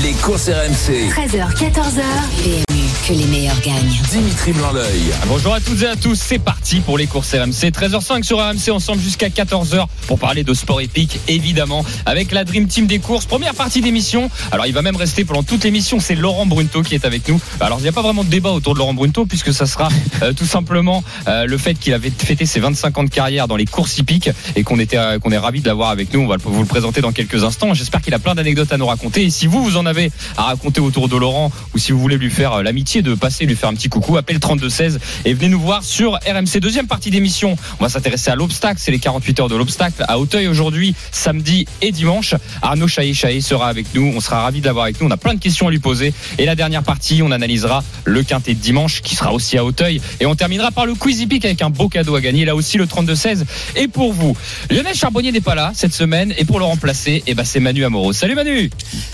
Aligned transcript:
Les 0.00 0.12
courses 0.14 0.48
RMC. 0.48 1.10
13h, 1.10 1.54
14h. 1.54 2.02
PMU, 2.42 2.82
que 3.06 3.12
les 3.12 3.26
meilleurs 3.26 3.60
gagnent. 3.60 4.00
Dimitri 4.10 4.52
Blanc-L'œil. 4.52 5.12
Bonjour 5.26 5.52
à 5.52 5.60
toutes 5.60 5.82
et 5.82 5.86
à 5.86 5.96
tous, 5.96 6.14
c'est 6.14 6.38
parti 6.38 6.80
pour 6.80 6.96
les 6.96 7.06
courses 7.06 7.34
RMC. 7.34 7.70
13h05 7.70 8.22
sur 8.22 8.38
RMC, 8.38 8.70
ensemble 8.70 9.02
jusqu'à 9.02 9.28
14h 9.28 9.84
pour 10.06 10.18
parler 10.18 10.44
de 10.44 10.54
sport 10.54 10.80
épique, 10.80 11.20
évidemment, 11.28 11.84
avec 12.06 12.32
la 12.32 12.44
Dream 12.44 12.68
Team 12.68 12.86
des 12.86 13.00
courses. 13.00 13.26
Première 13.26 13.54
partie 13.54 13.82
d'émission. 13.82 14.30
Alors, 14.50 14.64
il 14.64 14.72
va 14.72 14.80
même 14.80 14.96
rester 14.96 15.26
pendant 15.26 15.42
toute 15.42 15.62
l'émission. 15.62 16.00
C'est 16.00 16.14
Laurent 16.14 16.46
Brunto 16.46 16.82
qui 16.82 16.94
est 16.94 17.04
avec 17.04 17.28
nous. 17.28 17.38
Alors, 17.60 17.78
il 17.78 17.82
n'y 17.82 17.88
a 17.88 17.92
pas 17.92 18.02
vraiment 18.02 18.24
de 18.24 18.30
débat 18.30 18.52
autour 18.52 18.72
de 18.72 18.78
Laurent 18.78 18.94
Brunto, 18.94 19.26
puisque 19.26 19.52
ça 19.52 19.66
sera 19.66 19.90
euh, 20.22 20.32
tout 20.32 20.46
simplement 20.46 21.04
euh, 21.28 21.44
le 21.44 21.58
fait 21.58 21.74
qu'il 21.74 21.92
avait 21.92 22.10
fêté 22.10 22.46
ses 22.46 22.60
25 22.60 22.96
ans 22.96 23.04
de 23.04 23.10
carrière 23.10 23.46
dans 23.46 23.56
les 23.56 23.66
courses 23.66 23.98
hippiques 23.98 24.30
et 24.56 24.62
qu'on 24.62 24.78
était, 24.78 24.96
euh, 24.96 25.18
qu'on 25.18 25.32
est 25.32 25.38
ravi 25.38 25.60
de 25.60 25.68
l'avoir 25.68 25.90
avec 25.90 26.14
nous. 26.14 26.20
On 26.20 26.28
va 26.28 26.38
vous 26.42 26.62
le 26.62 26.66
présenter 26.66 27.02
dans 27.02 27.12
quelques 27.12 27.44
instants. 27.44 27.74
J'espère 27.74 28.00
qu'il 28.00 28.14
a 28.14 28.18
plein 28.18 28.34
d'anecdotes 28.34 28.72
à 28.72 28.78
nous 28.78 28.86
raconter. 28.86 29.24
Et 29.24 29.30
si 29.30 29.46
vous, 29.46 29.62
vous 29.62 29.76
en 29.76 29.81
avez 29.86 30.10
à 30.36 30.44
raconter 30.44 30.80
autour 30.80 31.08
de 31.08 31.16
Laurent, 31.16 31.50
ou 31.74 31.78
si 31.78 31.92
vous 31.92 31.98
voulez 31.98 32.18
lui 32.18 32.30
faire 32.30 32.54
euh, 32.54 32.62
l'amitié 32.62 33.02
de 33.02 33.14
passer, 33.14 33.46
lui 33.46 33.56
faire 33.56 33.68
un 33.68 33.74
petit 33.74 33.88
coucou, 33.88 34.16
appelle 34.16 34.40
3216 34.40 35.00
et 35.24 35.34
venez 35.34 35.48
nous 35.48 35.60
voir 35.60 35.84
sur 35.84 36.14
RMC. 36.14 36.60
Deuxième 36.60 36.86
partie 36.86 37.10
d'émission, 37.10 37.56
on 37.78 37.82
va 37.84 37.88
s'intéresser 37.88 38.30
à 38.30 38.34
l'obstacle. 38.34 38.80
C'est 38.82 38.90
les 38.90 38.98
48 38.98 39.40
heures 39.40 39.48
de 39.48 39.56
l'obstacle 39.56 40.04
à 40.06 40.18
Auteuil 40.18 40.48
aujourd'hui, 40.48 40.94
samedi 41.10 41.66
et 41.80 41.92
dimanche. 41.92 42.34
Arnaud 42.62 42.88
Chaillet-Chaillet 42.88 43.40
sera 43.40 43.68
avec 43.68 43.86
nous. 43.94 44.12
On 44.16 44.20
sera 44.20 44.42
ravi 44.42 44.60
de 44.60 44.66
l'avoir 44.66 44.84
avec 44.84 45.00
nous. 45.00 45.06
On 45.06 45.10
a 45.10 45.16
plein 45.16 45.34
de 45.34 45.40
questions 45.40 45.68
à 45.68 45.70
lui 45.70 45.78
poser. 45.78 46.12
Et 46.38 46.46
la 46.46 46.54
dernière 46.54 46.82
partie, 46.82 47.22
on 47.22 47.30
analysera 47.30 47.84
le 48.04 48.22
quintet 48.22 48.54
de 48.54 48.60
dimanche 48.60 49.02
qui 49.02 49.14
sera 49.14 49.32
aussi 49.32 49.58
à 49.58 49.64
Auteuil. 49.64 50.00
Et 50.20 50.26
on 50.26 50.34
terminera 50.34 50.70
par 50.70 50.86
le 50.86 50.94
quiz 50.94 51.20
hippique 51.20 51.44
avec 51.44 51.62
un 51.62 51.70
beau 51.70 51.88
cadeau 51.88 52.14
à 52.14 52.20
gagner. 52.20 52.44
Là 52.44 52.54
aussi, 52.54 52.78
le 52.78 52.86
32-16. 52.86 53.44
Et 53.76 53.88
pour 53.88 54.12
vous, 54.12 54.36
Lionel 54.70 54.94
Charbonnier 54.94 55.32
n'est 55.32 55.40
pas 55.40 55.54
là 55.54 55.72
cette 55.74 55.94
semaine. 55.94 56.34
Et 56.38 56.44
pour 56.44 56.58
le 56.58 56.64
remplacer, 56.64 57.22
eh 57.26 57.34
ben, 57.34 57.44
c'est 57.44 57.60
Manu 57.60 57.84
Amoros. 57.84 58.12
Salut 58.12 58.34
Manu! 58.34 58.70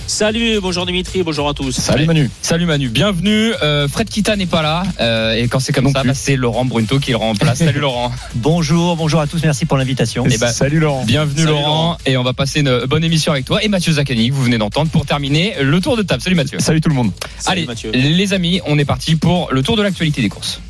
Salut, 0.06 0.57
bonjour 0.60 0.86
Dimitri, 0.86 1.22
bonjour 1.22 1.48
à 1.48 1.54
tous. 1.54 1.72
Salut 1.72 2.06
Manu. 2.06 2.30
Salut 2.42 2.66
Manu, 2.66 2.88
bienvenue. 2.88 3.52
Euh, 3.62 3.88
Fred 3.88 4.08
Kita 4.08 4.36
n'est 4.36 4.46
pas 4.46 4.62
là. 4.62 4.82
euh, 5.00 5.34
et 5.34 5.48
quand 5.48 5.60
c'est 5.60 5.72
comme 5.72 5.90
ça, 5.92 6.02
bah, 6.04 6.14
c'est 6.14 6.36
Laurent 6.36 6.64
Brunto 6.64 6.98
qui 6.98 7.10
le 7.10 7.16
remplace. 7.16 7.58
Salut 7.58 7.80
Laurent. 7.80 8.12
Bonjour, 8.34 8.96
bonjour 8.96 9.20
à 9.20 9.26
tous, 9.26 9.42
merci 9.42 9.66
pour 9.66 9.76
l'invitation. 9.76 10.24
Eh 10.30 10.38
ben, 10.38 10.48
Salut 10.48 10.78
Laurent. 10.80 11.04
Bienvenue 11.04 11.40
Salut, 11.42 11.50
Laurent. 11.50 11.62
Laurent. 11.66 11.98
Et 12.06 12.16
on 12.16 12.22
va 12.22 12.32
passer 12.32 12.60
une 12.60 12.84
bonne 12.86 13.04
émission 13.04 13.32
avec 13.32 13.44
toi 13.44 13.62
et 13.62 13.68
Mathieu 13.68 13.92
Zaccani 13.92 14.28
que 14.30 14.34
vous 14.34 14.42
venez 14.44 14.58
d'entendre 14.58 14.90
pour 14.90 15.06
terminer 15.06 15.54
le 15.60 15.80
tour 15.80 15.96
de 15.96 16.02
table. 16.02 16.22
Salut 16.22 16.36
Mathieu. 16.36 16.58
Salut 16.60 16.80
tout 16.80 16.88
le 16.88 16.94
monde. 16.94 17.12
Salut, 17.38 17.58
Allez, 17.60 17.66
Mathieu. 17.66 17.90
les 17.92 18.32
amis, 18.32 18.60
on 18.66 18.78
est 18.78 18.84
parti 18.84 19.16
pour 19.16 19.48
le 19.52 19.62
tour 19.62 19.76
de 19.76 19.82
l'actualité 19.82 20.22
des 20.22 20.28
courses. 20.28 20.60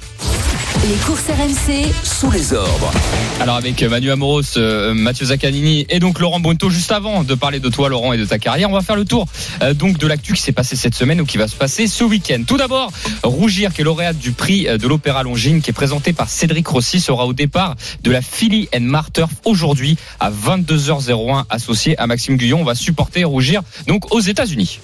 Les 0.85 0.95
courses 1.05 1.25
RMC, 1.29 1.93
Sous 2.05 2.31
les 2.31 2.53
ordres. 2.53 2.93
Alors 3.41 3.57
avec 3.57 3.83
euh, 3.83 3.89
Manu 3.89 4.13
Amoros, 4.13 4.57
euh, 4.57 4.95
Mathieu 4.95 5.27
Zaccanini 5.27 5.85
et 5.89 5.99
donc 5.99 6.21
Laurent 6.21 6.39
Brunto 6.39 6.71
juste 6.71 6.93
avant 6.93 7.25
de 7.25 7.35
parler 7.35 7.59
de 7.59 7.69
toi 7.69 7.89
Laurent 7.89 8.13
et 8.13 8.19
de 8.19 8.25
ta 8.25 8.39
carrière, 8.39 8.71
on 8.71 8.75
va 8.75 8.81
faire 8.81 8.95
le 8.95 9.05
tour 9.05 9.27
euh, 9.63 9.75
donc 9.75 9.99
de 9.99 10.07
l'actu 10.07 10.35
qui 10.35 10.41
s'est 10.41 10.53
passé 10.53 10.77
cette 10.77 10.95
semaine 10.95 11.21
ou 11.21 11.27
qui 11.27 11.37
va 11.37 11.49
se 11.49 11.57
passer 11.57 11.89
ce 11.89 12.05
week-end. 12.05 12.43
Tout 12.47 12.57
d'abord, 12.57 12.93
Rougir 13.25 13.73
qui 13.73 13.81
est 13.81 13.85
lauréate 13.85 14.19
du 14.19 14.31
prix 14.31 14.67
de 14.67 14.87
l'Opéra 14.87 15.25
Longines 15.25 15.61
qui 15.63 15.71
est 15.71 15.75
présenté 15.75 16.13
par 16.13 16.29
Cédric 16.29 16.69
Rossi 16.69 17.01
sera 17.01 17.27
au 17.27 17.33
départ 17.33 17.75
de 18.03 18.11
la 18.13 18.23
Philly 18.23 18.69
and 18.75 18.83
Marturf 18.83 19.33
aujourd'hui 19.45 19.97
à 20.21 20.31
22h01 20.31 21.45
associé 21.51 21.99
à 21.99 22.07
Maxime 22.07 22.37
Guyon. 22.37 22.61
On 22.61 22.65
va 22.65 22.77
supporter 22.77 23.25
Rougir 23.25 23.63
donc 23.89 24.15
aux 24.15 24.21
États-Unis. 24.21 24.79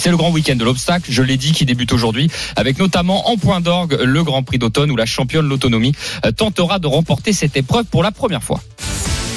C'est 0.00 0.08
le 0.08 0.16
grand 0.16 0.30
week-end 0.30 0.56
de 0.56 0.64
l'obstacle, 0.64 1.12
je 1.12 1.22
l'ai 1.22 1.36
dit, 1.36 1.52
qui 1.52 1.66
débute 1.66 1.92
aujourd'hui, 1.92 2.30
avec 2.56 2.78
notamment 2.78 3.28
en 3.28 3.36
point 3.36 3.60
d'orgue 3.60 3.98
le 4.02 4.24
Grand 4.24 4.42
Prix 4.42 4.56
d'automne 4.56 4.90
où 4.90 4.96
la 4.96 5.04
championne 5.04 5.46
l'autonomie 5.46 5.92
euh, 6.24 6.32
tentera 6.32 6.78
de 6.78 6.86
remporter 6.86 7.34
cette 7.34 7.54
épreuve 7.54 7.84
pour 7.84 8.02
la 8.02 8.10
première 8.10 8.42
fois. 8.42 8.62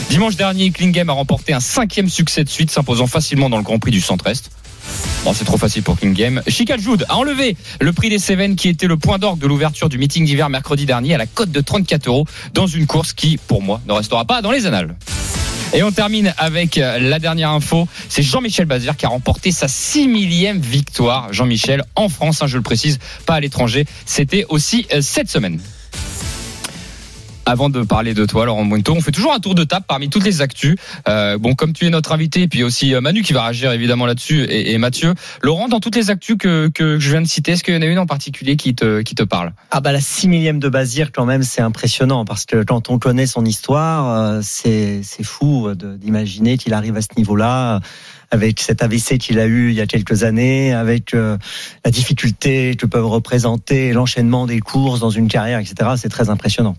Dimanche 0.09 0.37
dernier, 0.37 0.71
Klingem 0.71 1.09
a 1.09 1.11
remporté 1.11 1.51
un 1.51 1.59
cinquième 1.59 2.07
succès 2.07 2.45
de 2.45 2.49
suite, 2.49 2.71
s'imposant 2.71 3.07
facilement 3.07 3.49
dans 3.49 3.57
le 3.57 3.63
Grand 3.63 3.77
Prix 3.77 3.91
du 3.91 3.99
Centre-Est. 3.99 4.51
Bon, 5.25 5.33
c'est 5.33 5.43
trop 5.43 5.57
facile 5.57 5.83
pour 5.83 5.99
Klingem. 5.99 6.41
Chical 6.47 6.79
Joud 6.79 7.05
a 7.09 7.17
enlevé 7.17 7.57
le 7.81 7.91
prix 7.91 8.07
des 8.07 8.19
Cévennes 8.19 8.55
qui 8.55 8.69
était 8.69 8.87
le 8.87 8.95
point 8.95 9.19
d'orgue 9.19 9.39
de 9.39 9.47
l'ouverture 9.47 9.89
du 9.89 9.97
meeting 9.97 10.23
d'hiver 10.23 10.47
mercredi 10.47 10.85
dernier 10.85 11.13
à 11.13 11.17
la 11.17 11.25
cote 11.25 11.51
de 11.51 11.59
34 11.59 12.07
euros 12.07 12.25
dans 12.53 12.67
une 12.67 12.87
course 12.87 13.11
qui, 13.11 13.35
pour 13.35 13.61
moi, 13.61 13.81
ne 13.85 13.91
restera 13.91 14.23
pas 14.23 14.41
dans 14.41 14.51
les 14.51 14.65
annales. 14.65 14.95
Et 15.73 15.81
on 15.81 15.91
termine 15.91 16.33
avec 16.37 16.77
euh, 16.77 16.99
la 16.99 17.17
dernière 17.17 17.49
info. 17.49 17.87
C'est 18.07 18.21
Jean-Michel 18.21 18.65
Bazir 18.65 18.95
qui 18.95 19.07
a 19.07 19.09
remporté 19.09 19.51
sa 19.51 19.67
6 19.67 20.07
millième 20.07 20.59
victoire. 20.59 21.33
Jean-Michel 21.33 21.83
en 21.95 22.09
France, 22.09 22.43
hein, 22.43 22.47
je 22.47 22.57
le 22.57 22.63
précise, 22.63 22.99
pas 23.25 23.33
à 23.33 23.39
l'étranger. 23.39 23.85
C'était 24.05 24.45
aussi 24.49 24.85
euh, 24.93 25.01
cette 25.01 25.31
semaine. 25.31 25.59
Avant 27.45 27.69
de 27.69 27.81
parler 27.83 28.13
de 28.13 28.25
toi, 28.25 28.45
Laurent 28.45 28.63
Brunto, 28.65 28.93
on 28.93 29.01
fait 29.01 29.11
toujours 29.11 29.33
un 29.33 29.39
tour 29.39 29.53
de 29.53 29.65
table 29.65 29.85
parmi 29.85 30.09
toutes 30.09 30.23
les 30.23 30.41
actus. 30.41 30.77
Euh, 31.09 31.37
bon, 31.37 31.55
comme 31.55 31.73
tu 31.73 31.85
es 31.85 31.89
notre 31.89 32.13
invité, 32.13 32.47
puis 32.47 32.63
aussi 32.63 32.95
euh, 32.95 33.01
Manu 33.01 33.21
qui 33.21 33.33
va 33.33 33.43
réagir 33.43 33.73
évidemment 33.73 34.05
là-dessus, 34.05 34.43
et, 34.43 34.71
et 34.71 34.77
Mathieu. 34.77 35.13
Laurent, 35.41 35.67
dans 35.67 35.81
toutes 35.81 35.97
les 35.97 36.09
actus 36.09 36.37
que, 36.39 36.69
que 36.73 36.99
je 36.99 37.09
viens 37.11 37.21
de 37.21 37.27
citer, 37.27 37.51
est-ce 37.51 37.63
qu'il 37.65 37.73
y 37.73 37.77
en 37.77 37.81
a 37.81 37.85
une 37.85 37.99
en 37.99 38.05
particulier 38.05 38.55
qui 38.55 38.75
te, 38.75 39.01
qui 39.01 39.13
te 39.13 39.23
parle? 39.23 39.51
Ah 39.71 39.81
bah 39.81 39.91
la 39.91 39.99
6 39.99 40.29
millième 40.29 40.59
de 40.59 40.69
Bazir 40.69 41.11
quand 41.11 41.25
même 41.25 41.43
c'est 41.43 41.61
impressionnant 41.61 42.23
parce 42.23 42.45
que 42.45 42.63
quand 42.63 42.89
on 42.89 42.97
connaît 42.97 43.27
son 43.27 43.43
histoire 43.43 44.09
euh, 44.17 44.39
c'est 44.41 45.01
fou 45.23 45.73
de- 45.75 45.97
d'imaginer 45.97 46.57
qu'il 46.57 46.73
arrive 46.73 46.95
à 46.95 47.01
ce 47.01 47.09
niveau-là 47.17 47.75
euh, 47.75 47.79
avec 48.31 48.61
cet 48.61 48.81
AVC 48.81 49.17
qu'il 49.17 49.37
a 49.39 49.45
eu 49.47 49.69
il 49.69 49.75
y 49.75 49.81
a 49.81 49.85
quelques 49.87 50.23
années, 50.23 50.73
avec 50.73 51.13
euh, 51.13 51.37
la 51.83 51.91
difficulté 51.91 52.75
que 52.75 52.85
peuvent 52.85 53.05
représenter 53.05 53.91
l'enchaînement 53.91 54.47
des 54.47 54.59
courses 54.61 55.01
dans 55.01 55.09
une 55.09 55.27
carrière, 55.27 55.59
etc. 55.59 55.91
C'est 55.97 56.09
très 56.09 56.29
impressionnant. 56.29 56.75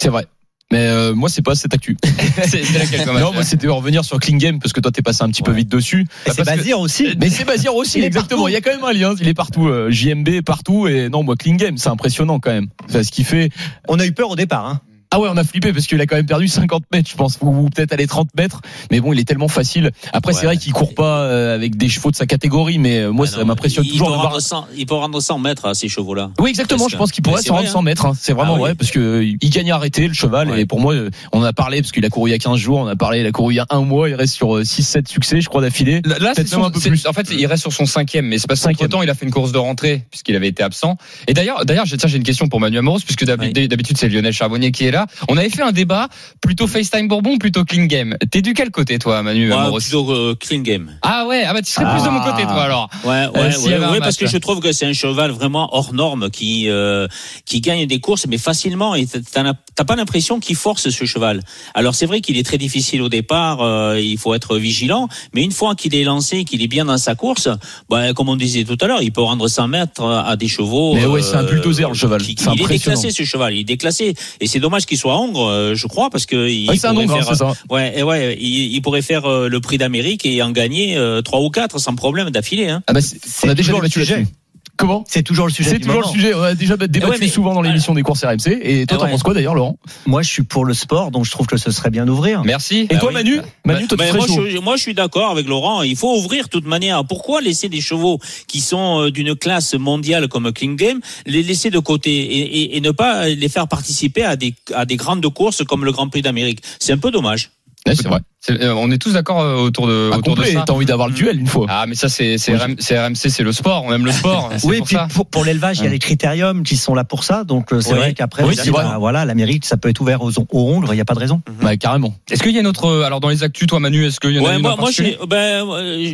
C'est 0.00 0.08
vrai. 0.08 0.26
Mais 0.72 0.80
euh, 0.88 1.14
moi, 1.14 1.28
c'est 1.28 1.42
pas 1.42 1.54
cette 1.54 1.72
actu. 1.74 1.96
C'est 2.44 2.64
c'est 2.64 2.78
laquelle 2.78 3.06
non, 3.20 3.32
moi, 3.32 3.44
c'était 3.44 3.68
revenir 3.68 4.04
sur 4.04 4.18
Klingame 4.18 4.58
parce 4.58 4.72
que 4.72 4.80
toi, 4.80 4.90
t'es 4.90 5.00
passé 5.00 5.22
un 5.22 5.28
petit 5.28 5.42
peu 5.44 5.52
vite 5.52 5.68
dessus. 5.68 6.06
Et 6.26 6.30
c'est 6.30 6.42
que- 6.42 6.44
Bazir 6.44 6.80
aussi. 6.80 7.06
Mais 7.20 7.30
c'est 7.30 7.44
Bazir 7.44 7.72
aussi, 7.76 7.98
Il 8.00 8.04
exactement. 8.04 8.48
Il 8.48 8.52
y 8.52 8.56
a 8.56 8.60
quand 8.60 8.72
même 8.72 8.82
un 8.84 8.92
lien. 8.92 9.14
Il 9.20 9.28
est 9.28 9.34
partout. 9.34 9.68
euh, 9.68 9.92
JMB 9.92 10.40
partout. 10.44 10.88
Et 10.88 11.08
non, 11.08 11.22
moi, 11.22 11.36
Klingame, 11.36 11.78
c'est 11.78 11.88
impressionnant 11.88 12.40
quand 12.40 12.50
même. 12.50 12.66
Enfin, 12.88 13.04
ce 13.04 13.12
qu'il 13.12 13.24
fait. 13.24 13.50
On 13.86 14.00
a 14.00 14.06
eu 14.06 14.10
peur 14.12 14.30
au 14.30 14.34
départ. 14.36 14.66
Hein. 14.66 14.80
Ah 15.16 15.20
ouais, 15.20 15.28
on 15.32 15.36
a 15.38 15.44
flippé 15.44 15.72
parce 15.72 15.86
qu'il 15.86 15.98
a 16.02 16.06
quand 16.06 16.16
même 16.16 16.26
perdu 16.26 16.46
50 16.46 16.82
mètres, 16.92 17.08
je 17.10 17.16
pense, 17.16 17.38
ou 17.40 17.70
peut-être 17.74 17.92
aller 17.94 18.06
30 18.06 18.28
mètres. 18.36 18.60
Mais 18.90 19.00
bon, 19.00 19.14
il 19.14 19.18
est 19.18 19.24
tellement 19.24 19.48
facile. 19.48 19.90
Après, 20.12 20.34
c'est 20.34 20.44
vrai 20.44 20.58
qu'il 20.58 20.74
court 20.74 20.94
pas 20.94 21.20
euh, 21.22 21.54
avec 21.54 21.76
des 21.76 21.88
chevaux 21.88 22.10
de 22.10 22.16
sa 22.16 22.26
catégorie, 22.26 22.78
mais 22.78 22.98
euh, 23.00 23.10
moi, 23.12 23.24
Ah 23.26 23.36
ça 23.38 23.44
m'impressionne 23.44 23.84
il 23.86 23.92
toujours 23.92 24.08
peut 24.08 24.12
de 24.12 24.18
voir. 24.18 24.28
rendre 24.32 24.42
100 24.42 24.66
il 24.76 24.84
peut 24.84 24.94
rendre 24.94 25.18
100 25.18 25.38
mètres 25.38 25.64
à 25.64 25.72
ces 25.72 25.88
chevaux-là. 25.88 26.32
Oui, 26.38 26.50
exactement. 26.50 26.80
Presque. 26.80 26.92
Je 26.92 26.96
pense 26.98 27.12
qu'il 27.12 27.22
pourrait 27.22 27.40
se 27.40 27.50
rendre 27.50 27.62
vrai, 27.62 27.70
100 27.72 27.80
mètres. 27.82 28.04
hein. 28.04 28.12
C'est 28.20 28.34
vraiment 28.34 28.52
Ah 28.52 28.56
oui. 28.56 28.60
vrai 28.60 28.74
parce 28.74 28.90
que 28.90 28.98
euh, 29.00 29.24
il 29.40 29.50
gagne 29.50 29.72
à 29.72 29.76
arrêter 29.76 30.06
le 30.06 30.12
cheval. 30.12 30.50
Ouais. 30.50 30.60
Et 30.60 30.66
pour 30.66 30.80
moi, 30.80 30.94
on 31.32 31.38
en 31.40 31.44
a 31.44 31.54
parlé 31.54 31.80
parce 31.80 31.92
qu'il 31.92 32.04
a 32.04 32.10
couru 32.10 32.28
il 32.28 32.32
y 32.32 32.36
a 32.36 32.38
15 32.38 32.58
jours. 32.58 32.80
On 32.80 32.86
a 32.86 32.94
parlé, 32.96 33.20
il 33.20 33.26
a 33.26 33.32
couru 33.32 33.54
il 33.54 33.56
y 33.56 33.60
a 33.60 33.66
un 33.70 33.80
mois. 33.80 34.10
Il 34.10 34.14
reste 34.16 34.34
sur 34.34 34.48
6-7 34.60 35.08
succès, 35.08 35.40
je 35.40 35.48
crois, 35.48 35.62
d'affilée. 35.62 36.02
Là, 36.04 36.32
c'est 36.36 36.52
un 36.54 36.70
peu 36.70 36.78
plus. 36.78 37.06
En 37.06 37.14
fait, 37.14 37.28
il 37.30 37.46
reste 37.46 37.62
sur 37.62 37.72
son 37.72 37.86
cinquième, 37.86 38.26
mais 38.26 38.36
c'est 38.38 38.46
parce 38.48 38.60
Cinquième. 38.60 38.90
temps, 38.90 39.00
il 39.02 39.08
a 39.08 39.14
fait 39.14 39.24
une 39.24 39.32
course 39.32 39.52
de 39.52 39.58
rentrée 39.58 40.04
puisqu'il 40.10 40.36
avait 40.36 40.48
été 40.48 40.62
absent. 40.62 40.98
Et 41.26 41.32
d'ailleurs, 41.32 41.64
d'ailleurs, 41.64 41.86
j'ai 41.86 42.16
une 42.16 42.22
question 42.22 42.48
pour 42.48 42.60
Manu 42.60 42.76
Amoros 42.76 43.00
puisque 43.00 43.22
Oui. 43.26 43.52
d'habitude 43.68 43.96
c'est 43.96 44.08
Lionel 44.10 44.32
Charbonnier 44.34 44.72
qui 44.72 44.84
est 44.84 44.90
là. 44.90 45.05
On 45.28 45.36
avait 45.36 45.48
fait 45.50 45.62
un 45.62 45.72
débat 45.72 46.08
plutôt 46.40 46.66
FaceTime 46.66 47.08
Bourbon, 47.08 47.32
ou 47.34 47.38
plutôt 47.38 47.64
Clean 47.64 47.84
Game. 47.84 48.16
T'es 48.30 48.42
du 48.42 48.54
quel 48.54 48.70
côté, 48.70 48.98
toi, 48.98 49.22
Manu 49.22 49.52
Amoros 49.52 49.78
plutôt 49.80 50.10
euh, 50.12 50.34
clean 50.38 50.60
game. 50.60 50.90
Ah 51.02 51.26
ouais, 51.26 51.44
ah 51.46 51.52
bah 51.52 51.62
tu 51.62 51.70
serais 51.70 51.90
plus 51.92 52.02
de 52.04 52.08
mon 52.08 52.20
côté, 52.20 52.42
toi 52.42 52.62
alors. 52.64 52.88
Ouais, 53.04 53.26
ouais, 53.26 53.26
ouais, 53.34 53.72
ouais, 53.72 53.78
match, 53.78 53.98
parce 54.00 54.16
que 54.16 54.26
je 54.26 54.38
trouve 54.38 54.60
que 54.60 54.72
c'est 54.72 54.86
un 54.86 54.92
cheval 54.92 55.30
vraiment 55.30 55.74
hors 55.74 55.92
norme 55.92 56.30
qui 56.30 56.68
euh, 56.68 57.06
qui 57.44 57.60
gagne 57.60 57.86
des 57.86 58.00
courses 58.00 58.26
mais 58.26 58.38
facilement 58.38 58.94
et 58.94 59.06
t'as 59.06 59.84
pas 59.84 59.96
l'impression 59.96 60.40
qu'il 60.40 60.56
force 60.56 60.88
ce 60.90 61.04
cheval. 61.04 61.42
Alors 61.74 61.94
c'est 61.94 62.06
vrai 62.06 62.20
qu'il 62.20 62.36
est 62.38 62.42
très 62.46 62.58
difficile 62.58 63.02
au 63.02 63.08
départ, 63.08 63.60
euh, 63.62 64.00
il 64.00 64.18
faut 64.18 64.34
être 64.34 64.56
vigilant, 64.56 65.08
mais 65.34 65.42
une 65.42 65.52
fois 65.52 65.74
qu'il 65.74 65.94
est 65.94 66.04
lancé, 66.04 66.44
qu'il 66.44 66.62
est 66.62 66.68
bien 66.68 66.84
dans 66.86 66.98
sa 66.98 67.14
course, 67.14 67.48
bah, 67.90 68.12
comme 68.14 68.28
on 68.28 68.36
disait 68.36 68.64
tout 68.64 68.76
à 68.80 68.86
l'heure, 68.86 69.02
il 69.02 69.12
peut 69.12 69.22
rendre 69.22 69.46
100 69.48 69.68
mètres 69.68 70.02
à 70.04 70.36
des 70.36 70.48
chevaux. 70.48 70.94
Mais 70.94 71.06
ouais, 71.06 71.22
c'est 71.22 71.36
un 71.36 71.42
bulldozer, 71.44 71.88
le 71.88 71.94
cheval. 71.94 72.22
qui- 72.22 72.36
il 72.54 72.62
est 72.62 72.66
déclassé 72.68 73.10
ce 73.10 73.22
cheval, 73.24 73.54
il 73.54 73.60
est 73.60 73.64
déclassé 73.64 74.14
et 74.40 74.46
c'est 74.46 74.60
dommage 74.60 74.85
qu'il 74.86 74.96
soit 74.98 75.16
hongre, 75.18 75.46
euh, 75.48 75.74
je 75.74 75.86
crois, 75.86 76.08
parce 76.10 76.24
que 76.26 76.48
il 76.48 76.68
Ouais, 76.70 76.76
un 76.86 76.94
pourrait 76.94 77.06
faire- 77.08 77.36
ça. 77.36 77.52
Ouais, 77.70 77.98
et 77.98 78.02
ouais, 78.02 78.36
il, 78.40 78.72
il 78.74 78.80
pourrait 78.82 79.02
faire 79.02 79.26
euh, 79.26 79.48
le 79.48 79.60
prix 79.60 79.76
d'Amérique 79.78 80.24
et 80.24 80.42
en 80.42 80.50
gagner 80.50 80.96
euh, 80.96 81.20
trois 81.22 81.40
ou 81.40 81.50
quatre 81.50 81.78
sans 81.78 81.94
problème 81.94 82.30
d'affilée. 82.30 82.68
Hein. 82.68 82.82
Ah 82.86 82.92
bah, 82.92 83.00
on 83.44 83.48
a 83.48 83.54
déjà 83.54 83.72
le 83.72 83.78
débattu 83.78 84.00
sujet. 84.00 84.26
Comment 84.76 85.04
C'est 85.08 85.22
toujours 85.22 85.46
le 85.46 85.52
sujet. 85.52 85.70
C'est 85.70 85.78
toujours 85.78 86.02
le 86.02 86.06
sujet. 86.08 86.34
On 86.34 86.42
a 86.42 86.54
déjà 86.54 86.76
débattu 86.76 87.10
ouais, 87.12 87.16
mais- 87.20 87.28
souvent 87.28 87.54
dans 87.54 87.62
l'émission 87.62 87.94
des 87.94 88.02
courses 88.02 88.22
RMC. 88.24 88.58
Et 88.62 88.86
toi, 88.86 88.96
Ah 88.96 89.00
t'en 89.00 89.04
ouais. 89.06 89.10
penses 89.12 89.22
quoi 89.22 89.32
d'ailleurs, 89.34 89.54
Laurent 89.54 89.78
Moi, 90.06 90.22
je 90.22 90.28
suis 90.30 90.42
pour 90.42 90.64
le 90.64 90.74
sport, 90.74 91.10
donc 91.10 91.24
je 91.24 91.30
trouve 91.30 91.46
que 91.46 91.56
ce 91.56 91.70
serait 91.70 91.90
bien 91.90 92.04
d'ouvrir. 92.04 92.42
Merci. 92.44 92.80
Et 92.90 92.94
Ah 92.94 92.98
toi, 92.98 93.08
oui. 93.08 93.14
Manu 93.14 93.40
Manu, 93.64 93.86
toi, 93.86 93.96
tu 93.96 93.96
Ben, 93.96 94.08
serais 94.08 94.18
moi, 94.18 94.26
chaud. 94.26 94.46
je, 94.48 94.58
moi, 94.58 94.76
je 94.76 94.82
suis 94.82 94.94
d'accord 94.94 95.30
avec 95.30 95.46
Laurent. 95.48 95.82
Il 95.82 95.96
faut 95.96 96.14
ouvrir 96.18 96.44
de 96.44 96.50
toute 96.50 96.66
manière. 96.66 97.04
Pourquoi 97.04 97.40
laisser 97.40 97.68
des 97.68 97.80
chevaux 97.80 98.18
qui 98.46 98.60
sont 98.60 99.02
euh, 99.04 99.10
d'une 99.10 99.34
classe 99.34 99.74
mondiale 99.74 100.28
comme 100.28 100.52
King 100.52 100.76
Game, 100.76 101.00
les 101.26 101.42
laisser 101.42 101.70
de 101.70 101.78
côté 101.78 102.10
et, 102.14 102.40
et- 102.60 102.76
et 102.76 102.80
ne 102.80 102.90
pas 102.90 103.28
les 103.28 103.48
faire 103.48 103.68
participer 103.68 104.24
à 104.24 104.36
des, 104.36 104.54
à 104.74 104.84
des 104.84 104.96
grandes 104.96 105.26
courses 105.32 105.64
comme 105.64 105.84
le 105.84 105.92
Grand 105.92 106.08
Prix 106.08 106.22
d'Amérique? 106.22 106.60
C'est 106.78 106.92
un 106.92 106.98
peu 106.98 107.10
dommage. 107.10 107.50
Ouais, 107.86 107.94
c'est 107.94 108.08
vrai. 108.08 108.18
Euh, 108.50 108.72
On 108.76 108.90
est 108.90 108.98
tous 108.98 109.12
d'accord 109.12 109.40
euh, 109.40 109.56
autour 109.56 109.86
de, 109.86 110.10
Ah, 110.12 110.18
autour 110.18 110.34
de 110.34 110.40
complet, 110.40 110.52
ça. 110.54 110.64
T'as 110.66 110.72
envie 110.72 110.86
d'avoir 110.86 111.08
le 111.08 111.14
duel 111.14 111.38
une 111.40 111.46
fois. 111.46 111.66
Ah, 111.68 111.86
mais 111.86 111.94
ça, 111.94 112.08
c'est 112.08 112.38
c'est 112.38 112.52
Oui. 112.52 112.58
RM- 112.58 113.06
RMC, 113.08 113.28
c'est 113.30 113.42
le 113.42 113.52
sport. 113.52 113.84
On 113.84 113.92
aime 113.92 114.04
le 114.04 114.12
sport. 114.12 114.50
Oui, 114.64 114.78
pour 114.78 114.86
puis 114.86 114.96
ça. 114.96 115.08
pour, 115.12 115.26
pour 115.26 115.44
l'élevage, 115.44 115.78
il 115.78 115.84
y 115.84 115.86
a 115.86 115.90
les 115.90 115.98
critériums 115.98 116.62
qui 116.62 116.76
sont 116.76 116.94
là 116.94 117.04
pour 117.04 117.24
ça. 117.24 117.44
Donc 117.44 117.72
euh, 117.72 117.80
c'est 117.80 117.92
Oui. 117.92 117.98
vrai 117.98 118.14
qu'après, 118.14 118.42
Oui, 118.44 118.54
vrai. 118.54 118.70
bah, 118.84 118.96
voilà, 118.98 119.24
l'Amérique, 119.24 119.64
ça 119.64 119.76
peut 119.76 119.88
être 119.88 120.00
ouvert 120.00 120.22
aux, 120.22 120.30
aux 120.30 120.44
ongles, 120.74 120.86
il 120.90 120.94
n'y 120.94 121.00
a 121.00 121.04
pas 121.04 121.14
de 121.14 121.18
raison. 121.20 121.40
Bah, 121.62 121.76
carrément. 121.76 122.14
Est-ce 122.30 122.42
qu'il 122.42 122.52
y 122.52 122.56
a 122.56 122.60
une 122.60 122.66
autre. 122.66 123.02
Alors, 123.04 123.20
dans 123.20 123.28
les 123.28 123.42
actus, 123.42 123.66
toi, 123.68 123.80
Manu, 123.80 124.06
est-ce 124.06 124.20
qu'il 124.20 124.30
y 124.32 124.38
en 124.38 124.44
a 124.44 124.48
Ouais, 124.48 124.56
une 124.56 124.62
moi, 124.62 124.76
moi, 124.78 124.90
je, 124.90 125.02
ben, 125.26 125.64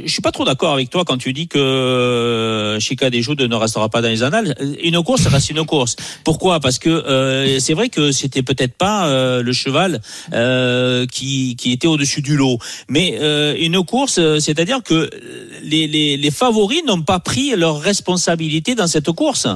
suis 0.07 0.23
pas 0.23 0.33
trop 0.33 0.45
d'accord 0.45 0.73
avec 0.75 0.91
toi 0.91 1.05
quand 1.05 1.17
tu 1.19 1.33
dis 1.33 1.49
que 1.49 2.77
Chica 2.81 3.11
des 3.11 3.23
Joudes 3.23 3.43
ne 3.43 3.55
restera 3.55 3.89
pas 3.89 4.01
dans 4.03 4.09
les 4.09 4.23
annales. 4.23 4.55
Une 4.83 5.03
course 5.03 5.27
reste 5.27 5.51
une 5.51 5.65
course. 5.65 5.97
Pourquoi? 6.25 6.61
Parce 6.61 6.79
que 6.79 6.89
euh, 6.91 7.59
c'est 7.59 7.75
vrai 7.75 7.89
que 7.89 8.13
c'était 8.13 8.43
peut-être 8.43 8.75
pas 8.75 9.07
euh, 9.07 9.43
le 9.43 9.53
cheval 9.53 10.01
euh, 10.33 11.07
qui, 11.07 11.57
qui 11.57 11.73
était 11.73 11.87
au-dessus 11.87 12.22
du 12.23 12.37
lot, 12.37 12.59
mais 12.89 13.19
euh, 13.21 13.55
une 13.59 13.83
course, 13.85 14.19
euh, 14.19 14.39
c'est-à-dire 14.41 14.83
que 14.83 15.11
les, 15.63 15.87
les, 15.87 16.17
les 16.17 16.31
favoris 16.31 16.83
n'ont 16.87 17.03
pas 17.03 17.19
pris 17.21 17.55
leur 17.57 17.81
responsabilité 17.81 18.75
dans 18.75 18.87
cette 18.87 19.11
course. 19.13 19.47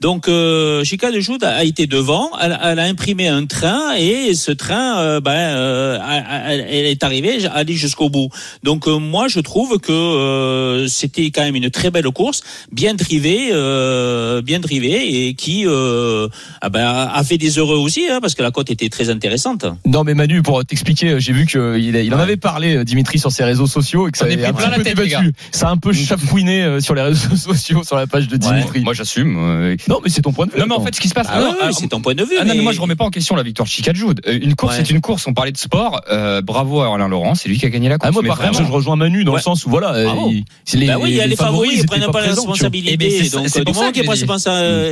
Donc 0.00 0.28
euh, 0.28 0.84
Chica 0.84 1.10
de 1.10 1.20
Joude 1.20 1.44
a 1.44 1.64
été 1.64 1.86
devant, 1.86 2.30
elle, 2.40 2.58
elle 2.62 2.78
a 2.78 2.84
imprimé 2.84 3.28
un 3.28 3.46
train 3.46 3.94
et 3.96 4.34
ce 4.34 4.52
train, 4.52 4.98
euh, 4.98 5.20
ben, 5.20 5.32
euh, 5.32 5.98
a- 6.00 6.48
a- 6.48 6.52
elle 6.54 6.86
est 6.86 7.02
arrivée, 7.04 7.44
allée 7.52 7.74
jusqu'au 7.74 8.08
bout. 8.08 8.28
Donc 8.62 8.86
euh, 8.88 8.98
moi 8.98 9.28
je 9.28 9.40
trouve 9.40 9.78
que 9.78 9.92
euh, 9.92 10.86
c'était 10.88 11.30
quand 11.30 11.42
même 11.42 11.56
une 11.56 11.70
très 11.70 11.90
belle 11.90 12.10
course, 12.10 12.42
bien 12.72 12.94
drivée, 12.94 13.48
euh, 13.52 14.42
bien 14.42 14.60
drivée 14.60 15.26
et 15.28 15.34
qui 15.34 15.66
euh, 15.66 16.28
ah 16.60 16.68
ben, 16.68 16.84
a 16.86 17.22
fait 17.24 17.38
des 17.38 17.58
heureux 17.58 17.76
aussi 17.78 18.06
hein, 18.10 18.18
parce 18.20 18.34
que 18.34 18.42
la 18.42 18.50
cote 18.50 18.70
était 18.70 18.88
très 18.88 19.10
intéressante. 19.10 19.64
Non 19.86 20.04
mais 20.04 20.14
Manu, 20.14 20.42
pour 20.42 20.64
t'expliquer, 20.64 21.18
j'ai 21.20 21.32
vu 21.32 21.46
qu'il 21.46 21.94
il 22.04 22.14
en 22.14 22.16
Ouais. 22.18 22.22
avait 22.22 22.36
parlé 22.36 22.76
euh, 22.76 22.84
Dimitri 22.84 23.18
sur 23.18 23.30
ses 23.32 23.44
réseaux 23.44 23.66
sociaux 23.66 24.08
et 24.08 24.10
que 24.12 24.18
ça 24.18 24.26
pris 24.26 24.34
un 24.34 24.70
la 24.70 24.78
tête. 24.82 24.98
Ça 25.52 25.68
a 25.68 25.70
un 25.70 25.76
peu 25.76 25.92
chafouiné 25.92 26.62
euh, 26.62 26.80
sur 26.80 26.94
les 26.94 27.02
réseaux 27.02 27.36
sociaux, 27.36 27.82
sur 27.84 27.96
la 27.96 28.06
page 28.06 28.28
de 28.28 28.36
Dimitri. 28.36 28.80
Moi, 28.82 28.94
j'assume. 28.94 29.36
euh, 29.38 29.76
Non 29.88 30.00
mais 30.02 30.10
c'est 30.10 30.22
ton 30.22 30.32
point 30.32 30.46
de 30.46 30.52
vue. 30.52 30.58
Non, 30.60 30.66
mais 30.68 30.74
en 30.74 30.80
fait, 30.84 30.94
ce 30.94 31.00
qui 31.00 31.08
se 31.08 31.14
passe. 31.14 31.26
Ah, 31.30 31.40
non, 31.40 31.50
ouais, 31.50 31.56
alors, 31.62 31.74
c'est 31.78 31.88
ton 31.88 32.00
point 32.00 32.14
de 32.14 32.22
vue. 32.24 32.34
Ah 32.38 32.44
non, 32.44 32.50
mais 32.50 32.56
mais- 32.58 32.62
moi 32.62 32.72
je 32.72 32.80
remets 32.80 32.94
pas 32.96 33.04
en 33.04 33.10
question 33.10 33.36
la 33.36 33.42
victoire 33.42 33.66
de 33.66 33.70
Chica 33.70 33.92
de 33.92 33.96
Joude. 33.96 34.20
Euh, 34.26 34.38
Une 34.42 34.54
course, 34.54 34.76
Ouais. 34.78 34.84
c'est 34.84 34.90
une 34.92 35.00
course. 35.00 35.26
On 35.26 35.34
parlait 35.34 35.52
de 35.52 35.56
sport. 35.58 36.00
Euh, 36.10 36.40
bravo 36.42 36.80
à 36.80 36.94
Alain 36.94 37.08
Laurent, 37.08 37.34
c'est 37.34 37.48
lui 37.48 37.58
qui 37.58 37.66
a 37.66 37.70
gagné 37.70 37.88
la 37.88 37.98
course. 37.98 38.08
Ah, 38.08 38.12
moi 38.12 38.22
mais 38.22 38.28
par 38.28 38.38
contre, 38.38 38.52
vraiment. 38.54 38.68
je 38.68 38.72
rejoins 38.72 38.96
Manu 38.96 39.24
dans 39.24 39.32
le 39.32 39.36
Ouais. 39.36 39.42
sens 39.42 39.64
où 39.66 39.70
voilà, 39.70 39.94
euh, 39.94 40.08
il- 40.30 40.44
c'est 40.64 40.76
les, 40.78 40.86
Bah 40.86 40.96
oui, 41.00 41.10
il 41.10 41.16
y 41.16 41.20
a 41.20 41.26
les, 41.26 41.36
favoris, 41.36 41.72
ils 41.80 41.86
prennent 41.86 42.10
pas, 42.10 42.20
responsabilités. 42.20 42.92
Eh 42.94 42.96
ben, 42.96 43.10
c'est 43.10 43.30
donc, 43.36 43.48
c'est 43.48 43.64
pour 43.64 43.74
ça 43.74 43.90
pas 43.92 43.92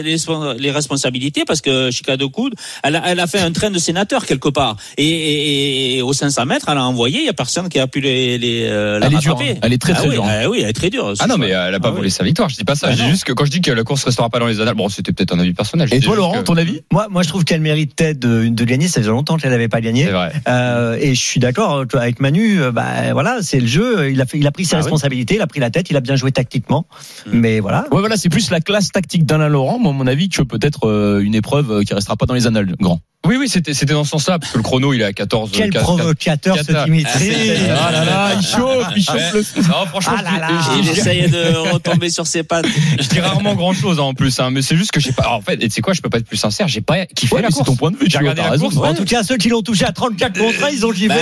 les, 0.03 0.15
respons- 0.15 0.55
les 0.59 0.71
responsabilités, 0.71 1.45
parce 1.47 1.61
que 1.61 1.91
Chica 1.91 2.17
de 2.17 2.25
Coude, 2.27 2.55
elle 2.83 2.97
a, 2.97 3.03
a 3.05 3.27
fait 3.27 3.41
un 3.41 3.53
train 3.53 3.71
de 3.71 3.79
sénateur 3.79 4.27
quelque 4.27 4.49
part. 4.49 4.77
Et, 4.99 6.01
aux 6.03 6.13
500 6.13 6.47
mètres, 6.47 6.67
elle 6.69 6.79
a 6.79 6.83
envoyée, 6.93 7.21
il 7.21 7.25
n'y 7.25 7.29
a 7.29 7.33
personne 7.33 7.69
qui 7.69 7.79
a 7.79 7.87
pu 7.87 8.01
les, 8.01 8.39
les 8.39 8.67
euh, 8.69 8.99
la 8.99 9.07
elle. 9.07 9.15
Est. 9.15 9.27
Hein. 9.29 9.59
Elle 9.63 9.73
est 9.73 9.79
très 9.79 9.93
ah 9.93 9.97
très 9.97 10.09
hein. 10.09 10.23
ah 10.25 10.41
dure. 10.41 10.51
Oui, 10.51 10.59
ah 10.61 10.65
elle 10.65 10.71
est 10.71 10.73
très 10.73 10.91
dure. 10.91 11.15
Ah 11.19 11.27
non, 11.27 11.39
mais 11.39 11.49
elle 11.49 11.73
n'a 11.73 11.81
pas 11.81 11.89
ah 11.89 11.93
volé 11.93 12.11
sa 12.11 12.25
victoire. 12.25 12.49
Je 12.49 12.57
dis 12.57 12.65
pas 12.65 12.75
ça. 12.75 12.89
Ah 12.91 12.95
J'ai 12.95 13.09
juste 13.09 13.25
que 13.25 13.33
quand 13.33 13.45
je 13.45 13.51
dis 13.51 13.61
que 13.61 13.71
la 13.71 13.85
course 13.85 14.03
ne 14.03 14.07
restera 14.07 14.31
pas 14.31 14.39
dans 14.39 14.47
les 14.47 14.61
annales, 14.61 14.75
bon, 14.75 14.89
c'était 14.89 15.13
peut-être 15.13 15.35
un 15.35 15.39
avis 15.39 15.53
personnel. 15.53 15.89
Et 15.93 16.01
toi, 16.01 16.17
Laurent, 16.17 16.43
ton 16.43 16.57
avis? 16.57 16.81
Moi, 16.93 17.09
moi, 17.11 17.23
je 17.23 17.29
trouve 17.29 17.45
qu'elle 17.45 17.61
mérite 17.61 18.03
de, 18.03 18.49
de 18.49 18.65
gagner. 18.65 18.89
Ça 18.89 19.01
faisait 19.01 19.11
longtemps 19.11 19.37
qu'elle 19.37 19.51
n'avait 19.51 19.69
pas 19.69 19.81
gagné. 19.81 20.07
Vrai. 20.07 20.33
Euh, 20.49 20.97
et 21.01 21.15
je 21.15 21.21
suis 21.21 21.41
d'accord 21.41 21.85
avec 21.95 22.21
Manu. 22.21 22.61
Euh, 22.61 22.73
bah 22.73 23.13
voilà, 23.13 23.39
c'est 23.43 23.61
le 23.61 23.67
jeu. 23.67 24.11
Il 24.11 24.21
a, 24.21 24.27
fait, 24.27 24.39
il 24.39 24.47
a 24.47 24.53
pris 24.53 24.65
ses 24.65 24.77
responsabilités, 24.77 25.37
il 25.37 25.41
a 25.43 25.47
pris 25.47 25.61
la 25.61 25.71
tête, 25.71 25.91
il 25.91 25.97
a 25.97 26.01
bien 26.01 26.17
joué 26.17 26.33
tactiquement. 26.33 26.87
Hmm. 27.27 27.39
Mais 27.39 27.61
voilà. 27.61 27.85
Ouais, 27.91 28.01
voilà, 28.01 28.17
c'est 28.17 28.29
plus 28.29 28.51
la 28.51 28.61
classe 28.61 28.91
tactique 28.91 29.25
d'Alain 29.25 29.49
Laurent, 29.49 29.79
moi, 29.79 29.93
à 29.93 29.95
mon 29.95 30.07
avis, 30.07 30.29
que 30.29 30.43
peut-être 30.43 30.89
euh, 30.89 31.21
une 31.21 31.35
épreuve 31.35 31.85
qui 31.85 31.93
ne 31.93 31.97
restera 31.97 32.17
pas 32.17 32.27
dans 32.27 32.35
les 32.35 32.47
annales, 32.47 32.75
grand. 32.81 33.01
Oui, 33.25 33.37
oui, 33.39 33.49
c'était 33.49 33.93
dans 33.93 34.03
ce 34.03 34.11
sens-là, 34.11 34.41
parce 34.41 34.51
que 34.51 34.59
le 34.59 34.65
chrono, 34.65 34.93
il 34.93 35.01
est 35.01 35.05
à 35.05 35.13
14. 35.13 35.51
Quel 35.53 35.71
provocateur 35.71 36.57
4, 36.57 36.67
4, 36.67 36.82
Dimitri. 36.85 37.51
Ah, 37.71 37.87
ah 37.89 37.93
là 37.93 38.05
là, 38.05 38.31
il 38.39 38.47
chauffe, 38.47 38.87
il 38.97 39.05
chauffe 39.05 39.33
le 39.35 39.63
Non, 39.63 39.87
franchement, 39.87 40.15
ah 40.19 41.13
il 41.13 41.31
de 41.31 41.73
retomber 41.73 42.11
sur 42.11 42.27
ses 42.27 42.43
pattes. 42.43 42.67
Je 42.99 43.09
dis 43.09 43.21
rarement 43.21 43.55
grand 43.55 43.73
chose 43.73 43.99
hein, 43.99 44.05
en 44.05 44.15
plus, 44.15 44.39
hein, 44.41 44.51
mais 44.51 44.63
c'est 44.63 44.77
juste 44.77 44.93
que 44.93 45.01
j'ai 45.01 45.13
pas. 45.13 45.31
En 45.31 45.41
fait, 45.41 45.57
tu 45.57 45.71
sais 45.71 45.81
quoi, 45.81 45.93
je 45.93 46.01
peux 46.01 46.11
pas 46.11 46.19
être 46.19 46.27
plus 46.27 46.37
sincère, 46.37 46.69
j'ai 46.69 46.81
pas 46.81 47.07
kiffé 47.07 47.37
C'est 47.51 47.65
ton 47.65 47.77
point 47.77 47.91
de 47.91 47.97
vue, 47.97 48.07
j'ai 48.09 48.19
regardé 48.19 48.43
la 48.43 48.57
course. 48.59 48.77
Ouais. 48.77 48.89
En 48.89 48.95
tout 48.95 49.05
cas, 49.05 49.23
ceux 49.23 49.37
qui 49.37 49.49
l'ont 49.49 49.63
touché 49.63 49.85
à 49.85 49.93
34 49.93 50.39
contrats, 50.39 50.71
ils 50.71 50.85
ont 50.87 50.93
kiffé. 50.93 51.09
Bah 51.09 51.17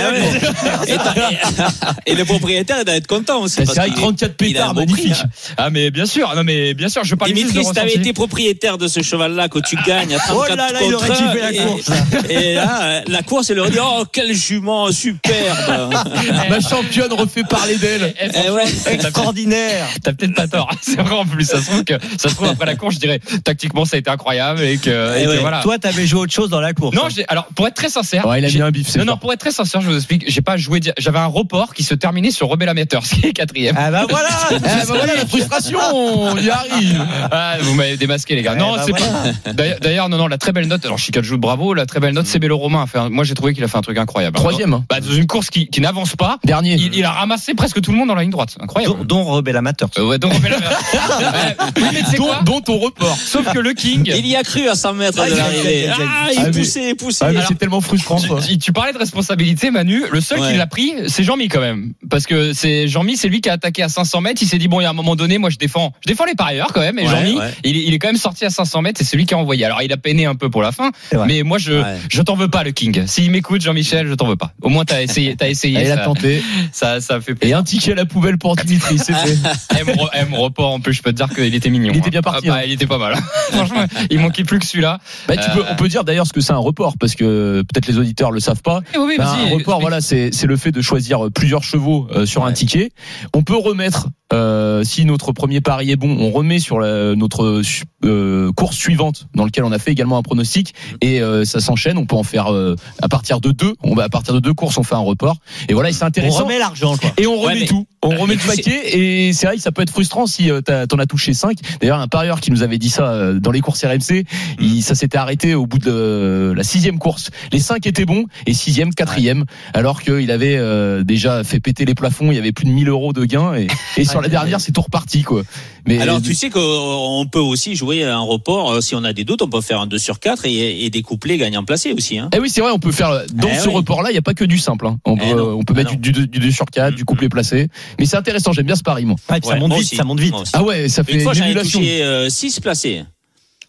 et, 2.05 2.15
le 2.15 2.25
propriétaire, 2.25 2.77
il 2.79 2.85
doit 2.85 2.95
être 2.95 3.07
content 3.07 3.41
aussi. 3.41 3.57
Bah, 3.57 3.65
c'est 3.67 3.79
vrai, 3.79 3.89
34 3.89 4.35
pétards, 4.35 4.75
magnifique. 4.75 5.15
Ah, 5.57 5.69
mais 5.69 5.91
bien 5.91 6.05
sûr, 6.05 6.33
non, 6.35 6.43
mais 6.43 6.73
bien 6.73 6.89
sûr, 6.89 7.03
je 7.03 7.15
parle 7.15 7.31
Dimitri, 7.31 7.65
si 7.65 7.71
t'avais 7.71 7.95
été 7.95 8.13
propriétaire 8.13 8.77
de 8.77 8.87
ce 8.87 9.01
cheval-là, 9.01 9.49
que 9.49 9.59
tu 9.59 9.75
gagnes 9.87 10.15
à 10.15 10.19
34 10.19 10.73
oh 10.73 10.85
il 10.87 10.95
aurait 10.95 11.09
kiffé 11.09 11.41
la 11.41 11.53
course. 11.53 11.91
Et, 12.29 12.53
là, 12.55 13.01
la 13.07 13.23
course, 13.23 13.49
elle 13.49 13.59
aurait 13.59 13.71
dit, 13.71 13.79
oh, 13.81 14.03
quel 14.11 14.33
jument, 14.33 14.91
super. 14.91 15.50
Ma 16.49 16.59
championne 16.59 17.13
refait 17.13 17.43
parler 17.43 17.77
d'elle. 17.77 18.13
Eh, 18.21 18.27
Eh 18.47 18.49
ouais. 18.51 18.63
Extraordinaire. 18.87 19.87
T'as 20.03 20.13
peut-être 20.13 20.35
pas 20.35 20.47
tort. 20.47 20.69
C'est 20.81 20.99
vrai 21.01 21.15
en 21.15 21.25
plus. 21.25 21.45
Ça 21.45 21.59
se 21.61 21.67
trouve 21.69 21.83
que 21.83 21.93
ça 22.17 22.29
se 22.29 22.35
trouve 22.35 22.47
après 22.49 22.65
la 22.65 22.75
course, 22.75 22.95
je 22.95 22.99
dirais 22.99 23.19
tactiquement 23.43 23.85
ça 23.85 23.95
a 23.97 23.99
été 23.99 24.09
incroyable 24.09 24.61
et 24.61 24.77
que, 24.77 24.89
et 25.17 25.21
Eh 25.21 25.25
que 25.25 25.29
ouais. 25.29 25.37
voilà. 25.39 25.61
Toi, 25.61 25.77
t'avais 25.77 26.05
joué 26.05 26.21
autre 26.21 26.33
chose 26.33 26.49
dans 26.49 26.61
la 26.61 26.73
course. 26.73 26.95
Non, 26.95 27.07
alors 27.27 27.45
pour 27.55 27.67
être 27.67 27.75
très 27.75 27.89
sincère, 27.89 28.25
Ouais, 28.25 28.39
il 28.39 28.45
a 28.45 28.49
mis 28.49 28.61
un 28.61 28.71
bif, 28.71 28.95
non, 28.95 29.05
non, 29.05 29.17
pour 29.17 29.31
être 29.33 29.39
très 29.39 29.51
sincère, 29.51 29.81
je 29.81 29.87
vous 29.89 29.95
explique. 29.97 30.25
J'ai 30.27 30.41
pas 30.41 30.57
joué. 30.57 30.79
J'avais 30.97 31.19
un 31.19 31.25
report 31.25 31.73
qui 31.73 31.83
se 31.83 31.93
terminait 31.95 32.31
sur 32.31 32.47
Rebel 32.47 32.69
Amateur, 32.69 33.05
ce 33.05 33.15
qui 33.15 33.27
est 33.27 33.33
quatrième. 33.33 33.75
Ah 33.77 33.91
bah 33.91 34.05
voilà. 34.09 34.29
Eh 34.51 34.59
ben 34.59 34.69
voilà 34.87 35.15
la 35.15 35.25
frustration, 35.25 35.79
on 35.93 36.37
y 36.37 36.49
arrive. 36.49 37.05
Ah, 37.31 37.55
vous 37.61 37.73
m'avez 37.75 37.97
démasqué 37.97 38.35
les 38.35 38.41
gars. 38.41 38.53
Eh 38.55 38.59
non, 38.59 38.75
bah 38.75 38.83
c'est 38.85 38.93
pas. 38.93 39.53
D'ailleurs- 39.81 40.09
non, 40.09 40.17
non, 40.17 40.27
la 40.27 40.37
très 40.37 40.51
belle 40.51 40.67
note. 40.67 40.85
Alors 40.85 40.97
Chica 40.99 41.21
joue 41.21 41.37
bravo. 41.37 41.73
La 41.73 41.85
très 41.85 41.99
belle 41.99 42.13
note, 42.13 42.25
c'est 42.27 42.39
Bélo 42.39 42.57
Romain. 42.57 42.85
Moi, 43.09 43.23
j'ai 43.23 43.33
trouvé 43.33 43.53
qu'il 43.53 43.63
a 43.63 43.67
fait 43.67 43.77
un 43.77 43.81
truc 43.81 43.97
incroyable. 43.97 44.35
Troisième, 44.35 44.73
hein. 44.73 44.83
Bah, 44.89 44.99
dans 44.99 45.11
une 45.13 45.27
course 45.27 45.40
qui, 45.49 45.67
qui 45.67 45.81
n'avance 45.81 46.15
pas, 46.15 46.37
Dernier. 46.43 46.75
il, 46.75 46.93
il 46.95 47.03
a 47.03 47.11
ramassé 47.11 47.53
presque 47.53 47.81
tout 47.81 47.91
le 47.91 47.97
monde 47.97 48.07
dans 48.09 48.15
la 48.15 48.21
ligne 48.21 48.31
droite. 48.31 48.55
Incroyable. 48.59 49.05
Dont, 49.05 49.23
dont 49.23 49.23
Rebelle 49.25 49.57
Amateur. 49.57 49.89
Euh, 49.97 50.05
ouais, 50.07 50.19
donc, 50.19 50.33
Rebel 50.33 50.53
Amateur. 50.53 51.71
Dont, 52.17 52.43
dont 52.43 52.61
ton 52.61 52.77
report. 52.79 53.17
Sauf 53.17 53.51
que 53.51 53.59
le 53.59 53.73
King. 53.73 54.11
Il 54.15 54.27
y 54.27 54.35
a 54.35 54.43
cru 54.43 54.67
à 54.67 54.75
100 54.75 54.93
mètres 54.93 55.19
Ah, 55.21 55.29
de 55.29 55.35
l'arrivée. 55.35 55.61
il 55.63 55.67
a- 55.67 55.85
il 55.85 55.89
a- 55.89 55.95
Ah, 55.99 56.25
Ah, 56.27 56.29
il 56.33 56.43
mais- 56.43 56.51
poussait, 56.51 56.89
il 56.89 56.95
poussait. 56.95 57.25
Ah, 57.27 57.45
c'est 57.47 57.57
tellement 57.57 57.81
frustrant. 57.81 58.17
Tu, 58.47 58.57
tu 58.57 58.71
parlais 58.73 58.93
de 58.93 58.97
responsabilité, 58.97 59.71
Manu. 59.71 60.03
Le 60.11 60.21
seul 60.21 60.39
Ouais. 60.39 60.51
qui 60.51 60.57
l'a 60.57 60.67
pris, 60.67 60.93
c'est 61.07 61.23
Jean-Mi 61.23 61.47
quand 61.47 61.59
même, 61.61 61.93
parce 62.09 62.25
que 62.25 62.53
c'est 62.53 62.87
Jean-Mi, 62.87 63.17
c'est 63.17 63.27
lui 63.29 63.41
qui 63.41 63.49
a 63.49 63.53
attaqué 63.53 63.83
à 63.83 63.89
500 63.89 64.21
mètres. 64.21 64.41
Il 64.41 64.47
s'est 64.47 64.57
dit 64.57 64.67
bon, 64.67 64.79
il 64.79 64.83
y 64.83 64.85
a 64.85 64.89
un 64.89 64.93
moment 64.93 65.15
donné, 65.15 65.37
moi 65.37 65.49
je 65.49 65.57
défends, 65.57 65.93
je 66.01 66.07
défends 66.07 66.25
les 66.25 66.35
parieurs 66.35 66.71
quand 66.73 66.81
même. 66.81 66.99
Et 66.99 67.03
Ouais, 67.03 67.09
Jean-Mi, 67.09 67.37
ouais. 67.39 67.53
il, 67.63 67.77
est- 67.77 67.83
il 67.85 67.93
est 67.93 67.99
quand 67.99 68.07
même 68.09 68.17
sorti 68.17 68.45
à 68.45 68.49
500 68.49 68.81
mètres 68.81 69.01
et 69.01 69.03
c'est 69.03 69.17
lui 69.17 69.25
qui 69.25 69.33
a 69.33 69.37
envoyé. 69.37 69.65
Alors 69.65 69.81
il 69.81 69.91
a 69.91 69.97
peiné 69.97 70.25
un 70.25 70.35
peu 70.35 70.49
pour 70.49 70.61
la 70.61 70.71
fin, 70.71 70.91
mais 71.27 71.43
moi 71.43 71.57
je, 71.57 71.73
Ouais. 71.73 71.97
je 72.09 72.21
t'en 72.21 72.35
veux 72.35 72.47
pas 72.49 72.63
le 72.63 72.71
King. 72.71 73.05
S'il 73.07 73.31
m'écoute, 73.31 73.61
Jean-Michel, 73.61 74.07
je 74.07 74.13
t'en 74.13 74.27
veux 74.27 74.35
pas. 74.35 74.53
Au 74.61 74.69
moins 74.69 74.85
t'as 74.85 75.01
essayé, 75.01 75.30
t'as 75.37 75.49
essayé. 75.49 75.77
Elle 75.79 75.91
a 75.91 75.97
tenté. 75.97 76.41
ça, 76.71 77.01
ça 77.01 77.19
fait 77.21 77.31
Et 77.33 77.35
plaisir. 77.35 77.57
un 77.57 77.63
ticket 77.63 77.91
à 77.93 77.95
la 77.95 78.05
poubelle 78.05 78.37
pour 78.37 78.55
Dimitri, 78.55 78.97
c'est 78.97 79.13
fait. 79.13 79.33
M, 79.79 79.87
re- 79.87 80.09
M 80.13 80.33
report 80.33 80.71
en 80.73 80.79
plus, 80.79 80.93
je 80.93 81.01
peux 81.01 81.11
te 81.11 81.17
dire 81.17 81.29
qu'il 81.29 81.53
était 81.55 81.69
mignon. 81.69 81.91
Il 81.93 81.97
était 81.97 82.07
hein. 82.07 82.11
bien 82.11 82.21
parti, 82.21 82.47
Ah, 82.49 82.53
bah, 82.53 82.57
hein. 82.59 82.63
il 82.65 82.73
était 82.73 82.87
pas 82.87 82.97
mal. 82.97 83.15
Franchement, 83.51 83.85
il 84.09 84.19
manquait 84.19 84.43
plus 84.43 84.59
que 84.59 84.65
celui-là. 84.65 84.99
Bah, 85.27 85.37
tu 85.37 85.49
Euh, 85.49 85.63
on 85.69 85.75
peut 85.75 85.87
dire 85.87 86.03
d'ailleurs 86.03 86.27
ce 86.27 86.33
que 86.33 86.41
c'est 86.41 86.53
un 86.53 86.57
report 86.57 86.95
parce 86.99 87.15
que 87.15 87.63
peut-être 87.63 87.87
les 87.87 87.97
auditeurs 87.97 88.31
le 88.31 88.39
savent 88.39 88.61
pas. 88.61 88.81
Eh 88.93 89.21
un 89.21 89.49
report, 89.49 89.81
voilà, 89.81 90.01
c'est 90.01 90.29
c'est 90.33 90.47
le 90.47 90.57
fait 90.57 90.71
de 90.71 90.81
choisir 90.81 91.27
plusieurs 91.33 91.63
chevaux 91.63 92.07
euh, 92.15 92.25
sur 92.25 92.45
un 92.45 92.53
ticket. 92.53 92.91
On 93.33 93.43
peut 93.43 93.55
remettre, 93.57 94.07
euh, 94.33 94.83
si 94.83 95.05
notre 95.05 95.31
premier 95.31 95.61
pari 95.61 95.91
est 95.91 95.95
bon, 95.95 96.15
on 96.19 96.31
remet 96.31 96.59
sur 96.59 96.79
la- 96.79 97.15
notre 97.15 97.61
euh, 98.03 98.51
course 98.53 98.75
suivante 98.77 99.27
dans 99.35 99.45
lequel 99.45 99.63
on 99.63 99.71
a 99.71 99.79
fait 99.79 99.91
également 99.91 100.17
un 100.17 100.21
pronostic 100.23 100.73
et 101.01 101.21
euh, 101.21 101.45
ça 101.45 101.59
s'enchaîne. 101.59 101.97
On 101.97 102.05
peut 102.05 102.15
en 102.15 102.23
faire 102.23 102.51
euh, 102.51 102.75
à 103.01 103.07
partir 103.09 103.41
de 103.41 103.51
deux. 103.51 103.75
On 103.83 103.93
va 103.95 104.03
à 104.03 104.09
partir 104.09 104.33
de 104.33 104.39
deux 104.39 104.53
courses, 104.53 104.77
on 104.77 104.83
fait 104.83 104.95
un 104.95 104.99
report. 104.99 105.37
Et 105.69 105.73
voilà, 105.73 105.89
et 105.89 105.93
c'est 105.93 106.03
On 106.03 106.07
intéressant. 106.07 106.43
remet 106.45 106.59
l'argent, 106.59 106.95
quoi. 106.97 107.11
Et 107.17 107.27
on 107.27 107.37
remet 107.39 107.53
Ouais, 107.53 107.59
mais- 107.61 107.65
tout. 107.67 107.85
On 108.03 108.09
remet 108.17 108.33
Et 108.33 108.37
le 108.37 108.41
paquet. 108.47 108.97
Et 108.99 109.33
c'est 109.33 109.45
vrai 109.45 109.57
que 109.57 109.61
ça 109.61 109.71
peut 109.71 109.83
être 109.83 109.91
frustrant 109.91 110.25
si 110.25 110.49
euh, 110.49 110.61
t'en 110.61 110.97
as 110.97 111.05
touché 111.05 111.33
5. 111.35 111.55
D'ailleurs, 111.81 111.99
un 111.99 112.07
parieur 112.07 112.41
qui 112.41 112.49
nous 112.49 112.63
avait 112.63 112.79
dit 112.79 112.89
ça 112.89 113.11
euh, 113.11 113.39
dans 113.39 113.51
les 113.51 113.61
courses 113.61 113.83
RMC, 113.85 114.23
il, 114.59 114.81
ça 114.81 114.95
s'était 114.95 115.19
arrêté 115.19 115.53
au 115.53 115.67
bout 115.67 115.77
de 115.77 116.51
la 116.55 116.63
sixième 116.63 116.97
course. 116.97 117.29
Les 117.51 117.59
5 117.59 117.85
étaient 117.85 118.05
bons 118.05 118.25
et 118.47 118.53
sixième, 118.55 118.91
quatrième, 118.95 119.45
alors 119.75 120.01
qu'il 120.01 120.31
avait 120.31 120.55
euh, 120.57 121.03
déjà 121.03 121.43
fait 121.43 121.59
péter 121.59 121.85
les 121.85 121.93
plafonds. 121.93 122.31
Il 122.31 122.35
y 122.35 122.39
avait 122.39 122.51
plus 122.53 122.65
de 122.65 122.71
1000 122.71 122.89
euros 122.89 123.13
de 123.13 123.23
gains. 123.25 123.53
Et, 123.53 123.67
et 123.97 124.05
sur 124.05 124.20
la 124.21 124.29
dernière, 124.29 124.61
c'est 124.61 124.71
tout 124.71 124.81
reparti. 124.81 125.23
quoi. 125.23 125.43
Mais 125.87 125.99
Alors 125.99 126.21
tu 126.21 126.33
sais 126.33 126.49
qu'on 126.49 127.25
peut 127.31 127.39
aussi 127.39 127.75
jouer 127.75 128.03
un 128.03 128.19
report, 128.19 128.71
euh, 128.73 128.81
si 128.81 128.95
on 128.95 129.03
a 129.03 129.13
des 129.13 129.23
doutes, 129.23 129.41
on 129.41 129.47
peut 129.49 129.61
faire 129.61 129.81
un 129.81 129.87
2 129.87 129.97
sur 129.97 130.19
4 130.19 130.45
et, 130.45 130.85
et 130.85 130.89
découpler 130.89 131.37
gagnant 131.37 131.63
placé 131.63 131.91
aussi. 131.93 132.17
Hein. 132.19 132.29
Eh 132.35 132.39
oui, 132.39 132.49
c'est 132.49 132.61
vrai, 132.61 132.71
on 132.71 132.79
peut 132.79 132.91
faire 132.91 133.09
dans 133.33 133.47
Eh 133.51 133.57
ce 133.59 133.67
oui. 133.67 133.75
report-là, 133.75 134.09
il 134.11 134.13
n'y 134.13 134.19
a 134.19 134.21
pas 134.21 134.33
que 134.33 134.45
du 134.45 134.57
simple. 134.57 134.87
hein. 134.87 134.97
On, 135.05 135.15
Eh 135.17 135.31
peut, 135.31 135.37
non. 135.37 135.57
on 135.59 135.63
peut 135.63 135.73
Ah 135.75 135.79
mettre 135.83 135.95
du, 135.97 136.11
du, 136.11 136.27
du 136.27 136.39
2 136.39 136.51
sur 136.51 136.65
4, 136.65 136.95
du 136.95 137.03
couplet 137.05 137.29
placé. 137.29 137.67
Mais 137.99 138.05
c'est 138.05 138.17
intéressant, 138.17 138.51
j'aime 138.53 138.65
bien 138.67 138.75
ce 138.75 138.83
pari, 138.83 139.05
moi. 139.05 139.15
Ouais, 139.29 139.39
puis 139.39 139.47
ça 139.47 139.53
Ouais, 139.55 139.59
monte 139.59 139.69
moi 139.69 139.77
vite, 139.79 139.87
aussi. 139.87 139.95
ça 139.95 140.03
monte 140.03 140.19
vite. 140.19 140.31
Moi 140.31 140.41
aussi. 140.41 140.51
Ah 140.55 140.63
ouais, 140.63 140.87
ça 140.89 141.03
fait 141.03 141.13
Une 141.13 141.21
fois, 141.21 141.33
touché 141.33 142.27
6 142.29 142.59
placés. 142.59 143.03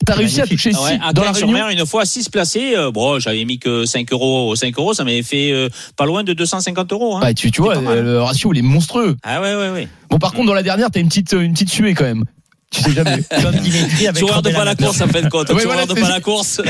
T'as 0.06 0.14
réussi 0.14 0.40
à 0.40 0.46
toucher 0.46 0.70
Ah 0.74 0.82
ouais, 0.82 0.90
6 0.94 0.98
à 1.02 1.12
dans 1.12 1.24
la 1.24 1.34
sur 1.34 1.50
mer, 1.50 1.68
une 1.68 1.86
fois 1.86 2.04
6 2.04 2.28
placés. 2.28 2.74
euh, 2.76 2.90
bon, 2.90 3.18
j'avais 3.18 3.44
mis 3.44 3.58
que 3.58 3.84
5 3.84 4.12
euros. 4.12 4.54
5 4.56 4.76
euros, 4.78 4.94
ça 4.94 5.04
m'avait 5.04 5.22
fait 5.22 5.52
euh, 5.52 5.68
pas 5.96 6.06
loin 6.06 6.24
de 6.24 6.32
250 6.32 6.92
euros. 6.92 7.16
Hein. 7.16 7.22
Ouais, 7.22 7.34
tu, 7.34 7.50
tu 7.50 7.62
vois, 7.62 7.76
le 7.76 8.20
ratio 8.20 8.52
il 8.52 8.58
est 8.58 8.62
monstrueux. 8.62 9.16
Ah 9.22 9.40
ouais, 9.40 9.54
ouais, 9.54 9.70
ouais. 9.70 9.88
Bon, 10.10 10.18
par 10.18 10.32
contre, 10.32 10.46
dans 10.48 10.54
la 10.54 10.62
dernière, 10.62 10.90
t'as 10.90 11.00
une 11.00 11.08
petite, 11.08 11.32
une 11.32 11.52
petite 11.52 11.70
suée 11.70 11.94
quand 11.94 12.04
même. 12.04 12.24
Tu 12.72 12.82
sais 12.82 12.92
jamais. 12.92 13.22
Comme 13.42 13.54
Dimitri 13.56 14.06
avec 14.08 14.22
de 14.22 14.30
Robert 14.32 14.54
pas 14.54 14.64
la 14.64 14.74
course, 14.74 15.00
en. 15.00 15.06
Ouais, 15.06 15.62
Joueur 15.62 15.74
voilà, 15.74 15.86
de 15.86 15.94
c'est- 15.94 16.00
pas 16.00 16.08
la 16.08 16.20
course. 16.20 16.60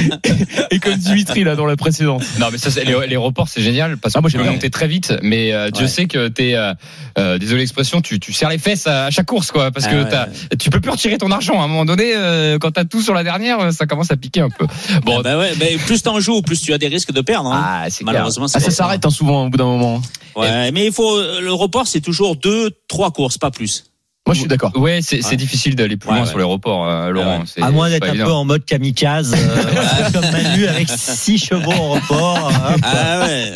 Et 0.70 0.78
comme 0.78 0.94
Dimitri 0.96 1.44
là 1.44 1.54
dans 1.56 1.66
la 1.66 1.76
précédente. 1.76 2.22
Non, 2.38 2.48
mais 2.50 2.58
ça, 2.58 2.70
c'est- 2.70 2.84
les, 2.84 3.06
les 3.06 3.16
reports, 3.16 3.48
c'est 3.48 3.62
génial 3.62 3.96
parce 3.96 4.14
que 4.14 4.18
Ah, 4.18 4.20
moi, 4.22 4.30
tu 4.30 4.36
peux 4.36 4.44
monter 4.44 4.70
très 4.70 4.88
vite, 4.88 5.14
mais 5.22 5.52
euh, 5.52 5.70
Dieu 5.70 5.84
Ouais. 5.84 5.88
sait 5.88 6.06
que 6.06 6.28
t'es, 6.28 6.54
euh, 6.54 6.74
euh, 7.18 7.38
désolé 7.38 7.60
l'expression, 7.60 8.00
tu, 8.00 8.18
tu 8.20 8.32
serres 8.32 8.50
les 8.50 8.58
fesses 8.58 8.86
à, 8.86 9.06
à 9.06 9.10
chaque 9.10 9.26
course, 9.26 9.50
quoi, 9.52 9.70
parce 9.70 9.86
Ah 9.86 9.90
que 9.92 9.96
ouais, 10.02 10.08
t'as, 10.08 10.26
tu 10.56 10.70
peux 10.70 10.80
plus 10.80 10.90
retirer 10.90 11.18
ton 11.18 11.30
argent. 11.30 11.60
À 11.60 11.64
un 11.64 11.68
moment 11.68 11.84
donné, 11.84 12.12
euh, 12.16 12.58
quand 12.58 12.72
t'as 12.72 12.84
tout 12.84 13.00
sur 13.02 13.14
la 13.14 13.22
dernière, 13.24 13.60
euh, 13.60 13.70
ça 13.70 13.86
commence 13.86 14.10
à 14.10 14.16
piquer 14.16 14.40
un 14.40 14.50
peu. 14.50 14.66
Bon, 15.04 15.20
Bah 15.22 15.38
ouais, 15.38 15.52
mais 15.60 15.76
plus 15.86 16.02
t'en 16.02 16.18
joues, 16.20 16.42
plus 16.42 16.60
tu 16.60 16.72
as 16.72 16.78
des 16.78 16.88
risques 16.88 17.12
de 17.12 17.20
perdre. 17.20 17.52
hein. 17.52 17.62
ah. 17.84 17.88
Malheureusement, 18.02 18.46
Ah, 18.52 18.60
ça 18.60 18.70
s'arrête 18.70 19.06
hein, 19.06 19.10
souvent 19.10 19.46
au 19.46 19.48
bout 19.50 19.56
d'un 19.58 19.64
moment. 19.64 20.02
Ouais, 20.34 20.72
mais 20.72 20.86
il 20.86 20.92
faut 20.92 21.20
le 21.40 21.52
report, 21.52 21.86
c'est 21.86 22.00
toujours 22.00 22.36
deux, 22.36 22.70
trois 22.88 23.10
courses, 23.12 23.38
pas 23.38 23.50
plus. 23.50 23.84
Moi, 24.24 24.34
je 24.34 24.38
suis 24.40 24.48
d'accord. 24.48 24.70
Ouais, 24.76 25.00
c'est, 25.02 25.24
Ouais. 25.26 25.36
difficile 25.36 25.74
d'aller 25.74 25.96
plus 25.96 26.08
loin 26.08 26.20
ouais. 26.20 26.26
sur 26.26 26.38
les 26.38 26.44
reports, 26.44 26.88
euh, 26.88 27.10
Laurent. 27.10 27.42
À 27.60 27.70
moins 27.72 27.90
d'être 27.90 28.06
un 28.06 28.10
évident. 28.10 28.24
peu 28.26 28.32
en 28.32 28.44
mode 28.44 28.64
kamikaze, 28.64 29.34
euh, 29.36 30.10
comme 30.12 30.30
Manu 30.30 30.66
avec 30.68 30.88
six 30.88 31.38
chevaux 31.38 31.72
en 31.72 31.88
report. 31.94 32.46
hop. 32.46 32.80
Ah 32.84 33.18
ouais. 33.26 33.52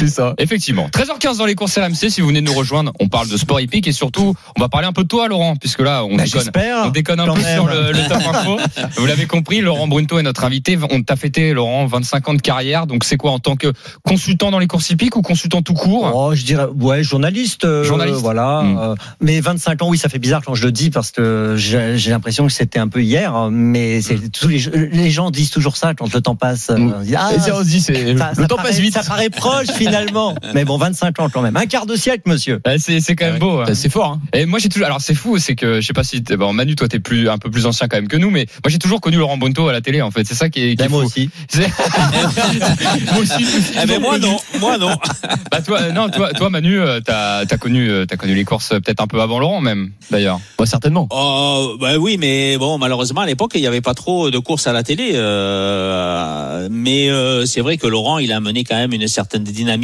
C'est 0.00 0.08
ça. 0.08 0.34
Effectivement. 0.38 0.88
13h15 0.92 1.38
dans 1.38 1.46
les 1.46 1.54
courses 1.54 1.76
RMC. 1.78 2.10
Si 2.10 2.20
vous 2.20 2.28
venez 2.28 2.40
de 2.40 2.46
nous 2.46 2.54
rejoindre, 2.54 2.92
on 3.00 3.08
parle 3.08 3.28
de 3.28 3.36
sport 3.36 3.60
hippique 3.60 3.86
et 3.88 3.92
surtout, 3.92 4.34
on 4.56 4.60
va 4.60 4.68
parler 4.68 4.86
un 4.86 4.92
peu 4.92 5.02
de 5.02 5.08
toi, 5.08 5.28
Laurent, 5.28 5.56
puisque 5.56 5.80
là, 5.80 6.04
on 6.04 6.16
Bah, 6.16 6.24
déconne. 6.24 6.50
On 6.86 6.88
déconne 6.90 7.20
un 7.20 7.32
peu 7.34 7.40
même. 7.40 7.54
sur 7.54 7.66
le, 7.66 7.92
le 7.92 8.08
top 8.08 8.18
info. 8.34 8.56
Vous 8.96 9.06
l'avez 9.06 9.26
compris, 9.26 9.60
Laurent 9.60 9.86
Brunto 9.88 10.18
est 10.18 10.22
notre 10.22 10.44
invité. 10.44 10.78
On 10.90 11.02
t'a 11.02 11.16
fêté, 11.16 11.52
Laurent, 11.52 11.86
25 11.86 12.28
ans 12.28 12.34
de 12.34 12.42
carrière. 12.42 12.86
Donc, 12.86 13.04
c'est 13.04 13.16
quoi 13.16 13.30
en 13.32 13.38
tant 13.38 13.56
que 13.56 13.72
consultant 14.04 14.50
dans 14.50 14.58
les 14.58 14.66
courses 14.66 14.90
hippiques 14.90 15.16
ou 15.16 15.22
consultant 15.22 15.62
tout 15.62 15.74
court? 15.74 16.10
Oh, 16.14 16.34
je 16.34 16.44
dirais, 16.44 16.66
ouais, 16.78 17.02
journaliste. 17.02 17.64
euh, 17.64 17.84
Journaliste. 17.84 18.20
Voilà. 18.20 18.62
Hmm. 18.62 18.78
euh, 18.78 18.94
mais 19.20 19.40
25 19.40 19.82
ans, 19.82 19.88
oui, 19.88 19.98
ça 19.98 20.08
fait 20.08 20.18
bizarre 20.18 20.42
quand 20.44 20.54
je 20.54 20.64
le 20.64 20.72
dis 20.72 20.90
parce 20.90 21.10
que 21.10 21.54
j'ai 21.56 22.10
l'impression 22.10 22.46
que 22.46 22.52
c'était 22.52 22.78
un 22.78 22.88
peu 22.88 23.02
hier. 23.02 23.48
Mais 23.50 24.00
c'est 24.00 24.30
tous 24.30 24.48
les, 24.48 24.58
les 24.92 25.10
gens 25.10 25.30
disent 25.30 25.50
toujours 25.50 25.76
ça 25.76 25.94
quand 25.94 26.12
le 26.12 26.20
temps 26.20 26.36
passe. 26.36 26.70
euh, 26.70 26.76
Hmm. 26.78 27.02
dit, 27.02 27.14
ah, 27.16 27.30
Et 27.46 27.52
on 27.52 27.58
se 27.60 27.64
dit, 27.68 27.80
ça- 27.80 27.92
le 27.92 28.16
ça 28.16 28.32
temps 28.46 28.56
paraît- 28.56 28.68
passe 28.70 28.78
vite. 28.78 28.94
Ça 28.94 29.02
paraît 29.02 29.30
proche 29.30 29.66
finalement. 29.74 29.89
mais 30.54 30.64
bon, 30.64 30.76
25 30.78 31.20
ans 31.20 31.28
quand 31.32 31.42
même. 31.42 31.56
Un 31.56 31.66
quart 31.66 31.86
de 31.86 31.96
siècle, 31.96 32.22
monsieur. 32.26 32.60
Ouais, 32.66 32.78
c'est, 32.78 33.00
c'est 33.00 33.14
quand 33.16 33.26
même 33.26 33.38
beau. 33.38 33.60
hein. 33.60 33.64
Bah, 33.66 33.74
C'est 33.74 33.88
fort. 33.90 34.12
Hein. 34.12 34.20
Et 34.32 34.46
moi 34.46 34.58
j'ai 34.58 34.68
toujours 34.68 34.86
alors 34.86 35.00
c'est 35.00 35.14
fou 35.14 35.38
c'est 35.38 35.54
que 35.54 35.80
je 35.80 35.86
sais 35.86 35.92
pas 35.92 36.04
si 36.04 36.22
t'es- 36.22 36.36
bon 36.36 36.52
Manu 36.52 36.74
toi 36.76 36.88
t'es 36.88 37.00
plus 37.00 37.28
un 37.28 37.38
peu 37.38 37.50
plus 37.50 37.66
ancien 37.66 37.88
quand 37.88 37.96
même 37.96 38.08
que 38.08 38.16
nous 38.16 38.30
mais 38.30 38.46
moi 38.64 38.70
j'ai 38.70 38.78
toujours 38.78 39.00
connu 39.00 39.16
Laurent 39.18 39.36
Bonto 39.36 39.68
à 39.68 39.72
la 39.72 39.80
télé 39.80 40.02
en 40.02 40.10
fait 40.10 40.24
c'est 40.26 40.34
ça 40.34 40.48
qui 40.48 40.60
est, 40.62 40.70
qui 40.70 40.76
Ben, 40.76 40.84
est 40.86 40.88
moi 40.88 41.00
fou. 41.02 41.06
aussi. 41.06 41.30
C'est- 41.48 41.68
moi 43.12 43.20
aussi, 43.22 43.44
Eh 43.82 43.86
ben 43.86 44.00
moi 44.00 44.18
non, 44.18 44.36
moi 44.60 44.78
non. 44.78 44.96
Bah 45.50 45.60
toi 45.62 45.80
euh, 45.80 45.92
non 45.92 46.08
toi 46.08 46.32
toi 46.32 46.50
Manu 46.50 46.80
euh, 46.80 47.00
t'as 47.00 47.44
t'as 47.46 47.56
connu 47.56 47.90
euh, 47.90 48.06
t'as 48.06 48.16
connu 48.16 48.34
les 48.34 48.44
courses 48.44 48.72
euh, 48.72 48.80
peut-être 48.80 49.00
un 49.02 49.06
peu 49.06 49.20
avant 49.20 49.38
Laurent 49.38 49.60
même 49.60 49.90
d'ailleurs. 50.10 50.40
Bah, 50.58 50.66
certainement. 50.66 51.08
Oh, 51.10 51.76
bah 51.80 51.96
oui, 51.98 52.16
mais 52.18 52.56
bon, 52.58 52.78
malheureusement 52.78 53.20
à 53.22 53.26
l'époque 53.26 53.52
il 53.54 53.60
n'y 53.60 53.66
avait 53.66 53.80
pas 53.80 53.94
trop 53.94 54.30
de 54.30 54.38
courses 54.38 54.66
à 54.66 54.72
la 54.72 54.82
télé. 54.82 55.12
euh, 55.14 56.68
mais 56.70 57.10
euh, 57.10 57.46
c'est 57.46 57.60
vrai 57.60 57.76
que 57.76 57.86
Laurent, 57.86 58.18
il 58.18 58.32
a 58.32 58.40
mené 58.40 58.64
quand 58.64 58.76
même 58.76 58.92
une 58.92 59.08
certaine 59.08 59.44
dynamique 59.44 59.79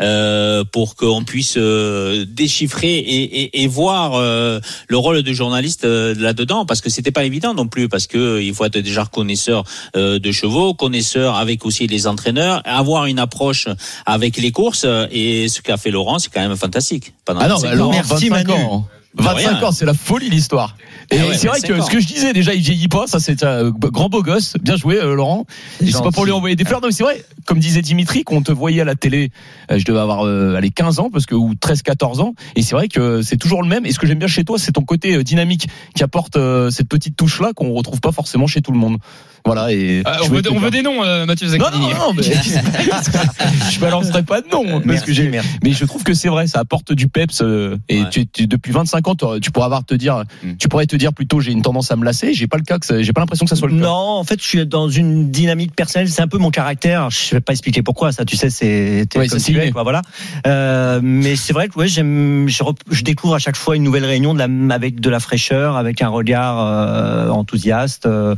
euh, 0.00 0.64
pour 0.70 0.96
qu'on 0.96 1.24
puisse 1.24 1.54
euh, 1.56 2.24
déchiffrer 2.28 2.96
et, 2.98 3.42
et, 3.42 3.62
et 3.62 3.66
voir 3.66 4.14
euh, 4.14 4.60
le 4.88 4.96
rôle 4.96 5.22
de 5.22 5.32
journaliste 5.32 5.84
euh, 5.84 6.14
là-dedans, 6.18 6.66
parce 6.66 6.80
que 6.80 6.90
c'était 6.90 7.10
pas 7.10 7.24
évident 7.24 7.54
non 7.54 7.66
plus, 7.66 7.88
parce 7.88 8.06
que 8.06 8.18
euh, 8.18 8.42
il 8.42 8.54
faut 8.54 8.64
être 8.64 8.78
déjà 8.78 9.04
connaisseur 9.04 9.64
euh, 9.96 10.18
de 10.18 10.32
chevaux, 10.32 10.74
connaisseur 10.74 11.36
avec 11.36 11.64
aussi 11.64 11.86
les 11.86 12.06
entraîneurs, 12.06 12.62
avoir 12.64 13.06
une 13.06 13.18
approche 13.18 13.68
avec 14.06 14.36
les 14.36 14.52
courses. 14.52 14.86
Et 15.10 15.48
ce 15.48 15.60
qu'a 15.62 15.76
fait 15.76 15.90
Laurent, 15.90 16.18
c'est 16.18 16.30
quand 16.32 16.40
même 16.46 16.56
fantastique. 16.56 17.12
Pendant 17.24 17.40
Ah 17.40 17.48
non, 17.48 17.56
25 17.56 17.68
bah. 17.68 17.74
Laurent, 17.74 17.92
Merci, 17.92 18.28
25 18.28 18.30
Manu. 18.30 18.52
ans. 18.52 18.86
De 19.14 19.22
25 19.22 19.36
rien. 19.36 19.62
ans, 19.68 19.72
c'est 19.72 19.84
la 19.84 19.92
folie 19.94 20.30
l'histoire. 20.30 20.74
Et 21.12 21.20
ouais, 21.20 21.36
c'est 21.36 21.48
vrai 21.48 21.60
25 21.60 21.68
que 21.68 21.82
ce 21.82 21.90
que 21.90 22.00
je 22.00 22.06
disais 22.06 22.32
déjà, 22.32 22.54
il 22.54 22.62
vieillit 22.62 22.88
pas, 22.88 23.06
ça 23.06 23.20
c'est 23.20 23.44
un 23.44 23.70
grand 23.70 24.08
beau 24.08 24.22
gosse, 24.22 24.56
bien 24.62 24.76
joué 24.76 24.96
euh, 24.96 25.14
Laurent. 25.14 25.46
C'est 25.80 26.02
pas 26.02 26.10
pour 26.10 26.24
lui 26.24 26.32
envoyer 26.32 26.56
des 26.56 26.64
fleurs, 26.64 26.80
non 26.80 26.88
c'est 26.90 27.02
vrai, 27.02 27.24
comme 27.44 27.58
disait 27.58 27.82
Dimitri, 27.82 28.24
qu'on 28.24 28.42
te 28.42 28.52
voyait 28.52 28.80
à 28.80 28.84
la 28.84 28.94
télé, 28.94 29.30
euh, 29.70 29.78
je 29.78 29.84
devais 29.84 29.98
avoir 29.98 30.26
euh, 30.26 30.54
allez, 30.54 30.70
15 30.70 31.00
ans 31.00 31.10
parce 31.10 31.26
que 31.26 31.34
ou 31.34 31.54
13 31.54 31.82
14 31.82 32.20
ans. 32.20 32.34
Et 32.56 32.62
c'est 32.62 32.74
vrai 32.74 32.88
que 32.88 33.22
c'est 33.22 33.36
toujours 33.36 33.62
le 33.62 33.68
même. 33.68 33.86
Et 33.86 33.92
ce 33.92 33.98
que 33.98 34.06
j'aime 34.06 34.18
bien 34.18 34.28
chez 34.28 34.44
toi, 34.44 34.58
c'est 34.58 34.72
ton 34.72 34.82
côté 34.82 35.16
euh, 35.16 35.22
dynamique 35.22 35.68
qui 35.94 36.02
apporte 36.02 36.36
euh, 36.36 36.70
cette 36.70 36.88
petite 36.88 37.16
touche 37.16 37.40
là 37.40 37.52
qu'on 37.54 37.72
retrouve 37.72 38.00
pas 38.00 38.12
forcément 38.12 38.46
chez 38.46 38.62
tout 38.62 38.72
le 38.72 38.78
monde. 38.78 38.98
Voilà 39.44 39.72
et 39.72 40.02
je 40.06 40.22
on, 40.22 40.28
veut, 40.28 40.42
on 40.50 40.70
des 40.70 40.82
noms 40.82 41.02
euh, 41.02 41.26
Mathieu 41.26 41.48
non, 41.48 41.64
Zacchini. 41.64 41.88
non, 41.90 41.98
non, 41.98 42.12
mais 42.14 42.22
je 43.70 43.80
balancerai 43.80 44.22
pas 44.22 44.40
de 44.40 44.48
nom. 44.48 44.64
Parce 44.64 44.84
Merci, 44.84 45.04
que 45.06 45.12
j'ai, 45.12 45.28
merci. 45.28 45.48
mais 45.62 45.72
je 45.72 45.84
trouve 45.84 46.02
que 46.04 46.14
c'est 46.14 46.28
vrai, 46.28 46.46
ça 46.46 46.60
apporte 46.60 46.92
du 46.92 47.08
peps. 47.08 47.40
euh, 47.42 47.76
et 47.88 48.02
Ouais. 48.02 48.08
tu, 48.10 48.26
tu- 48.26 48.46
depuis 48.46 48.72
25 48.72 49.08
ans, 49.08 49.14
tu 49.40 49.50
pourrais 49.50 49.66
avoir 49.66 49.84
te 49.84 49.94
dire, 49.94 50.24
Mm. 50.42 50.52
tu 50.58 50.68
pourrais 50.68 50.86
te 50.86 50.96
dire 50.96 51.12
plutôt, 51.12 51.40
j'ai 51.40 51.52
une 51.52 51.62
tendance 51.62 51.90
à 51.90 51.96
me 51.96 52.04
lasser. 52.04 52.34
J'ai 52.34 52.46
pas 52.46 52.56
le 52.56 52.62
cas, 52.64 52.78
j'ai 53.00 53.12
pas 53.12 53.20
l'impression 53.20 53.44
que 53.46 53.50
ça 53.50 53.56
soit 53.56 53.68
le 53.68 53.74
cas. 53.74 53.80
Non, 53.82 53.90
en 54.18 54.24
fait, 54.24 54.40
je 54.40 54.46
suis 54.46 54.66
dans 54.66 54.88
une 54.88 55.30
dynamique 55.30 55.74
personnelle. 55.74 56.08
C'est 56.08 56.22
un 56.22 56.28
peu 56.28 56.38
mon 56.38 56.50
caractère. 56.50 57.10
Je 57.10 57.34
vais 57.34 57.40
pas 57.40 57.52
expliquer 57.52 57.82
pourquoi. 57.82 58.12
Ça, 58.12 58.24
tu 58.24 58.36
sais, 58.36 58.50
c'est 58.50 59.06
Ouais, 59.16 59.26
comme 59.28 59.38
inné. 59.48 59.70
quoi. 59.72 59.82
Voilà. 59.82 60.02
Euh, 60.46 61.00
mais 61.02 61.36
c'est 61.36 61.52
vrai 61.52 61.68
que 61.68 61.78
ouais, 61.78 61.88
j'aime. 61.88 62.46
Je, 62.48 62.62
je 62.90 63.02
découvre 63.02 63.34
à 63.34 63.38
chaque 63.38 63.56
fois 63.56 63.76
une 63.76 63.82
nouvelle 63.82 64.04
réunion 64.04 64.34
de 64.34 64.38
la, 64.38 64.74
avec 64.74 65.00
de 65.00 65.10
la 65.10 65.20
fraîcheur, 65.20 65.76
avec 65.76 66.02
un 66.02 66.08
regard 66.08 66.58
euh, 66.60 67.28
enthousiaste. 67.28 68.06
euh, 68.06 68.34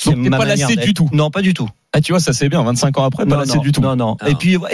c'est 0.00 0.14
ma 0.14 0.38
manière 0.38 0.47
lassé 0.48 0.76
du 0.76 0.94
tout. 0.94 1.08
Non, 1.12 1.30
pas 1.30 1.42
du 1.42 1.54
tout. 1.54 1.68
Ah, 1.94 2.02
tu 2.02 2.12
vois, 2.12 2.20
ça 2.20 2.34
c'est 2.34 2.50
bien. 2.50 2.62
25 2.62 2.98
ans 2.98 3.04
après, 3.04 3.24
pas 3.24 3.36
non, 3.36 3.40
lassé 3.40 3.56
non, 3.56 3.62
du 3.62 3.72
tout. 3.72 3.80
Non, 3.80 3.96
non. 3.96 4.16
Ah. 4.20 4.28
Et 4.28 4.34
puis, 4.34 4.58
bon, 4.58 4.66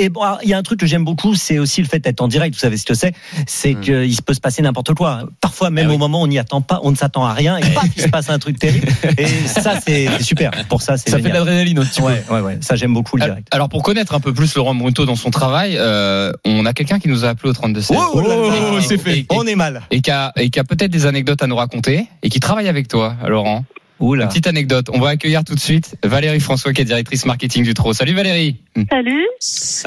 il 0.42 0.48
y 0.48 0.52
a 0.52 0.58
un 0.58 0.62
truc 0.64 0.80
que 0.80 0.86
j'aime 0.86 1.04
beaucoup, 1.04 1.36
c'est 1.36 1.60
aussi 1.60 1.80
le 1.80 1.86
fait 1.86 2.00
d'être 2.00 2.20
en 2.20 2.26
direct. 2.26 2.54
Vous 2.56 2.60
savez 2.60 2.76
ce 2.76 2.84
que 2.84 2.94
c'est 2.94 3.12
C'est 3.46 3.74
Mm. 3.74 3.80
qu'il 3.82 4.14
se 4.16 4.20
peut 4.20 4.34
se 4.34 4.40
passer 4.40 4.62
n'importe 4.62 4.94
quoi. 4.94 5.22
Parfois, 5.40 5.70
même 5.70 5.86
Ah 5.86 5.90
oui. 5.90 5.94
au 5.94 5.98
moment 5.98 6.20
où 6.20 6.24
on 6.24 6.26
n'y 6.26 6.40
attend 6.40 6.60
pas, 6.60 6.80
on 6.82 6.90
ne 6.90 6.96
s'attend 6.96 7.24
à 7.24 7.32
rien, 7.32 7.56
et 7.56 7.60
paf, 7.72 7.84
il 7.96 8.02
se 8.02 8.08
passe 8.08 8.30
un 8.30 8.38
truc 8.40 8.58
terrible. 8.58 8.88
Et 9.16 9.26
ça, 9.46 9.74
c'est 9.86 10.08
super. 10.24 10.50
Pour 10.68 10.82
ça, 10.82 10.96
c'est 10.96 11.08
Ça 11.10 11.18
fait 11.18 11.28
de 11.28 11.34
l'adrénaline 11.34 11.76
peu. 11.96 12.02
Ouais, 12.02 12.24
ouais, 12.30 12.40
ouais. 12.40 12.58
Ça, 12.60 12.74
j'aime 12.74 12.92
beaucoup 12.92 13.16
le 13.16 13.24
direct. 13.24 13.46
alors, 13.52 13.68
pour 13.68 13.84
connaître 13.84 14.12
un 14.14 14.20
peu 14.20 14.34
plus 14.34 14.52
Laurent 14.56 14.74
Brunto 14.74 15.06
dans 15.06 15.14
son 15.16 15.30
travail, 15.30 15.76
euh, 15.78 16.32
on 16.44 16.66
a 16.66 16.72
quelqu'un 16.72 16.98
qui 16.98 17.08
nous 17.08 17.24
a 17.24 17.28
appelé 17.28 17.50
au 17.50 17.52
32 17.52 17.80
16 17.80 17.96
Oh. 18.00 18.22
Oh, 18.26 18.80
c'est 18.80 18.98
fait. 18.98 19.18
Et, 19.18 19.20
et- 19.20 19.26
On 19.30 19.46
est 19.46 19.54
mal. 19.54 19.82
et 19.92 20.00
qui 20.00 20.10
a, 20.10 20.32
et 20.36 20.50
qui 20.50 20.58
a 20.58 20.64
peut-être 20.64 20.90
des 20.90 21.06
anecdotes 21.06 21.42
à 21.44 21.46
nous 21.46 21.56
raconter 21.56 22.06
et 22.24 22.28
qui 22.28 22.40
travaille 22.40 22.68
avec 22.68 22.88
toi, 22.88 23.14
Laurent. 23.28 23.64
Oula. 24.00 24.24
Une 24.24 24.28
petite 24.28 24.46
anecdote. 24.46 24.86
On 24.92 25.00
va 25.00 25.10
accueillir 25.10 25.44
tout 25.44 25.54
de 25.54 25.60
suite 25.60 25.96
Valérie 26.02 26.40
François, 26.40 26.72
qui 26.72 26.82
est 26.82 26.84
directrice 26.84 27.26
marketing 27.26 27.64
du 27.64 27.74
Trot. 27.74 27.92
Salut 27.92 28.14
Valérie. 28.14 28.60
Salut. 28.88 29.26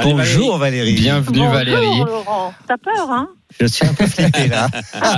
Bonjour 0.02 0.58
Valérie. 0.58 0.94
Bienvenue 0.94 1.40
Bonjour, 1.40 1.54
Valérie. 1.54 2.00
Laurent. 2.00 2.54
T'as 2.68 2.78
peur, 2.78 3.12
hein? 3.12 3.30
Je 3.60 3.66
suis 3.66 3.88
un 3.88 3.94
peu 3.94 4.06
flippé 4.06 4.48
là. 4.48 4.68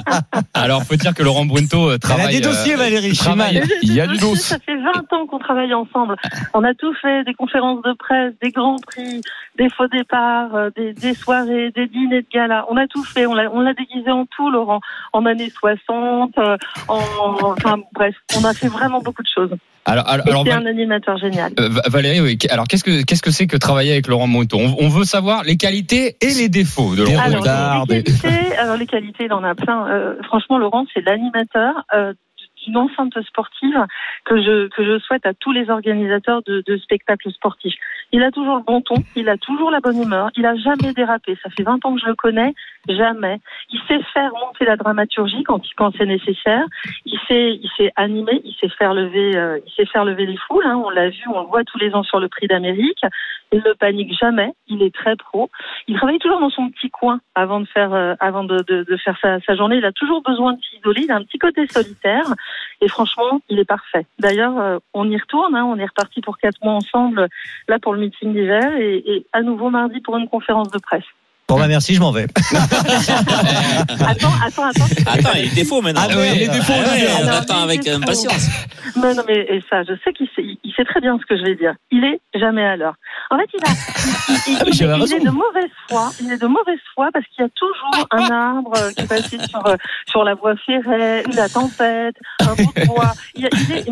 Alors, 0.54 0.84
faut 0.84 0.96
dire 0.96 1.14
que 1.14 1.24
Laurent 1.24 1.46
Brunto 1.46 1.78
euh, 1.78 1.90
Elle 1.90 1.94
a 1.96 2.00
travaille. 2.00 2.36
des 2.36 2.42
dossiers, 2.42 2.76
euh, 2.76 2.78
Valérie. 2.78 3.16
Travaille-. 3.18 3.64
Il 3.82 3.94
y 3.94 4.02
a 4.02 4.08
du 4.08 4.14
Dossier, 4.18 4.30
dos. 4.30 4.36
Ça 4.36 4.60
fait 4.60 4.76
20 4.78 5.14
ans 5.14 5.26
qu'on 5.28 5.40
travaille 5.40 5.74
ensemble. 5.74 6.16
On 6.54 6.64
a 6.64 6.74
tout 6.74 6.94
fait, 7.02 7.24
des 7.24 7.34
conférences 7.34 7.82
de 7.82 7.94
presse, 7.94 8.34
des 8.42 8.52
grands 8.52 8.78
prix, 8.78 9.22
des 9.58 9.70
faux 9.70 9.88
départs, 9.88 10.56
euh, 10.56 10.70
des, 10.76 10.94
des 10.94 11.14
soirées, 11.14 11.72
des 11.72 11.88
dîners 11.88 12.22
de 12.22 12.28
gala. 12.32 12.66
On 12.70 12.78
a 12.78 12.88
tout 12.88 13.04
fait. 13.04 13.26
On 13.26 13.34
l'a 13.34 13.74
déguisé 13.74 14.12
en 14.12 14.26
tout, 14.26 14.50
Laurent. 14.50 14.80
En 15.12 15.26
années 15.26 15.50
60, 15.50 16.38
euh, 16.38 16.58
en, 16.88 17.00
enfin 17.42 17.78
bref, 17.94 18.16
on 18.40 18.44
a 18.46 18.54
fait 18.54 18.68
vraiment 18.68 19.02
beaucoup 19.02 19.24
de 19.24 19.30
choses. 19.34 19.52
Alors, 19.92 20.08
alors, 20.08 20.44
c'est 20.46 20.52
un 20.52 20.66
animateur 20.66 21.18
génial. 21.18 21.52
euh, 21.60 21.70
Va- 21.70 21.82
Valérie, 21.88 22.22
oui. 22.22 22.38
Alors, 22.50 22.68
qu'est-ce 22.68 22.84
que 22.84 23.04
qu'est-ce 23.04 23.22
que 23.22 23.32
c'est 23.32 23.48
que 23.48 23.58
travailler 23.58 23.92
avec 23.94 24.08
Laurent 24.08 24.28
Brunto 24.28 24.58
on, 24.58 24.76
on 24.80 24.90
veut 24.90 25.04
savoir 25.06 25.44
les 25.44 25.58
qualités 25.58 26.16
et 26.22 26.34
les 26.34 26.50
défauts 26.50 26.96
de 26.96 27.04
Laurent 27.04 27.20
Alors, 27.20 27.86
les 27.90 28.04
qualités, 28.04 28.56
alors 28.58 28.78
les 28.78 28.86
qualités, 28.86 29.26
il 29.26 29.34
en 29.34 29.44
a 29.44 29.56
plein. 29.56 29.88
Euh, 29.88 30.16
franchement, 30.24 30.58
Laurent, 30.58 30.86
c'est 30.94 31.02
l'animateur 31.06 31.74
euh, 31.94 32.14
d'une 32.70 32.78
enceinte 32.78 33.20
sportive 33.24 33.86
que 34.26 34.42
je 34.42 34.68
que 34.70 34.86
je 34.86 35.00
souhaite 35.00 35.26
à 35.26 35.34
tous 35.34 35.52
les 35.52 35.70
organisateurs 35.70 36.42
de, 36.44 36.64
de 36.66 36.78
spectacles 36.78 37.32
sportifs. 37.32 37.76
Il 38.12 38.24
a 38.24 38.32
toujours 38.32 38.58
le 38.58 38.64
bon 38.64 38.82
ton, 38.82 38.96
il 39.16 39.30
a 39.30 39.38
toujours 39.38 39.72
la 39.72 39.80
bonne 39.80 40.02
humeur, 40.02 40.30
il 40.36 40.46
a 40.46 40.56
jamais 40.56 40.94
dérapé. 40.94 41.38
Ça 41.44 41.50
fait 41.50 41.64
20 41.64 41.84
ans 41.86 41.96
que 41.96 42.02
je 42.02 42.08
le 42.08 42.16
connais, 42.16 42.54
jamais. 42.88 43.40
Il 43.72 43.80
sait 43.88 44.02
faire 44.14 44.32
monter 44.34 44.66
la 44.66 44.78
dramaturgie 44.78 45.44
quand 45.44 45.62
quand 45.76 45.92
c'est 45.98 46.06
nécessaire. 46.06 46.66
Il 47.06 47.20
sait 47.28 47.60
il 47.62 47.70
sait 47.78 47.92
animer, 47.96 48.42
il 48.44 48.56
sait 48.60 48.70
faire 48.70 48.94
lever 48.94 49.36
euh, 49.36 49.60
il 49.66 49.72
sait 49.74 49.86
faire 49.86 50.06
lever 50.06 50.26
les 50.26 50.38
foules. 50.38 50.66
Hein, 50.66 50.82
on 50.84 50.90
l'a 50.90 51.10
vu, 51.10 51.22
on 51.34 51.42
le 51.42 51.48
voit 51.48 51.64
tous 51.64 51.80
les 51.80 51.94
ans 51.94 52.04
sur 52.04 52.20
le 52.20 52.30
Prix 52.30 52.48
d'Amérique. 52.48 53.04
Il 53.52 53.64
ne 53.66 53.74
panique 53.74 54.14
jamais, 54.20 54.54
il 54.68 54.84
est 54.84 54.94
très 54.94 55.16
pro. 55.16 55.50
Il 55.88 55.96
travaille 55.96 56.20
toujours 56.20 56.40
dans 56.40 56.52
son 56.52 56.70
petit 56.70 56.90
coin 56.90 57.20
avant 57.36 57.60
de 57.60 57.66
faire 57.66 57.94
euh, 57.94 58.14
avant 58.20 58.44
de, 58.44 58.58
de, 58.68 58.84
de 58.84 58.98
faire 58.98 59.18
sa, 59.22 59.40
sa 59.42 59.56
journée. 59.56 59.78
Il 59.78 59.86
a 59.86 59.92
toujours 59.92 60.22
besoin 60.22 60.54
de 60.54 60.62
s'isoler. 60.62 61.02
Il 61.04 61.12
a 61.12 61.16
un 61.16 61.24
petit 61.24 61.40
côté 61.40 61.66
solitaire 61.68 62.26
et 62.82 62.88
franchement, 62.88 63.42
il 63.50 63.60
est 63.60 63.66
parfait. 63.66 64.06
D'ailleurs, 64.20 64.58
euh, 64.58 64.78
on 64.94 65.10
y 65.10 65.18
retourne. 65.18 65.56
Hein, 65.56 65.66
on 65.66 65.78
est 65.78 65.86
reparti 65.86 66.22
pour 66.22 66.38
quatre 66.38 66.64
mois 66.64 66.74
ensemble 66.74 67.28
là 67.68 67.80
pour 67.80 67.94
le 67.94 68.00
meeting 68.00 68.34
d'hiver 68.34 68.76
et, 68.78 68.98
et 69.06 69.26
à 69.34 69.42
nouveau 69.42 69.70
mardi 69.70 70.00
pour 70.02 70.18
une 70.18 70.28
conférence 70.28 70.72
de 70.72 70.80
presse. 70.80 71.04
Bon, 71.50 71.58
bah 71.58 71.68
merci, 71.68 71.96
je 71.96 72.00
m'en 72.00 72.12
vais. 72.12 72.28
Attends, 74.08 74.30
attends, 74.46 74.66
attends. 74.70 74.86
Attends, 75.08 75.30
il 75.34 75.40
y 75.46 75.48
a 75.48 75.50
des 75.50 75.56
défauts 75.56 75.82
maintenant. 75.82 76.02
Ah 76.10 76.16
ouais, 76.16 76.38
des 76.38 76.48
défauts, 76.48 76.74
Ah 76.76 76.92
ouais, 76.92 77.08
on 77.24 77.28
attend 77.28 77.64
avec 77.64 77.86
est 77.88 77.92
impatience. 77.92 78.48
Non, 78.96 79.14
non, 79.14 79.22
mais 79.28 79.38
et 79.50 79.64
ça, 79.70 79.84
je 79.84 79.94
sais 80.04 80.12
qu'il 80.14 80.28
sait, 80.36 80.44
il 80.44 80.74
sait 80.76 80.84
très 80.84 81.00
bien 81.00 81.18
ce 81.20 81.26
que 81.26 81.38
je 81.38 81.44
vais 81.44 81.56
dire. 81.56 81.74
Il 81.92 82.04
est 82.04 82.20
jamais 82.38 82.66
à 82.66 82.76
l'heure. 82.76 82.96
En 83.30 83.38
fait, 83.38 83.46
il 83.54 83.60
a, 83.64 83.70
il, 84.48 84.54
il- 84.54 84.58
Ah, 84.60 84.64
mais 84.66 84.72
il- 84.72 85.08
il 85.08 85.14
est 85.14 85.26
de 85.26 85.30
mauvaise 85.30 85.70
foi. 85.88 86.10
Il 86.20 86.32
est 86.32 86.42
de 86.42 86.48
mauvaise 86.48 86.80
foi 86.96 87.08
parce 87.14 87.24
qu'il 87.28 87.44
y 87.44 87.46
a 87.46 87.50
toujours 87.56 88.08
un 88.12 88.32
arbre 88.32 88.74
euh, 88.78 88.92
qui 88.92 89.04
est 89.04 89.08
passé 89.08 89.38
sur 89.48 89.66
euh, 89.68 89.76
sur 90.08 90.24
la 90.24 90.34
voie 90.34 90.56
ferrée, 90.66 91.24
la 91.36 91.48
tempête, 91.48 92.16
un 92.42 92.56
bout 92.56 92.74
de 92.76 92.86
bois. 92.88 93.14
Il, 93.36 93.46
est, 93.46 93.52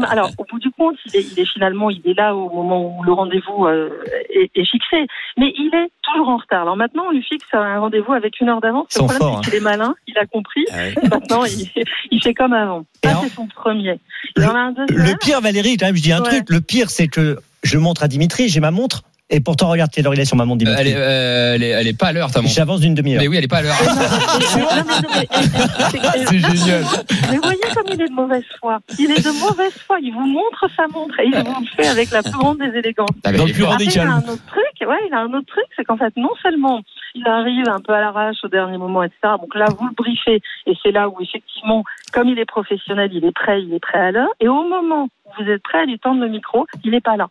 alors, 0.10 0.32
au 0.40 0.46
bout 0.46 0.60
du 0.60 0.72
compte, 0.72 0.96
il 1.06 1.16
est, 1.16 1.26
il 1.32 1.40
est 1.40 1.46
finalement, 1.54 1.90
il 1.92 2.02
est 2.06 2.16
là 2.18 2.36
au 2.36 2.50
moment 2.50 2.98
où 2.98 3.04
le 3.04 3.14
rendez-vous 3.14 3.66
euh, 3.68 3.90
est, 4.32 4.50
est 4.56 4.66
fixé, 4.66 5.06
mais 5.38 5.54
il 5.58 5.70
est 5.76 5.90
toujours 6.02 6.30
en 6.30 6.38
retard. 6.38 6.64
Alors 6.64 6.76
maintenant, 6.76 7.04
on 7.08 7.12
lui 7.12 7.24
fixe 7.24 7.46
un 7.56 7.80
rendez-vous 7.80 8.14
avec 8.14 8.40
une 8.42 8.50
heure 8.50 8.60
d'avance. 8.62 8.88
Le 8.96 9.06
problème, 9.06 9.22
c'est 9.44 9.50
qu'il 9.50 9.56
est 9.56 9.62
malin, 9.62 9.96
il 10.08 10.18
a 10.18 10.26
compris. 10.26 10.66
Ah 10.72 10.76
ouais. 10.78 10.96
Maintenant, 11.10 11.46
il, 11.46 11.70
il 12.12 12.22
fait 12.22 12.34
comme 12.34 12.54
avant. 12.54 12.86
Et 13.04 13.08
Ça, 13.08 13.20
c'est 13.24 13.34
son 13.34 13.48
premier. 13.48 14.00
Il 14.36 14.44
en 14.46 14.56
a 14.56 14.60
un 14.60 14.72
deuxième. 14.72 15.06
Le 15.06 15.16
pire, 15.18 15.42
Valérie, 15.42 15.78
quand 15.78 15.86
même, 15.88 15.96
je 15.96 16.02
dis 16.02 16.12
un 16.12 16.22
Ouais. 16.22 16.30
truc. 16.30 16.50
Le 16.50 16.62
pire, 16.62 16.90
c'est 16.90 17.08
que 17.08 17.40
je 17.64 17.78
montre 17.78 18.04
à 18.04 18.08
Dimitri, 18.08 18.50
j'ai 18.50 18.60
ma 18.60 18.72
montre. 18.72 19.04
Et 19.30 19.42
pourtant, 19.42 19.68
regarde 19.68 19.92
heure 20.06 20.14
il 20.14 20.20
est 20.22 20.26
sur 20.26 20.38
ma 20.38 20.46
montre, 20.46 20.64
Elle 20.66 20.88
est, 20.88 20.96
euh, 20.96 21.56
elle 21.56 21.64
est, 21.64 21.70
elle 21.70 21.88
est 21.88 21.98
pas 21.98 22.08
à 22.08 22.14
l'heure, 22.14 22.32
ta 22.32 22.42
montre. 22.42 22.54
J'avance 22.54 22.80
d'une 22.80 22.96
demi-heure. 22.96 23.22
Mais 23.22 23.28
oui, 23.28 23.36
elle 23.36 23.44
est 23.44 23.50
pas 23.50 23.58
à 23.58 23.62
l'heure. 23.62 23.76
C'est 26.28 26.40
génial. 26.40 26.84
Mais 27.30 27.38
voyez 27.38 27.60
comme 27.76 27.84
il 27.94 28.02
est 28.02 28.08
de 28.08 28.14
mauvaise 28.14 28.46
foi. 28.60 28.80
Il 28.98 29.12
est 29.12 29.22
de 29.26 29.40
mauvaise 29.42 29.74
foi. 29.86 29.98
Il 30.02 30.14
vous 30.14 30.26
montre 30.26 30.70
sa 30.78 30.88
montre 30.88 31.20
et 31.20 31.26
il 31.26 31.36
vous 31.36 31.60
le 31.60 31.68
fait 31.76 31.90
avec 31.90 32.10
la 32.12 32.24
plus 32.24 32.32
grande 32.32 32.60
des 32.60 32.78
élégances. 32.78 33.10
Ah, 33.26 33.34
Dans 33.34 33.44
le 33.44 33.50
est 33.50 33.54
plus 33.54 33.64
pas- 33.64 33.70
grand 33.70 33.78
des 33.78 33.88
Après, 33.88 34.00
il 34.02 34.08
a 34.08 34.14
un 34.14 34.30
autre 34.30 34.46
truc, 34.48 34.88
ouais, 34.88 35.08
il 35.10 35.14
a 35.14 35.20
un 35.20 35.34
autre 35.34 35.48
truc, 35.48 35.66
c'est 35.76 35.84
qu'en 35.84 35.98
fait, 35.98 36.16
non 36.16 36.32
seulement 36.42 36.82
il 37.14 37.28
arrive 37.28 37.68
un 37.68 37.82
peu 37.82 37.94
à 37.94 38.00
l'arrache 38.00 38.38
au 38.44 38.48
dernier 38.48 38.78
moment, 38.78 39.04
etc. 39.04 39.18
Donc 39.42 39.56
là, 39.56 39.66
vous 39.78 39.88
le 39.88 39.94
briefez, 39.94 40.42
et 40.68 40.74
c'est 40.84 40.92
là 40.92 41.10
où 41.10 41.18
effectivement, 41.22 41.84
comme 42.14 42.30
il 42.30 42.40
est 42.40 42.46
professionnel, 42.46 43.10
il 43.14 43.26
est 43.26 43.32
prêt, 43.34 43.62
il 43.62 43.74
est 43.74 43.80
prêt 43.80 44.00
à 44.00 44.12
l'heure. 44.12 44.30
Et 44.40 44.48
au 44.48 44.64
moment 44.64 45.10
où 45.26 45.44
vous 45.44 45.50
êtes 45.50 45.64
prêt 45.64 45.80
à 45.80 45.86
lui 45.86 46.00
tendre 46.00 46.22
le 46.22 46.30
micro, 46.30 46.66
il 46.86 46.92
n'est 46.92 47.02
pas 47.02 47.18
là. 47.18 47.28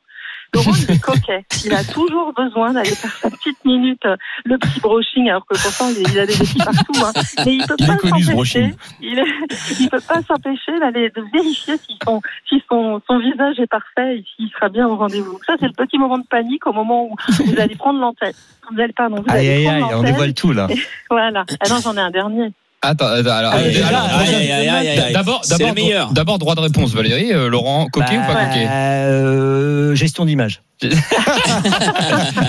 Laurent, 0.54 0.72
il 0.76 0.90
est 0.94 0.98
coquet. 1.00 1.44
Il 1.64 1.72
a 1.74 1.84
toujours 1.84 2.32
besoin 2.32 2.72
d'aller 2.72 2.90
faire 2.94 3.12
sa 3.16 3.30
petite 3.30 3.62
minute, 3.64 4.02
le 4.44 4.58
petit 4.58 4.80
brushing, 4.80 5.28
alors 5.28 5.46
que 5.46 5.56
pourtant 5.60 5.88
il 5.90 6.18
a 6.18 6.26
des 6.26 6.32
petits 6.34 6.58
partout. 6.58 7.04
Hein. 7.04 7.12
Mais 7.44 7.54
il 7.56 7.66
peut 7.66 7.74
Il 7.78 7.86
pas 7.86 7.96
s'empêcher. 8.22 8.74
Il, 9.00 9.18
est- 9.18 9.80
il 9.80 9.88
peut 9.90 10.00
pas 10.06 10.22
s'empêcher 10.22 10.78
d'aller 10.80 11.10
de 11.10 11.22
vérifier 11.32 11.76
si 11.78 11.98
son 12.04 12.20
si 12.48 12.62
son, 12.70 13.00
son 13.06 13.18
visage 13.18 13.58
est 13.58 13.66
parfait 13.66 14.18
et 14.18 14.24
s'il 14.36 14.48
sera 14.50 14.68
bien 14.68 14.86
au 14.88 14.96
rendez-vous. 14.96 15.38
Ça, 15.46 15.54
c'est 15.60 15.66
le 15.66 15.72
petit 15.72 15.98
moment 15.98 16.18
de 16.18 16.26
panique 16.26 16.66
au 16.66 16.72
moment 16.72 17.04
où 17.10 17.16
vous 17.44 17.58
allez 17.60 17.74
prendre 17.76 17.98
l'antenne. 18.00 18.32
Vous 18.72 18.80
allez 18.80 18.92
pardon, 18.92 19.16
vous 19.16 19.24
Aïe, 19.34 19.48
allez 19.48 19.66
aïe, 19.66 19.78
prendre 19.80 19.86
aïe, 19.88 19.94
on 19.94 20.02
dévoile 20.02 20.34
tout, 20.34 20.52
là. 20.52 20.68
Voilà. 21.10 21.44
Ah 21.60 21.68
non, 21.68 21.76
j'en 21.82 21.96
ai 21.96 22.00
un 22.00 22.10
dernier. 22.10 22.50
Attends, 22.82 23.06
attends, 23.06 23.30
alors, 23.30 23.54
déjà, 23.58 23.88
alors, 23.88 24.04
Aïe, 24.18 24.34
aïe, 24.34 24.52
aïe, 24.52 24.68
aïe, 24.68 24.88
aïe, 24.88 24.98
aïe. 25.00 25.12
D'abord, 25.12 25.40
d'abord, 25.48 26.12
d'abord 26.12 26.38
droit 26.38 26.54
de 26.54 26.60
réponse, 26.60 26.92
Valérie. 26.94 27.32
Euh, 27.32 27.48
Laurent, 27.48 27.86
coquet 27.86 28.18
ou 28.18 28.20
pas 28.26 28.34
Bah, 28.34 28.46
coquet 28.46 28.68
euh, 28.70 29.94
Gestion 29.94 30.24
d'image. 30.24 30.62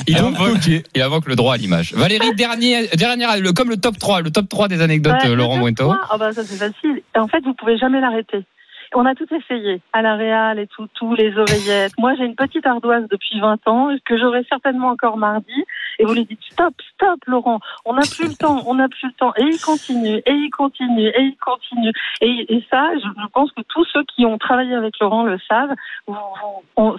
il 0.08 0.18
invoque, 0.18 0.68
il 0.96 1.02
invoque 1.02 1.28
le 1.28 1.36
droit 1.36 1.54
à 1.54 1.58
l'image. 1.58 1.94
Valérie, 1.94 2.36
dernier, 2.36 2.88
dernière, 2.96 3.38
le- 3.40 3.54
comme 3.54 3.70
le 3.70 3.78
top 3.78 3.98
3, 3.98 4.22
le 4.22 4.32
top 4.32 4.50
3 4.50 4.68
des 4.68 4.82
anecdotes, 4.82 5.14
Ouais, 5.24 5.30
euh, 5.30 5.36
Laurent 5.36 5.60
trois, 5.74 5.98
Ah 6.10 6.18
bah 6.18 6.34
ça 6.34 6.44
c'est 6.46 6.58
facile. 6.58 7.02
En 7.16 7.28
fait, 7.28 7.42
vous 7.44 7.54
pouvez 7.54 7.78
jamais 7.78 8.02
l'arrêter. 8.02 8.46
On 8.94 9.06
a 9.06 9.16
tout 9.16 9.28
essayé, 9.34 9.82
à 9.94 10.02
la 10.02 10.16
Réal 10.16 10.60
et 10.60 10.68
tout, 10.68 10.88
tous 10.94 11.16
les 11.16 11.38
oreillettes. 11.38 11.94
Moi, 11.98 12.16
j'ai 12.16 12.26
une 12.26 12.36
petite 12.36 12.66
ardoise 12.66 13.08
depuis 13.10 13.40
20 13.40 13.68
ans 13.68 13.90
que 14.06 14.18
j'aurai 14.18 14.46
certainement 14.50 14.90
encore 14.90 15.18
mardi. 15.18 15.66
Et 16.00 16.06
vous 16.06 16.14
lui 16.14 16.26
dites 16.26 16.40
stop, 16.52 16.74
stop, 16.94 17.20
Laurent. 17.26 17.60
On 17.86 17.94
n'a 17.94 18.04
plus 18.04 18.28
le 18.28 18.36
temps, 18.40 18.64
on 18.66 18.76
n'a 18.76 18.88
plus 18.88 19.08
le 19.08 19.14
temps. 19.14 19.34
Et 19.38 19.44
il 19.44 19.60
continue, 19.60 20.18
et 20.26 20.32
il 20.32 20.50
continue, 20.50 21.08
et 21.08 21.22
il 21.22 21.38
continue. 21.38 21.92
Et, 22.22 22.56
et 22.56 22.66
ça, 22.70 22.90
je, 22.96 23.08
je 23.22 23.28
pense 23.34 23.52
que 23.52 23.62
tous 23.68 23.86
ceux 23.92 24.04
qui 24.04 24.26
ont 24.26 24.38
travaillé 24.38 24.74
avec 24.74 25.00
Laurent 25.00 25.24
le 25.24 25.38
savent. 25.48 25.76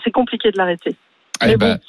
C'est 0.04 0.11
compliqué 0.11 0.50
de 0.50 0.57
l'arrêter. 0.57 0.97
Eh 1.40 1.47
Mais 1.47 1.57
ben, 1.57 1.75
bon, 1.75 1.80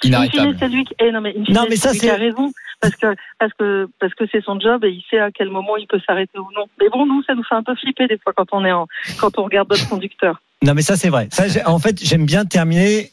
c'est 0.60 0.68
lui 0.68 0.84
qui, 0.84 0.94
eh 1.00 1.12
non, 1.12 1.22
mais 1.22 1.34
Non, 1.50 1.66
ça, 1.72 1.94
c'est 1.94 2.14
raison. 2.14 2.52
Parce 2.82 2.96
que, 2.96 3.16
parce 3.40 3.54
que, 3.54 3.90
parce 4.00 4.14
que 4.14 4.24
c'est 4.32 4.44
son 4.44 4.60
job 4.60 4.86
et 4.86 4.90
il 4.90 5.04
sait 5.10 5.20
à 5.20 5.32
quel 5.32 5.50
moment 5.50 5.76
il 5.78 5.88
peut 5.88 6.00
s'arrêter 6.06 6.38
ou 6.40 6.48
non. 6.56 6.66
Mais 6.80 6.88
bon, 6.90 7.06
nous, 7.06 7.22
ça 7.24 7.36
nous 7.36 7.44
fait 7.44 7.56
un 7.56 7.64
peu 7.64 7.76
flipper 7.76 8.08
des 8.08 8.18
fois 8.18 8.34
quand 8.34 8.48
on 8.54 8.64
est 8.64 8.72
en, 8.72 8.88
quand 9.20 9.38
on 9.38 9.44
regarde 9.44 9.68
d'autres 9.68 9.90
conducteurs. 9.90 10.42
Non, 10.62 10.74
mais 10.74 10.82
ça, 10.82 10.96
c'est 10.96 11.10
vrai. 11.10 11.28
Ça, 11.32 11.44
en 11.70 11.80
fait, 11.80 12.04
j'aime 12.04 12.26
bien 12.26 12.46
terminer 12.46 13.12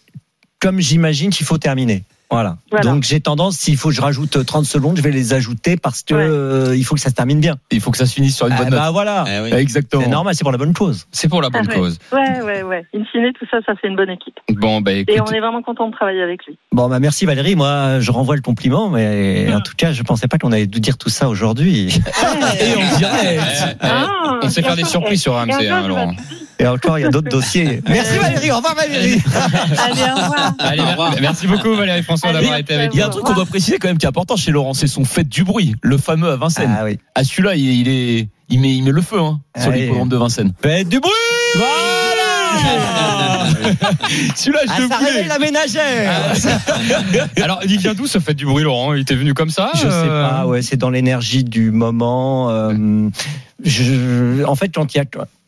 comme 0.60 0.80
j'imagine 0.80 1.30
qu'il 1.30 1.46
faut 1.46 1.58
terminer. 1.58 2.04
Voilà. 2.30 2.56
Voilà. 2.72 2.90
Donc, 2.90 3.04
j'ai 3.04 3.20
tendance, 3.20 3.56
s'il 3.56 3.76
faut 3.76 3.90
que 3.90 3.94
je 3.94 4.00
rajoute 4.00 4.44
30 4.44 4.64
secondes, 4.66 4.96
je 4.96 5.02
vais 5.02 5.12
les 5.12 5.32
ajouter 5.32 5.76
parce 5.76 6.02
que 6.02 6.14
Ouais. 6.14 6.26
euh, 6.28 6.76
il 6.76 6.84
faut 6.84 6.94
que 6.96 7.00
ça 7.00 7.10
se 7.10 7.14
termine 7.14 7.38
bien. 7.40 7.56
Il 7.70 7.80
faut 7.80 7.90
que 7.92 7.96
ça 7.96 8.06
se 8.06 8.14
finisse 8.14 8.36
sur 8.36 8.46
une 8.48 8.54
Ah, 8.54 8.56
bonne 8.58 8.70
note. 8.70 8.78
bah 8.80 8.90
voilà. 8.90 9.24
Eh 9.28 9.40
oui. 9.44 9.52
Exactement. 9.52 10.02
C'est 10.02 10.08
normal, 10.08 10.34
c'est 10.34 10.42
pour 10.42 10.50
la 10.52 10.58
bonne 10.58 10.72
cause. 10.74 11.06
C'est 11.12 11.28
pour 11.28 11.40
la 11.40 11.50
bonne 11.50 11.66
Ah 11.68 11.72
ouais. 11.72 11.78
cause. 11.78 11.98
Ouais, 12.12 12.42
ouais, 12.42 12.62
ouais. 12.62 12.84
In 12.94 13.04
fine, 13.12 13.30
tout 13.38 13.46
ça, 13.50 13.58
ça 13.64 13.74
fait 13.80 13.86
une 13.88 13.96
bonne 13.96 14.10
équipe. 14.10 14.34
Bon, 14.52 14.80
bah 14.80 14.92
Et 14.92 15.00
écoute. 15.00 15.22
on 15.28 15.32
est 15.32 15.40
vraiment 15.40 15.62
content 15.62 15.86
de 15.88 15.92
travailler 15.94 16.22
avec 16.22 16.44
lui. 16.46 16.58
Bon, 16.72 16.88
bah 16.88 16.98
merci 16.98 17.26
Valérie. 17.26 17.54
Moi, 17.54 18.00
je 18.00 18.10
renvoie 18.10 18.34
le 18.36 18.42
compliment, 18.42 18.90
mais 18.90 19.52
en 19.54 19.60
tout 19.60 19.74
cas, 19.76 19.92
je 19.92 20.02
pensais 20.02 20.26
pas 20.26 20.38
qu'on 20.38 20.50
allait 20.52 20.66
nous 20.66 20.80
dire 20.80 20.98
tout 20.98 21.10
ça 21.10 21.28
aujourd'hui. 21.28 21.86
Et 22.60 22.74
on 22.76 22.98
dirait. 22.98 23.38
Ah, 23.80 24.38
On 24.42 24.48
sait 24.50 24.62
faire 24.62 24.76
des 24.76 24.84
surprises 24.84 25.22
sur 25.22 25.32
Et 25.40 25.52
jour, 25.52 25.72
hein, 25.72 25.86
Laurent. 25.88 26.14
Et 26.58 26.66
encore, 26.66 26.98
il 26.98 27.02
y 27.02 27.04
a 27.04 27.10
d'autres 27.10 27.28
dossiers. 27.28 27.82
Merci 27.88 28.18
Valérie. 28.18 28.50
Au 28.50 28.56
revoir 28.56 28.74
Valérie. 28.74 29.22
Allez, 29.78 30.02
au 30.10 30.14
revoir. 30.22 30.52
Allez, 30.58 30.80
Au 30.80 30.86
revoir. 30.86 31.10
mer- 31.10 31.18
merci 31.20 31.46
beaucoup 31.46 31.74
Valérie 31.74 32.02
François 32.16 32.30
Allez, 32.30 32.40
d'avoir 32.40 32.58
été 32.58 32.74
avec 32.74 32.90
Il 32.94 32.98
y 32.98 33.02
a 33.02 33.06
un 33.06 33.10
truc 33.10 33.24
qu'on 33.24 33.34
doit 33.34 33.46
préciser 33.46 33.78
quand 33.78 33.88
même 33.88 33.98
qui 33.98 34.06
est 34.06 34.08
important 34.08 34.36
chez 34.36 34.50
Laurent, 34.50 34.74
c'est 34.74 34.86
son 34.86 35.04
fait 35.04 35.24
du 35.24 35.44
bruit, 35.44 35.74
le 35.82 35.98
fameux 35.98 36.30
à 36.30 36.36
Vincennes. 36.36 36.74
Ah 36.78 36.84
oui. 36.84 36.98
À 37.14 37.24
celui-là, 37.24 37.56
il, 37.56 37.64
il 37.68 37.88
est, 37.88 38.28
il 38.48 38.60
met, 38.60 38.74
il 38.74 38.82
met 38.82 38.90
le 38.90 39.02
feu 39.02 39.18
hein, 39.20 39.40
sur 39.60 39.70
Ah 39.72 39.76
l'hippodrome 39.76 40.08
de 40.08 40.16
Vincennes. 40.16 40.52
Faites 40.62 40.88
du 40.88 41.00
bruit. 41.00 41.12
Voilà 41.56 41.70
Celui-là, 44.36 44.60
Ah, 44.68 44.74
je 44.76 44.82
le 44.82 44.88
ça 44.88 45.28
la 45.28 45.38
ménagère. 45.38 46.12
Alors, 47.42 47.60
il 47.64 47.78
vient 47.78 47.94
d'où 47.94 48.06
ce 48.06 48.18
fait 48.18 48.34
du 48.34 48.46
bruit, 48.46 48.64
Laurent? 48.64 48.94
Il 48.94 49.02
était 49.02 49.14
venu 49.14 49.34
comme 49.34 49.50
ça 49.50 49.70
Je 49.74 49.80
sais 49.80 49.86
euh, 49.88 50.28
pas, 50.28 50.46
ouais, 50.46 50.62
c'est 50.62 50.76
dans 50.76 50.90
l'énergie 50.90 51.44
du 51.44 51.70
moment. 51.70 52.50
euh, 52.50 53.08
je, 53.64 54.44
en 54.44 54.54
fait, 54.54 54.68
quand 54.74 54.94
il 54.94 54.98
y 54.98 55.00
a 55.00 55.04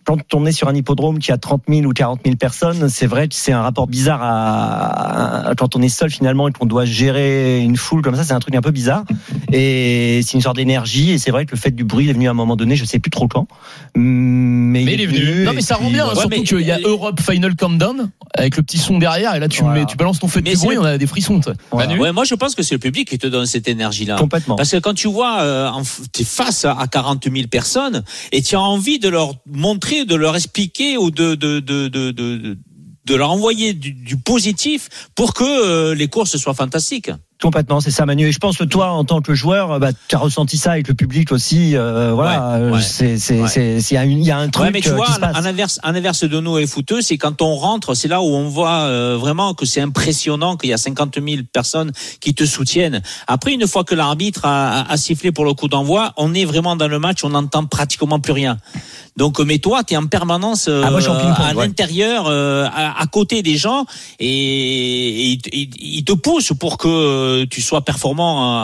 quand 0.09 0.33
on 0.35 0.47
est 0.47 0.53
sur 0.53 0.69
un 0.69 0.75
hippodrome 0.75 1.19
qui 1.19 1.33
a 1.33 1.37
30 1.37 1.65
000 1.69 1.83
ou 1.85 1.93
40 1.93 2.21
000 2.25 2.37
personnes, 2.37 2.89
c'est 2.89 3.07
vrai 3.07 3.29
que 3.29 3.35
c'est 3.35 3.53
un 3.53 3.61
rapport 3.61 3.87
bizarre 3.87 4.23
à, 4.23 5.51
à- 5.51 5.55
quand 5.55 5.77
on 5.77 5.83
est 5.83 5.91
seul 5.91 6.11
finalement 6.11 6.49
et 6.49 6.53
qu'on 6.53 6.65
doit 6.65 6.87
gérer 6.87 7.61
une 7.61 7.77
foule 7.77 8.01
comme 8.01 8.17
ça, 8.17 8.25
c'est 8.25 8.33
un 8.33 8.39
truc 8.41 8.55
un 8.55 8.63
peu 8.63 8.71
bizarre. 8.71 9.05
Et 9.53 10.21
c'est 10.25 10.33
une 10.33 10.41
sorte 10.41 10.57
d'énergie. 10.57 11.11
Et 11.11 11.19
c'est 11.19 11.31
vrai 11.31 11.45
que 11.45 11.51
le 11.51 11.59
fait 11.59 11.73
du 11.73 11.85
bruit 11.85 12.09
est 12.09 12.15
venu 12.15 12.27
à 12.27 12.31
un 12.31 12.35
moment 12.35 12.57
donné, 12.57 12.75
je 12.75 12.87
sais 12.87 12.99
plus 13.01 13.11
trop 13.11 13.29
quand, 13.29 13.47
mais, 13.95 14.85
Mais 14.85 14.95
il 14.95 15.01
est 15.03 15.07
venu. 15.07 15.45
Non 15.45 15.53
mais 15.53 15.61
ça 15.61 15.75
rend 15.77 15.91
bien, 15.91 16.05
voilà. 16.05 16.21
surtout 16.23 16.43
qu'il 16.43 16.61
y 16.67 16.71
a 16.71 16.79
Europe 16.81 17.21
Final 17.21 17.55
Countdown 17.55 18.11
avec 18.35 18.57
le 18.57 18.63
petit 18.63 18.79
son 18.79 18.99
derrière 18.99 19.35
et 19.35 19.41
là 19.41 19.49
tu 19.49 19.63
Voilà. 19.63 19.81
mets, 19.81 19.87
tu 19.87 19.97
balances 19.97 20.21
ton 20.21 20.29
feu 20.29 20.41
c'est 20.47 20.57
bruit, 20.65 20.79
on 20.79 20.85
a 20.85 20.97
des 20.97 21.07
frissons. 21.07 21.41
Voilà. 21.71 21.95
Ouais, 21.97 22.13
moi 22.13 22.25
je 22.25 22.35
pense 22.35 22.55
que 22.55 22.63
c'est 22.63 22.75
le 22.75 22.79
public 22.81 23.09
qui 23.09 23.19
te 23.19 23.27
donne 23.27 23.45
cette 23.47 23.69
énergie-là. 23.69 24.17
Complètement. 24.17 24.57
Parce 24.57 24.71
que 24.71 24.77
quand 24.79 24.95
tu 24.95 25.09
vois, 25.09 25.41
euh, 25.43 25.71
tu 26.15 26.23
es 26.23 26.25
face 26.25 26.65
à 26.65 26.77
40 26.91 27.25
000 27.31 27.49
personnes 27.49 28.03
et 28.33 28.41
tu 28.43 28.55
as 28.57 28.61
envie 28.61 28.99
de 28.99 29.09
leur 29.11 29.35
montrer, 29.51 29.98
de 30.05 30.15
leur 30.15 30.37
expliquer 30.37 30.97
ou 30.97 31.11
de, 31.11 31.35
de, 31.35 31.61
de, 31.61 31.89
de, 31.89 32.11
de, 32.13 33.15
leur 33.15 33.31
envoyer 33.31 33.73
du, 33.73 33.93
du 33.93 34.17
positif 34.17 34.89
pour 35.15 35.35
que 35.35 35.45
euh, 35.45 35.95
les 35.95 36.09
courses 36.09 36.37
soient 36.37 36.55
fantastiques. 36.55 37.11
Complètement, 37.41 37.81
c'est 37.81 37.93
ça, 37.93 38.05
Manu. 38.05 38.27
Et 38.27 38.33
je 38.33 38.39
pense 38.41 38.57
que 38.59 38.65
toi, 38.65 38.91
en 38.91 39.05
tant 39.05 39.21
que 39.21 39.33
joueur, 39.33 39.79
bah, 39.79 39.91
tu 40.09 40.17
as 40.17 40.19
ressenti 40.19 40.57
ça 40.57 40.73
avec 40.73 40.89
le 40.89 40.95
public 40.95 41.31
aussi. 41.31 41.77
euh, 41.77 42.13
voilà, 42.13 42.41
Ouais, 42.41 42.55
euh, 42.63 42.71
ouais. 42.73 42.81
c'est, 42.83 43.17
c'est, 43.19 43.41
Ouais. 43.41 43.79
il 43.81 44.23
y 44.23 44.25
y 44.27 44.31
a 44.33 44.39
un 44.39 44.49
truc 44.49 44.65
Ouais, 44.65 44.71
mais 44.73 44.81
tu 44.81 44.89
euh, 44.89 44.95
vois, 44.95 45.07
qui 45.07 45.13
se 45.13 45.21
passe. 45.21 45.37
en 45.37 45.45
inverse, 45.45 45.79
en 45.85 45.95
inverse 45.95 46.25
de 46.25 46.41
nous 46.41 46.59
et 46.59 46.67
footeux, 46.67 47.01
c'est 47.01 47.17
quand 47.17 47.41
on 47.41 47.55
rentre, 47.55 47.95
c'est 47.95 48.09
là 48.09 48.21
où 48.23 48.27
on 48.27 48.49
voit 48.49 48.81
euh, 48.81 49.17
vraiment 49.17 49.55
que 49.55 49.67
c'est 49.67 49.81
impressionnant 49.81 50.57
qu'il 50.57 50.71
y 50.71 50.73
a 50.73 50.79
50 50.79 51.15
000 51.25 51.43
personnes 51.53 51.93
qui 52.21 52.35
te 52.35 52.45
soutiennent. 52.45 53.03
Après, 53.29 53.53
une 53.53 53.69
fois 53.69 53.85
que 53.85 53.95
l'arbitre 53.95 54.45
a, 54.45 54.81
a- 54.81 54.93
a 54.93 54.97
sifflé 54.97 55.31
pour 55.31 55.45
le 55.45 55.55
coup 55.55 55.69
d'envoi, 55.69 56.13
on 56.17 56.35
est 56.35 56.45
vraiment 56.45 56.75
dans 56.75 56.89
le 56.89 56.99
match, 56.99 57.23
on 57.23 57.29
n'entend 57.31 57.65
pratiquement 57.67 58.19
plus 58.19 58.33
rien. 58.33 58.59
Donc, 59.17 59.41
mais 59.41 59.59
toi, 59.59 59.83
tu 59.85 59.95
es 59.95 59.97
en 59.97 60.07
permanence 60.07 60.67
euh, 60.69 60.83
Ah, 60.85 60.91
moi, 60.93 61.01
à 61.39 61.53
l'intérieur, 61.55 62.27
euh, 62.29 62.67
à, 62.73 63.01
à 63.01 63.07
côté 63.07 63.43
des 63.43 63.57
gens, 63.57 63.85
et, 64.21 65.39
ils 65.53 66.05
te 66.05 66.13
poussent 66.13 66.53
pour 66.59 66.79
que 66.79 66.89
tu 67.51 67.61
sois 67.63 67.83
performant 67.85 68.57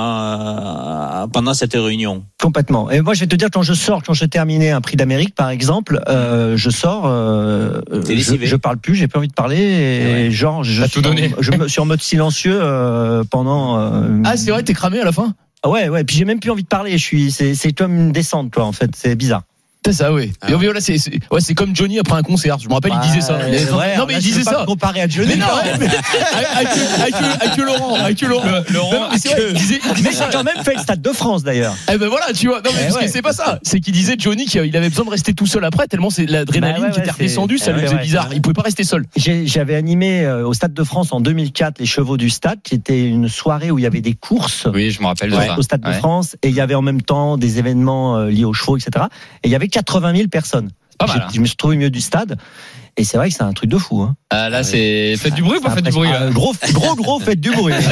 euh, 1.22 1.26
pendant 1.28 1.54
cette 1.54 1.74
réunion. 1.74 2.24
Complètement. 2.40 2.90
Et 2.90 3.00
moi, 3.00 3.14
je 3.14 3.20
vais 3.20 3.26
te 3.26 3.36
dire, 3.36 3.48
quand 3.52 3.62
je 3.62 3.74
sors, 3.74 4.02
quand 4.02 4.14
je 4.14 4.24
terminais 4.24 4.70
un 4.70 4.80
prix 4.80 4.96
d'Amérique, 4.96 5.34
par 5.34 5.50
exemple, 5.50 6.00
euh, 6.08 6.56
je 6.56 6.70
sors, 6.70 7.04
euh, 7.06 7.80
je, 8.08 8.36
je 8.44 8.56
parle 8.56 8.76
plus, 8.78 8.94
j'ai 8.94 9.08
plus 9.08 9.18
envie 9.18 9.28
de 9.28 9.32
parler, 9.34 9.56
et 9.58 10.04
Ouais. 10.26 10.30
genre, 10.30 10.64
je 10.64 10.82
suis. 10.84 11.00
En, 11.06 11.14
je 11.40 11.50
me 11.52 11.68
suis 11.68 11.80
en 11.80 11.86
mode 11.86 12.02
silencieux 12.02 12.58
euh, 12.60 13.24
pendant. 13.30 13.78
euh, 13.78 14.22
Ah 14.24 14.36
c'est 14.36 14.50
vrai, 14.50 14.62
t'es 14.62 14.74
cramé 14.74 15.00
à 15.00 15.04
la 15.04 15.12
fin? 15.12 15.34
Ouais, 15.66 15.88
ouais. 15.88 16.04
Puis 16.04 16.16
j'ai 16.16 16.24
même 16.26 16.40
plus 16.40 16.50
envie 16.50 16.62
de 16.62 16.68
parler. 16.68 16.92
Je 16.92 17.02
suis, 17.02 17.30
c'est, 17.30 17.54
c'est 17.54 17.72
comme 17.72 17.94
une 17.94 18.12
descente, 18.12 18.52
quoi. 18.52 18.64
En 18.64 18.72
fait, 18.72 18.90
c'est 18.94 19.14
bizarre. 19.16 19.42
C'est 19.86 19.92
ça, 19.92 20.12
oui. 20.12 20.32
Ah. 20.40 20.50
Et 20.50 20.54
voilà, 20.54 20.80
c'est 20.80 20.96
c'est- 20.98 21.12
ouais, 21.30 21.40
c'est 21.40 21.54
comme 21.54 21.76
Johnny 21.76 21.98
après 21.98 22.14
un 22.14 22.22
concert. 22.22 22.58
Je 22.58 22.68
me 22.68 22.74
rappelle, 22.74 22.92
il 22.94 23.00
disait 23.08 23.20
ça. 23.20 23.38
Il 23.46 23.66
non, 23.70 23.78
mais 23.78 23.96
là, 23.96 24.06
il 24.08 24.14
je 24.16 24.18
disait 24.20 24.38
peux 24.44 24.50
ça. 24.50 24.60
me 24.62 24.66
comparer 24.66 25.02
à 25.02 25.08
Johnny. 25.08 25.28
Mais 25.28 25.36
non, 25.36 25.46
avec, 25.46 25.74
avec, 25.74 26.68
avec- 27.14 27.14
avec 27.42 27.56
Laurent, 27.58 27.94
avec 27.96 28.20
Laurent. 28.22 28.44
Laurent, 28.70 29.08
mais 29.12 29.18
vrai, 29.30 29.42
il 29.50 29.54
disait, 29.54 29.80
il 29.86 29.92
disait 29.94 30.08
Mais 30.10 30.14
ça. 30.14 30.26
j'ai 30.30 30.36
quand 30.38 30.44
même 30.44 30.64
fait 30.64 30.74
le 30.74 30.80
Stade 30.80 31.02
de 31.02 31.10
France 31.12 31.42
d'ailleurs. 31.44 31.74
Eh 31.92 31.98
ben 31.98 32.08
voilà, 32.08 32.26
tu 32.34 32.48
vois. 32.48 32.62
Non, 32.62 32.70
mais 32.74 32.86
Eh 32.88 32.92
ouais. 32.94 33.08
c'est 33.08 33.22
pas 33.22 33.32
ça. 33.32 33.58
C'est 33.62 33.80
qu'il 33.80 33.92
disait 33.92 34.16
Johnny 34.18 34.46
qu'il 34.46 34.74
avait 34.76 34.88
besoin 34.88 35.04
de 35.04 35.10
rester 35.10 35.34
tout 35.34 35.46
seul 35.46 35.64
après, 35.64 35.86
tellement 35.86 36.10
c'est 36.10 36.26
l'adrénaline 36.26 36.76
Bah 36.80 36.86
ouais, 36.88 36.92
qui 36.92 37.00
était 37.00 37.10
redescendue, 37.10 37.58
ça 37.58 37.70
eh 37.70 37.80
lui 37.80 37.86
faisait 37.86 37.96
bizarre. 37.98 38.28
Il 38.32 38.40
pouvait 38.40 38.54
pas 38.54 38.62
rester 38.62 38.84
seul. 38.84 39.04
J'avais 39.16 39.74
animé 39.74 40.24
euh, 40.24 40.46
au 40.46 40.54
Stade 40.54 40.72
de 40.74 40.84
France 40.84 41.12
en 41.12 41.20
2004 41.20 41.78
les 41.78 41.86
Chevaux 41.86 42.16
du 42.16 42.30
Stade, 42.30 42.60
qui 42.62 42.74
était 42.74 43.06
une 43.06 43.28
soirée 43.28 43.70
où 43.70 43.78
il 43.78 43.82
y 43.82 43.86
avait 43.86 44.00
des 44.00 44.14
courses. 44.14 44.66
Oui, 44.72 44.90
je 44.90 45.00
me 45.02 45.06
rappelle 45.06 45.32
ça. 45.32 45.58
au 45.58 45.62
Stade 45.62 45.82
de. 45.82 45.92
France 45.92 46.36
et 46.42 46.48
il 46.48 46.54
y 46.54 46.60
avait 46.60 46.74
en 46.74 46.82
même 46.82 47.02
temps 47.02 47.36
des 47.36 47.58
événements 47.58 48.16
euh, 48.16 48.30
liés 48.30 48.44
aux 48.44 48.52
chevaux, 48.52 48.76
etc. 48.76 49.06
Et 49.42 49.48
il 49.48 49.50
y 49.50 49.54
avait 49.54 49.68
80 49.74 50.14
000 50.14 50.28
personnes. 50.28 50.70
Pas 50.98 51.06
mal, 51.06 51.22
hein. 51.22 51.28
Je 51.34 51.40
me 51.40 51.46
suis 51.46 51.56
trouvé 51.56 51.76
milieu 51.76 51.90
du 51.90 52.00
stade 52.00 52.38
et 52.96 53.04
c'est 53.04 53.16
vrai 53.16 53.28
que 53.30 53.34
c'est 53.34 53.42
un 53.42 53.52
truc 53.52 53.70
de 53.70 53.78
fou. 53.78 54.02
Hein. 54.02 54.14
Ah, 54.30 54.48
là, 54.48 54.62
c'est 54.64 55.14
faites 55.18 55.34
du 55.34 55.42
bruit 55.42 55.58
ou 55.58 55.60
pas 55.60 55.70
faites 55.70 55.84
du 55.84 55.90
bruit 55.90 56.08
là 56.10 56.22
Ah, 56.28 56.30
Gros, 56.30 56.54
gros, 56.72 56.94
gros, 56.96 57.20
faites 57.20 57.40
du 57.40 57.50
bruit. 57.50 57.74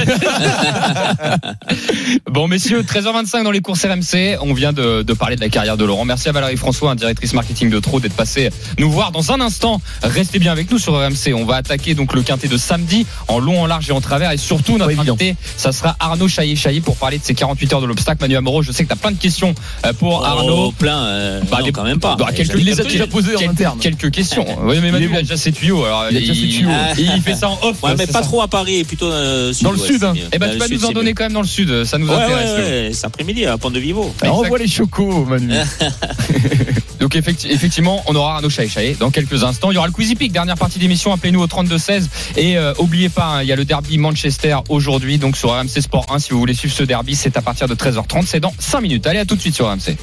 Bon, 2.31 2.49
messieurs, 2.49 2.83
13h25 2.83 3.45
dans 3.45 3.51
les 3.51 3.61
courses 3.61 3.85
RMC. 3.85 4.39
On 4.41 4.55
vient 4.55 4.73
de, 4.73 5.03
de 5.03 5.13
parler 5.13 5.37
de 5.37 5.41
la 5.41 5.49
carrière 5.49 5.77
de 5.77 5.85
Laurent. 5.85 6.05
Merci 6.05 6.29
à 6.29 6.33
Valérie 6.33 6.57
François, 6.57 6.95
directrice 6.95 7.35
marketing 7.35 7.69
de 7.71 7.79
Trop, 7.79 8.01
d'être 8.01 8.15
passée 8.15 8.51
nous 8.79 8.91
voir 8.91 9.13
dans 9.13 9.33
un 9.33 9.41
instant. 9.41 9.81
Restez 10.03 10.39
bien 10.39 10.53
avec 10.53 10.71
nous 10.71 10.79
sur 10.79 10.95
RMC. 10.95 11.35
On 11.35 11.45
va 11.45 11.57
attaquer 11.57 11.95
donc 11.95 12.15
le 12.15 12.23
quintet 12.23 12.49
de 12.49 12.57
samedi 12.57 13.07
en 13.29 13.39
long, 13.39 13.61
en 13.63 13.67
large 13.67 13.89
et 13.91 13.93
en 13.93 14.01
travers. 14.01 14.31
Et 14.33 14.37
surtout, 14.37 14.79
notre 14.79 14.91
évident. 14.91 15.15
invité, 15.15 15.37
ça 15.57 15.73
sera 15.73 15.97
Arnaud 16.01 16.29
Chaillé-Chaillé 16.29 16.81
pour 16.81 16.97
parler 16.97 17.19
de 17.19 17.25
ses 17.25 17.35
48 17.35 17.73
heures 17.75 17.81
de 17.81 17.87
l'obstacle. 17.87 18.21
Manu 18.23 18.37
Amoro, 18.37 18.63
je 18.63 18.73
sais 18.73 18.83
que 18.85 18.89
tu 18.89 18.95
as 18.95 18.97
plein 18.97 19.11
de 19.13 19.19
questions 19.19 19.55
euh, 19.87 19.93
pour 19.93 20.25
Arnaud. 20.25 20.67
Oh, 20.69 20.73
plein. 20.73 21.03
euh, 21.05 21.41
Bah, 21.51 21.59
non, 21.61 21.67
des- 21.67 21.73
quand 21.73 21.85
même 21.85 21.99
pas. 22.01 22.17
bah, 22.17 22.29
quelques- 22.35 22.55
les 22.55 22.73
quelques- 22.75 22.89
déjà 22.89 23.07
posés 23.07 23.37
en 23.37 23.39
quelques- 23.39 23.51
interne. 23.53 23.79
Quelques 23.79 24.11
questions. 24.11 24.47
Oui, 24.63 24.77
mais 24.83 24.92
Manu, 24.93 25.09
Il 25.11 25.17
a 25.17 25.23
déjà 25.23 25.37
ses 25.37 25.53
tuyaux. 25.53 25.85
Alors, 25.85 26.07
Il 26.11 26.17
a 26.17 26.21
déjà 26.21 26.35
ses 26.35 26.49
tuyaux. 26.49 26.69
il 26.99 27.23
fait 27.23 27.35
ça 27.35 27.49
en 27.49 27.59
off. 27.63 27.83
Ouais, 27.83 27.95
mais 27.99 28.07
pas 28.07 28.13
ça. 28.21 28.21
trop 28.23 28.43
à 28.43 28.49
Paris, 28.49 28.85
plutôt 28.85 29.07
euh, 29.11 29.53
Dans 29.63 29.73
le 29.73 29.79
sud, 29.79 30.03
hein. 30.05 30.13
c'est 30.15 30.21
mieux. 30.23 30.29
Eh 30.33 30.39
ben, 30.39 30.47
Dans 30.47 30.53
tu 30.53 30.59
vas 30.61 30.67
sud, 30.67 30.81
nous 30.81 30.85
en 30.87 30.93
donner 30.93 31.11
mieux. 31.11 31.15
quand 31.15 31.25
même 31.25 31.33
dans 31.33 31.41
le 31.43 31.47
sud. 31.47 31.85
Ça 31.85 31.99
nous 31.99 32.09
Ouais, 32.09 32.15
intéresse. 32.15 32.51
ouais, 32.59 32.65
ouais, 32.87 32.91
cet 32.93 33.05
après-midi 33.07 33.47
à 33.47 33.59
Pont 33.59 33.71
de 33.71 33.79
Vivo. 33.81 34.15
Voit 34.49 34.59
les 34.59 34.69
chocos, 34.69 35.25
Manu. 35.25 35.53
Donc 37.01 37.17
effecti- 37.17 37.49
effectivement, 37.51 38.03
on 38.07 38.15
aura 38.15 38.37
Arnaud 38.37 38.49
Chaé 38.51 38.97
dans 39.01 39.11
quelques 39.11 39.43
instants. 39.43 39.73
Il 39.73 39.75
y 39.75 39.79
aura 39.79 39.89
le 39.89 39.93
Quizy 39.93 40.15
Peak, 40.15 40.31
dernière 40.31 40.57
partie 40.57 40.79
d'émission. 40.79 41.13
Appelez-nous 41.13 41.41
au 41.43 41.47
32-16. 41.49 42.05
Et 42.37 42.57
euh, 42.57 42.75
oubliez 42.79 43.09
pas, 43.09 43.25
hein, 43.27 43.43
il 43.43 43.49
y 43.49 43.53
a 43.53 43.57
le 43.57 43.65
derby 43.65 43.99
Manchester 43.99 44.59
aujourd'hui. 44.69 45.19
Donc 45.19 45.37
sur 45.37 45.51
RMC 45.51 45.81
Sport 45.81 46.07
1, 46.11 46.21
si 46.21 46.31
vous 46.31 46.39
voulez 46.39 46.55
suivre 46.55 46.75
ce 46.75 46.85
derby, 46.85 47.17
c'est 47.17 47.37
à 47.37 47.43
partir 47.43 47.67
de 47.67 47.75
13h30. 47.75 48.25
C'est 48.27 48.39
dans 48.41 48.55
5 48.59 48.81
minutes. 48.83 49.07
Allez, 49.09 49.19
à 49.19 49.25
tout 49.25 49.35
de 49.35 49.41
suite 49.41 49.57
sur 49.57 49.67
RMC. 49.69 49.97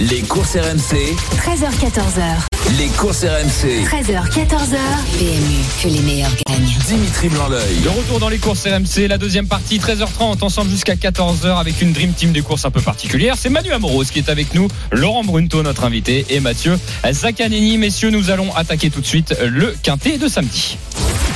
Les 0.00 0.20
courses 0.22 0.56
RMC, 0.56 0.96
13h14h. 1.36 2.61
Les 2.70 2.88
courses 2.88 3.24
RMC. 3.24 3.84
13h, 3.84 4.30
14h. 4.30 4.78
PMU, 5.18 5.62
que 5.82 5.88
les 5.88 6.00
meilleurs 6.00 6.30
gagnent. 6.46 6.78
Dimitri 6.86 7.28
Blanc-L'œil. 7.28 7.80
Le 7.84 7.90
retour 7.90 8.18
dans 8.18 8.28
les 8.28 8.38
courses 8.38 8.66
RMC, 8.66 9.08
la 9.08 9.18
deuxième 9.18 9.46
partie, 9.46 9.78
13h30, 9.78 10.42
ensemble 10.42 10.70
jusqu'à 10.70 10.94
14h 10.94 11.58
avec 11.58 11.80
une 11.82 11.92
Dream 11.92 12.12
Team 12.12 12.32
des 12.32 12.42
courses 12.42 12.64
un 12.64 12.70
peu 12.70 12.80
particulière. 12.80 13.34
C'est 13.38 13.50
Manu 13.50 13.72
Amoros 13.72 14.04
qui 14.04 14.18
est 14.18 14.28
avec 14.28 14.54
nous, 14.54 14.68
Laurent 14.90 15.24
Brunto, 15.24 15.62
notre 15.62 15.84
invité, 15.84 16.26
et 16.30 16.40
Mathieu 16.40 16.78
Zaccanini. 17.10 17.78
Messieurs, 17.78 18.10
nous 18.10 18.30
allons 18.30 18.54
attaquer 18.54 18.90
tout 18.90 19.00
de 19.00 19.06
suite 19.06 19.34
le 19.44 19.74
quintet 19.82 20.18
de 20.18 20.28
samedi. 20.28 20.78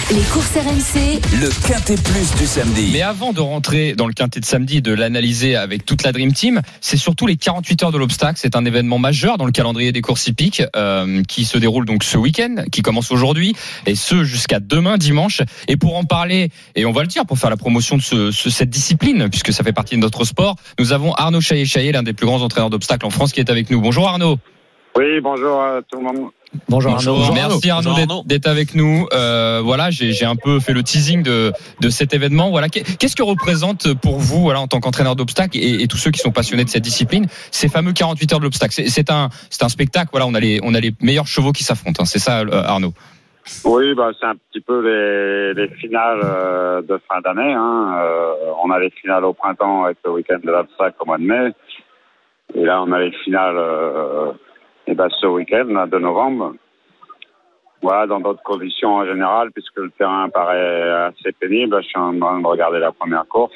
Les 0.08 0.22
courses 0.22 0.52
RMC, 0.54 1.20
Le 1.40 1.48
quintet 1.66 1.96
plus 1.96 2.32
du 2.38 2.46
samedi. 2.46 2.90
Mais 2.92 3.02
avant 3.02 3.32
de 3.32 3.40
rentrer 3.40 3.94
dans 3.96 4.06
le 4.06 4.12
quintet 4.12 4.38
de 4.38 4.44
samedi 4.44 4.76
et 4.76 4.80
de 4.80 4.92
l'analyser 4.92 5.56
avec 5.56 5.84
toute 5.84 6.04
la 6.04 6.12
Dream 6.12 6.32
Team, 6.32 6.62
c'est 6.80 6.96
surtout 6.96 7.26
les 7.26 7.36
48 7.36 7.82
heures 7.82 7.90
de 7.90 7.98
l'obstacle. 7.98 8.38
C'est 8.40 8.54
un 8.54 8.64
événement 8.64 9.00
majeur 9.00 9.36
dans 9.36 9.46
le 9.46 9.50
calendrier 9.50 9.90
des 9.90 10.02
courses 10.02 10.28
hippiques 10.28 10.62
euh, 10.76 11.15
qui 11.24 11.44
se 11.44 11.57
déroule 11.59 11.87
donc 11.87 12.05
ce 12.05 12.18
week-end, 12.18 12.57
qui 12.72 12.83
commence 12.83 13.11
aujourd'hui 13.12 13.55
et 13.87 13.94
ce 13.94 14.24
jusqu'à 14.24 14.61
demain 14.61 14.98
dimanche. 14.98 15.42
Et 15.68 15.76
pour 15.76 15.96
en 15.96 16.05
parler, 16.05 16.50
et 16.74 16.85
on 16.87 16.92
va 16.92 17.02
le 17.02 17.09
dire, 17.09 17.24
pour 17.26 17.38
faire 17.38 17.50
la 17.50 17.57
promotion 17.57 17.96
de 17.96 18.02
ce, 18.02 18.31
ce- 18.31 18.50
cette 18.50 18.70
discipline, 18.70 19.29
puisque 19.31 19.52
ça 19.52 19.62
fait 19.64 19.72
partie 19.72 19.94
de 19.96 20.00
notre 20.00 20.24
sport, 20.24 20.57
nous 20.79 20.92
avons 20.92 21.12
Arnaud 21.14 21.40
Chaillé-Chaillé, 21.40 21.92
l'un 21.92 22.02
des 22.02 22.12
plus 22.12 22.26
grands 22.26 22.42
entraîneurs 22.42 22.70
d'obstacles 22.70 23.07
en 23.07 23.11
France, 23.11 23.33
qui 23.33 23.40
est 23.40 23.50
avec 23.50 23.70
nous. 23.70 23.81
Bonjour 23.81 24.09
Arnaud. 24.09 24.38
Oui, 24.96 25.20
bonjour 25.20 25.61
à 25.62 25.80
tout 25.82 25.98
le 25.98 26.04
monde. 26.04 26.30
Bonjour, 26.68 26.92
Bonjour. 26.92 27.18
Arnaud. 27.20 27.35
Merci 27.35 27.70
Arnaud 27.70 27.94
d'être- 27.94 28.11
Arnaud. 28.11 28.22
d'être 28.24 28.46
avec 28.46 28.74
nous. 28.74 29.06
Euh, 29.12 29.61
voilà, 29.62 29.90
j'ai 29.90 30.24
un 30.24 30.37
peu 30.37 30.59
fait 30.59 30.72
le 30.72 30.82
teasing 30.82 31.22
de, 31.22 31.52
de 31.80 31.88
cet 31.90 32.14
événement. 32.14 32.50
Voilà, 32.50 32.68
Qu'est- 32.68 32.96
qu'est-ce 32.96 33.14
que 33.16 33.22
représente 33.22 33.92
pour 33.94 34.18
vous, 34.18 34.40
voilà, 34.40 34.61
en 34.61 34.66
tant 34.68 34.80
qu'entraîneur 34.80 35.16
d'obstacles 35.16 35.59
et, 35.59 35.82
et 35.82 35.87
tous 35.88 35.98
ceux 35.98 36.11
qui 36.11 36.20
sont 36.20 36.30
passionnés 36.32 36.64
de 36.64 36.70
cette 36.70 36.82
discipline, 36.85 37.26
ces 37.50 37.68
fameux 37.68 37.92
48 37.92 38.32
heures 38.32 38.38
de 38.38 38.44
l'obstacle? 38.44 38.72
C'est- 38.72 39.11
un, 39.11 39.28
c'est 39.50 39.64
un 39.64 39.68
spectacle. 39.68 40.09
Voilà, 40.12 40.26
on 40.26 40.35
a 40.35 40.40
les, 40.40 40.61
on 40.62 40.72
a 40.74 40.80
les 40.80 40.92
meilleurs 41.02 41.26
chevaux 41.26 41.52
qui 41.52 41.62
s'affrontent. 41.64 42.02
hein. 42.02 42.06
C'est 42.06 42.18
ça, 42.18 42.40
euh, 42.40 42.62
Arnaud? 42.64 42.92
Oui, 43.64 43.94
bah, 43.94 44.11
c'est 44.18 44.26
un 44.26 44.35
petit 44.50 44.61
peu 44.61 44.80
les, 44.80 45.52
les 45.54 45.68
finales 45.76 46.20
euh, 46.24 46.80
de 46.82 46.98
fin 47.09 47.20
d'année. 47.20 47.52
Hein. 47.52 47.94
Euh, 47.98 48.32
on 48.64 48.70
a 48.70 48.78
les 48.80 48.90
finales 48.90 49.24
au 49.24 49.35
printemps 49.35 49.85
avec 49.85 49.98
le 50.06 50.12
week-end 50.12 50.38
de 50.42 50.50
l'Absac 50.50 50.94
au 51.00 51.04
mois 51.06 51.18
de 51.18 51.24
mai. 51.24 51.52
Et 52.54 52.64
là, 52.64 52.82
on 52.82 52.90
a 52.92 52.98
les 52.98 53.12
finales 53.24 53.56
euh, 53.59 54.32
et 54.87 54.94
ben, 54.94 55.09
ce 55.20 55.27
week-end 55.27 55.87
de 55.87 55.99
novembre. 55.99 56.55
Voilà, 57.83 58.07
dans 58.07 58.20
d'autres 58.20 58.42
conditions 58.42 58.94
en 58.96 59.07
général, 59.07 59.53
puisque 59.53 59.77
le 59.77 59.90
terrain 59.90 60.29
paraît 60.29 61.07
assez 61.09 61.33
pénible. 61.38 61.77
Je 61.83 61.88
suis 61.88 61.99
en 61.99 62.18
train 62.18 62.40
de 62.40 62.46
regarder 62.46 62.79
la 62.79 62.90
première 62.90 63.27
course. 63.29 63.53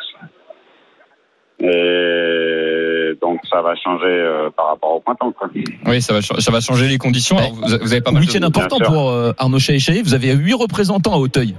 Et 1.59 3.13
donc, 3.21 3.41
ça 3.51 3.61
va 3.61 3.75
changer 3.77 4.07
euh, 4.07 4.51
par 4.51 4.69
rapport 4.69 4.95
au 4.97 5.01
printemps. 5.01 5.33
Quoi. 5.33 5.49
Oui, 5.87 6.01
ça 6.01 6.15
va, 6.15 6.23
ch- 6.23 6.41
ça 6.41 6.51
va 6.51 6.61
changer 6.61 6.87
les 6.89 6.97
conditions. 6.97 7.37
Alors, 7.37 7.53
vous, 7.53 7.79
vous 7.83 7.93
avez 7.93 8.01
pas 8.01 8.13
mal. 8.13 8.23
Week-end 8.23 8.41
de... 8.41 8.47
important 8.47 8.79
Bien 8.79 8.89
pour 8.89 9.11
euh, 9.11 9.33
Arnaud 9.37 9.59
Chaé-Chaé. 9.59 10.03
Vous 10.03 10.15
avez 10.15 10.33
huit 10.33 10.55
représentants 10.55 11.13
à 11.13 11.19
Hauteuil. 11.19 11.55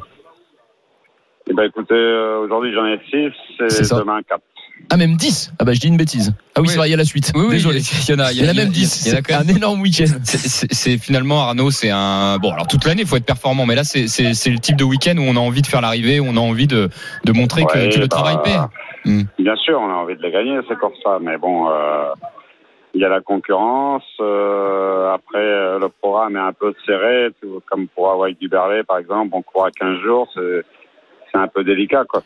Eh 1.50 1.54
ben, 1.54 1.64
écoutez, 1.64 1.94
euh, 1.94 2.40
aujourd'hui, 2.40 2.74
j'en 2.74 2.86
ai 2.86 3.00
six 3.10 3.32
C'est 3.68 3.94
et 3.94 4.00
demain 4.00 4.22
quatre. 4.24 4.44
Ah, 4.90 4.98
même 4.98 5.16
10. 5.16 5.54
Ah, 5.60 5.64
bah, 5.66 5.74
je 5.74 5.80
dis 5.80 5.88
une 5.88 5.98
bêtise. 5.98 6.34
Ah 6.56 6.60
oui, 6.60 6.64
Oui. 6.64 6.68
c'est 6.70 6.78
vrai, 6.78 6.88
il 6.90 6.92
y 6.92 6.94
a 6.94 6.98
la 6.98 7.06
suite. 7.06 7.32
Oui, 7.36 7.44
oui, 7.46 7.52
Désolé. 7.52 7.80
il 7.80 8.10
y 8.10 8.14
en 8.14 8.20
a. 8.20 8.32
Il 8.32 8.44
y 8.44 8.46
en 8.46 8.50
a 8.50 8.54
même 8.54 8.70
10. 8.70 9.06
Il 9.06 9.10
y 9.10 9.12
en 9.12 9.14
a 9.14 9.18
C'est 9.18 9.24
quand 9.24 9.40
même 9.40 9.50
un 9.50 9.56
énorme 9.58 9.82
week-end. 9.82 10.06
C'est- 10.24 10.98
finalement 10.98 11.42
Arnaud, 11.42 11.72
c'est 11.72 11.90
un 11.90 12.38
bon. 12.38 12.52
Alors 12.54 12.68
toute 12.68 12.86
l'année, 12.86 13.02
il 13.04 13.08
faut 13.08 13.16
être 13.18 13.26
performant, 13.26 13.66
mais 13.66 13.76
là, 13.76 13.84
c'est 13.84 14.02
le 14.04 14.60
type 14.60 14.76
de 14.78 14.84
week-end 14.84 15.16
où 15.18 15.22
on 15.22 15.36
a 15.36 15.40
envie 15.40 15.62
de 15.62 15.68
faire 15.68 15.82
l'arrivée, 15.82 16.20
où 16.20 16.26
on 16.28 16.36
a 16.38 16.40
envie 16.42 16.68
de, 16.68 16.90
de 17.26 17.32
montrer 17.32 17.64
que, 17.66 17.78
Ouais, 17.78 17.90
que 17.90 17.96
le 18.00 18.08
bah, 18.08 18.18
travail 18.18 18.38
paie. 18.44 18.58
Hmm. 19.06 19.24
Bien 19.40 19.56
sûr, 19.56 19.80
on 19.80 19.90
a 19.90 19.94
envie 19.96 20.16
de 20.16 20.22
les 20.22 20.32
gagner, 20.32 20.60
c'est 20.68 20.78
comme 20.78 20.94
ça. 21.04 21.18
Mais 21.22 21.38
bon, 21.38 21.70
euh, 21.70 22.12
il 22.94 23.02
y 23.02 23.06
a 23.06 23.10
la 23.10 23.22
concurrence. 23.22 24.04
euh, 24.20 25.14
après, 25.14 25.40
euh, 25.40 25.80
le 25.80 25.90
programme 25.90 26.36
est 26.36 26.40
un 26.40 26.54
peu 26.54 26.74
serré, 26.86 27.30
tout, 27.42 27.62
comme 27.70 27.88
pour 27.88 28.10
Hawaii 28.12 28.36
du 28.40 28.48
Berlay, 28.50 28.84
par 28.84 28.98
exemple. 28.98 29.30
On 29.34 29.42
court 29.42 29.66
à 29.66 29.72
15 29.72 30.00
jours, 30.04 30.28
c'est 30.36 30.64
c'est 31.32 31.38
un 31.38 31.48
peu 31.48 31.64
délicat, 31.64 32.04
quoi. 32.10 32.24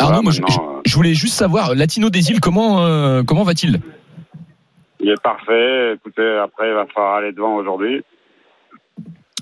Arnaud, 0.00 0.22
Voilà, 0.22 0.22
moi, 0.22 0.32
je, 0.32 0.42
euh, 0.42 0.80
je 0.86 0.94
voulais 0.94 1.14
juste 1.14 1.34
savoir, 1.34 1.74
Latino 1.74 2.08
des 2.10 2.30
îles, 2.30 2.40
comment, 2.40 2.84
euh, 2.84 3.22
comment 3.24 3.42
va-t-il? 3.42 3.80
Il 5.00 5.08
est 5.10 5.22
parfait. 5.22 5.94
Écoutez, 5.94 6.38
après, 6.42 6.68
il 6.68 6.74
va 6.74 6.86
falloir 6.86 7.16
aller 7.16 7.32
devant 7.32 7.56
aujourd'hui. 7.56 8.02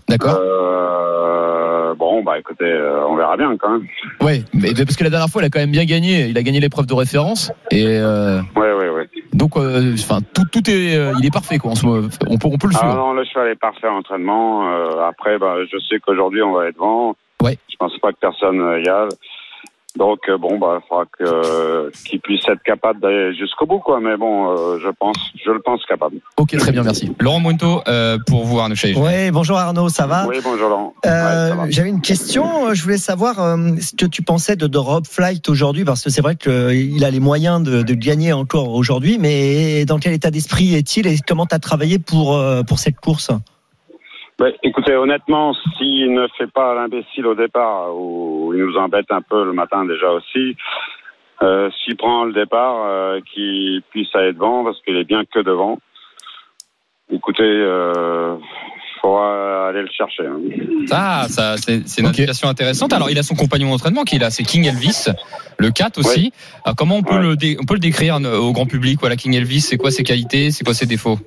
D'accord 0.09 0.39
Euh, 0.41 1.95
bon, 1.95 2.23
bah 2.23 2.39
écoutez, 2.39 2.65
euh, 2.65 3.07
on 3.09 3.17
verra 3.17 3.37
bien 3.37 3.57
quand 3.57 3.71
même. 3.71 3.87
Ouais, 4.21 4.43
mais 4.55 4.73
parce 4.75 4.97
que 4.97 5.03
la 5.05 5.11
dernière 5.11 5.29
fois, 5.29 5.43
il 5.43 5.47
a 5.47 5.49
quand 5.51 5.59
même 5.59 5.73
bien 5.73 5.85
gagné. 5.85 6.27
Il 6.29 6.39
a 6.39 6.43
gagné 6.43 6.61
l'épreuve 6.61 6.87
de 6.87 6.95
référence. 6.95 7.51
Et 7.71 7.85
euh, 7.87 8.41
Ouais, 8.55 8.73
ouais, 8.73 8.89
ouais. 8.91 9.09
donc, 9.33 9.57
euh, 9.57 9.95
enfin, 9.95 10.21
tout, 10.35 10.45
tout 10.53 10.71
est, 10.71 10.95
il 11.19 11.27
est 11.27 11.33
parfait, 11.33 11.59
quoi. 11.59 11.73
On 11.73 11.75
peut, 11.75 12.09
on 12.29 12.39
peut 12.39 12.69
le 12.69 12.75
Ah 12.77 12.79
suivre. 12.79 12.95
non, 12.95 13.13
le 13.15 13.25
cheval 13.25 13.49
est 13.49 13.57
parfait 13.61 13.89
en 13.89 13.97
entraînement. 13.97 14.69
Après, 15.07 15.39
bah, 15.39 15.57
je 15.71 15.79
sais 15.89 15.99
qu'aujourd'hui, 15.99 16.43
on 16.43 16.53
va 16.53 16.69
être 16.69 16.75
devant. 16.77 17.17
Ouais. 17.43 17.59
Je 17.71 17.77
pense 17.77 17.97
pas 17.99 18.13
que 18.13 18.19
personne 18.21 18.57
y 18.85 18.89
a. 18.89 19.09
Donc, 19.97 20.19
euh, 20.29 20.39
bon, 20.39 20.59
bah, 20.59 20.81
il 20.83 20.89
faudra 20.89 21.05
que, 21.19 21.91
qu'il 22.05 22.21
puisse 22.21 22.47
être 22.49 22.63
capable 22.63 23.01
d'aller 23.01 23.35
jusqu'au 23.35 23.67
bout, 23.67 23.79
quoi. 23.79 24.01
Mais 24.01 24.17
bon, 24.17 24.51
euh, 24.51 24.79
je 24.83 24.89
pense, 24.99 25.17
je 25.45 25.51
le 25.51 25.61
pense 25.61 25.85
capable. 25.87 26.17
Ok, 26.37 26.57
très 26.57 26.73
bien, 26.73 26.83
merci. 26.83 27.13
Laurent 27.21 27.43
euh, 27.89 28.19
pour 28.27 28.45
vous, 28.45 28.59
Arnaud 28.59 28.75
Chaillé. 28.75 28.97
Ouais, 28.97 29.31
bonjour 29.31 29.57
Arnaud, 29.57 29.89
ça 29.89 30.07
va? 30.07 30.27
Oui, 30.29 30.37
bonjour 30.43 30.69
Laurent. 30.69 30.95
Euh, 31.05 31.55
Ouais. 31.57 31.71
J'avais 31.71 31.89
une 31.89 32.01
question. 32.01 32.75
Je 32.75 32.83
voulais 32.83 32.99
savoir 32.99 33.41
euh, 33.41 33.57
ce 33.81 33.95
que 33.95 34.07
tu 34.07 34.23
pensais 34.23 34.57
de, 34.57 34.67
de 34.67 34.79
Rob 34.79 35.07
Flight 35.07 35.49
aujourd'hui, 35.49 35.85
parce 35.85 36.03
que 36.03 36.11
c'est 36.11 36.21
vrai 36.21 36.37
qu'il 36.37 37.05
a 37.05 37.11
les 37.11 37.21
moyens 37.21 37.63
de, 37.63 37.83
de 37.83 37.95
gagner 37.95 38.33
encore 38.33 38.71
aujourd'hui. 38.75 39.19
Mais 39.19 39.85
dans 39.85 39.99
quel 39.99 40.13
état 40.13 40.31
d'esprit 40.31 40.75
est-il 40.75 41.07
et 41.07 41.19
comment 41.27 41.47
tu 41.47 41.55
as 41.55 41.59
travaillé 41.59 41.99
pour, 41.99 42.35
euh, 42.37 42.63
pour 42.63 42.79
cette 42.79 42.97
course? 43.01 43.31
Bah, 44.39 44.49
écoutez, 44.63 44.95
honnêtement, 44.95 45.55
s'il 45.79 46.13
ne 46.13 46.27
fait 46.37 46.51
pas 46.51 46.75
l'imbécile 46.75 47.27
au 47.27 47.35
départ, 47.35 47.97
ou 47.97 48.53
il 48.55 48.63
nous 48.65 48.77
embête 48.77 49.11
un 49.11 49.23
peu 49.23 49.45
le 49.45 49.53
matin 49.55 49.85
déjà 49.87 50.11
aussi, 50.11 50.57
euh, 51.43 51.71
s'il 51.83 51.97
prend 51.97 52.25
le 52.25 52.35
départ, 52.35 52.83
euh, 52.87 53.21
qu'il 53.33 53.83
puisse 53.91 54.15
aller 54.15 54.35
devant, 54.35 54.63
parce 54.65 54.81
qu'il 54.83 54.97
est 54.97 55.05
bien 55.05 55.23
que 55.25 55.41
devant. 55.41 55.79
Écoutez, 57.11 57.45
euh, 57.45 58.37
faut 59.01 59.17
aller 59.19 59.81
le 59.83 59.89
chercher. 59.91 60.27
hein. 60.27 60.41
Ah, 60.91 61.27
ça, 61.31 61.57
c'est 61.57 61.87
c'est 61.89 62.01
une 62.03 62.09
Ok. 62.09 62.15
indication 62.19 62.49
intéressante. 62.49 62.93
Alors, 62.93 63.09
il 63.11 63.19
a 63.19 63.23
son 63.23 63.37
compagnon 63.37 63.71
d'entraînement 63.71 64.03
qui 64.05 64.17
est 64.17 64.19
là, 64.19 64.31
c'est 64.31 64.43
King 64.43 64.67
Elvis, 64.67 65.07
le 65.59 65.71
4 65.71 65.99
aussi. 65.99 66.33
Alors, 66.65 66.77
comment 66.77 66.97
on 66.97 67.03
peut, 67.03 67.15
Ouais. 67.15 67.23
le 67.23 67.37
dé- 67.37 67.57
on 67.61 67.65
peut 67.65 67.75
le 67.75 67.81
décrire 67.81 68.17
euh, 68.17 68.37
au 68.39 68.53
grand 68.53 68.67
public 68.67 68.99
Voilà, 69.01 69.17
King 69.17 69.35
Elvis, 69.35 69.61
c'est 69.63 69.77
quoi 69.79 69.91
ses 69.91 70.05
qualités, 70.05 70.51
c'est 70.51 70.65
quoi 70.65 70.75
ses 70.75 70.87
défauts? 70.87 71.19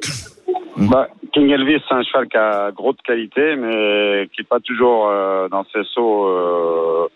Bah, 0.88 1.10
King 1.34 1.50
Elvis, 1.50 1.82
c'est 1.88 1.94
un 1.96 2.04
cheval 2.04 2.28
qui 2.30 2.38
a 2.38 2.72
gros 2.72 2.94
de 2.94 3.02
qualité, 3.02 3.56
mais 3.58 4.30
qui 4.34 4.42
n'est 4.42 4.48
pas 4.48 4.60
toujours 4.60 5.08
euh, 5.10 5.50
dans 5.50 5.66
ses 5.66 5.84
sauts, 5.94 6.28
euh, 6.28 7.08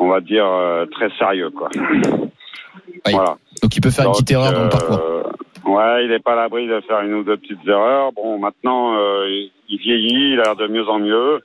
on 0.00 0.08
va 0.08 0.20
dire, 0.20 0.46
euh, 0.46 0.86
très 0.86 1.10
sérieux. 1.18 1.50
Quoi. 1.50 1.68
Voilà. 3.10 3.36
Donc 3.62 3.76
il 3.76 3.80
peut 3.80 3.90
faire 3.90 4.06
une 4.06 4.12
petite 4.12 4.32
Donc, 4.32 4.44
erreur 4.44 4.52
dans 4.52 4.64
le 4.64 4.68
parcours. 4.70 5.32
Ouais, 5.64 6.04
il 6.04 6.10
n'est 6.10 6.18
pas 6.18 6.32
à 6.32 6.36
l'abri 6.36 6.66
de 6.66 6.80
faire 6.80 7.00
une 7.02 7.14
ou 7.14 7.22
deux 7.22 7.36
petites 7.36 7.66
erreurs. 7.66 8.12
Bon, 8.12 8.38
maintenant, 8.38 8.94
il- 9.26 9.50
il 9.68 9.78
vieillit, 9.78 10.32
il 10.32 10.40
a 10.40 10.44
l'air 10.44 10.56
de 10.56 10.66
mieux 10.66 10.88
en 10.88 10.98
mieux. 10.98 11.40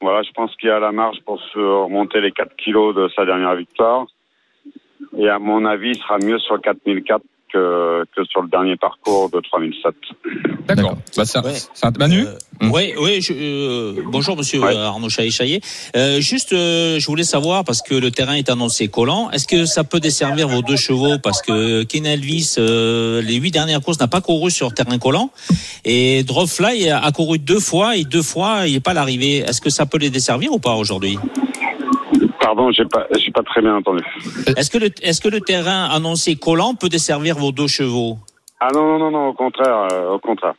Voilà, 0.00 0.22
je 0.22 0.30
pense 0.32 0.54
qu'il 0.56 0.70
a 0.70 0.78
la 0.78 0.92
marge 0.92 1.18
pour 1.24 1.40
se 1.40 1.58
remonter 1.58 2.20
les 2.20 2.30
4 2.30 2.54
kilos 2.56 2.94
de 2.94 3.08
sa 3.16 3.24
dernière 3.24 3.54
victoire. 3.56 4.06
Et 5.18 5.28
à 5.28 5.38
mon 5.38 5.64
avis, 5.64 5.90
il 5.90 5.96
sera 5.96 6.18
mieux 6.18 6.38
sur 6.38 6.60
4004 6.60 7.22
que, 7.52 8.04
que 8.16 8.24
sur 8.24 8.42
le 8.42 8.48
dernier 8.48 8.76
parcours 8.76 9.30
de 9.30 9.40
3007. 9.40 9.94
D'accord. 10.68 10.96
Bah, 11.16 11.24
Ouais. 11.44 11.90
Manu 11.98 12.26
Euh, 12.26 12.68
Oui, 12.72 12.92
oui. 13.00 13.20
Je, 13.20 13.32
euh, 13.34 14.02
bonjour, 14.06 14.36
Monsieur 14.36 14.60
Ouais. 14.60 14.76
Arnaud 14.76 15.08
Chaillet. 15.08 15.60
Euh, 15.96 16.20
juste, 16.20 16.52
euh, 16.52 16.98
je 16.98 17.06
voulais 17.06 17.22
savoir 17.24 17.64
parce 17.64 17.82
que 17.82 17.94
le 17.94 18.10
terrain 18.10 18.34
est 18.34 18.50
annoncé 18.50 18.88
collant. 18.88 19.30
Est-ce 19.30 19.46
que 19.46 19.64
ça 19.64 19.84
peut 19.84 20.00
desservir 20.00 20.48
vos 20.48 20.62
deux 20.62 20.76
chevaux? 20.76 21.18
Parce 21.22 21.42
que 21.42 21.82
Ken 21.84 22.06
Elvis, 22.06 22.54
euh, 22.58 23.22
les 23.22 23.34
huit 23.36 23.50
dernières 23.50 23.80
courses, 23.80 24.00
n'a 24.00 24.08
pas 24.08 24.20
couru 24.20 24.50
sur 24.50 24.72
terrain 24.74 24.98
collant 24.98 25.30
et 25.84 26.22
Dropfly 26.24 26.90
a 26.90 27.10
couru 27.12 27.38
deux 27.38 27.60
fois 27.60 27.96
et 27.96 28.04
deux 28.04 28.22
fois 28.22 28.66
il 28.66 28.72
n'est 28.74 28.80
pas 28.80 28.90
à 28.92 28.94
l'arrivée. 28.94 29.38
Est-ce 29.38 29.60
que 29.60 29.70
ça 29.70 29.86
peut 29.86 29.98
les 29.98 30.10
desservir 30.10 30.52
ou 30.52 30.58
pas 30.58 30.74
aujourd'hui? 30.74 31.18
Pardon, 32.46 32.70
j'ai 32.70 32.84
pas, 32.84 33.08
j'ai 33.18 33.32
pas 33.32 33.42
très 33.42 33.60
bien 33.60 33.74
entendu. 33.74 34.04
Est-ce 34.56 34.70
que 34.70 34.78
le 34.78 34.90
est-ce 35.02 35.20
que 35.20 35.28
le 35.28 35.40
terrain 35.40 35.86
annoncé 35.90 36.36
collant 36.36 36.74
peut 36.76 36.88
desservir 36.88 37.34
vos 37.36 37.50
deux 37.50 37.66
chevaux? 37.66 38.18
Ah 38.60 38.68
non, 38.72 38.84
non, 38.86 38.98
non, 39.00 39.10
non, 39.10 39.26
au 39.30 39.32
contraire, 39.32 39.88
euh, 39.90 40.10
au 40.12 40.20
contraire. 40.20 40.54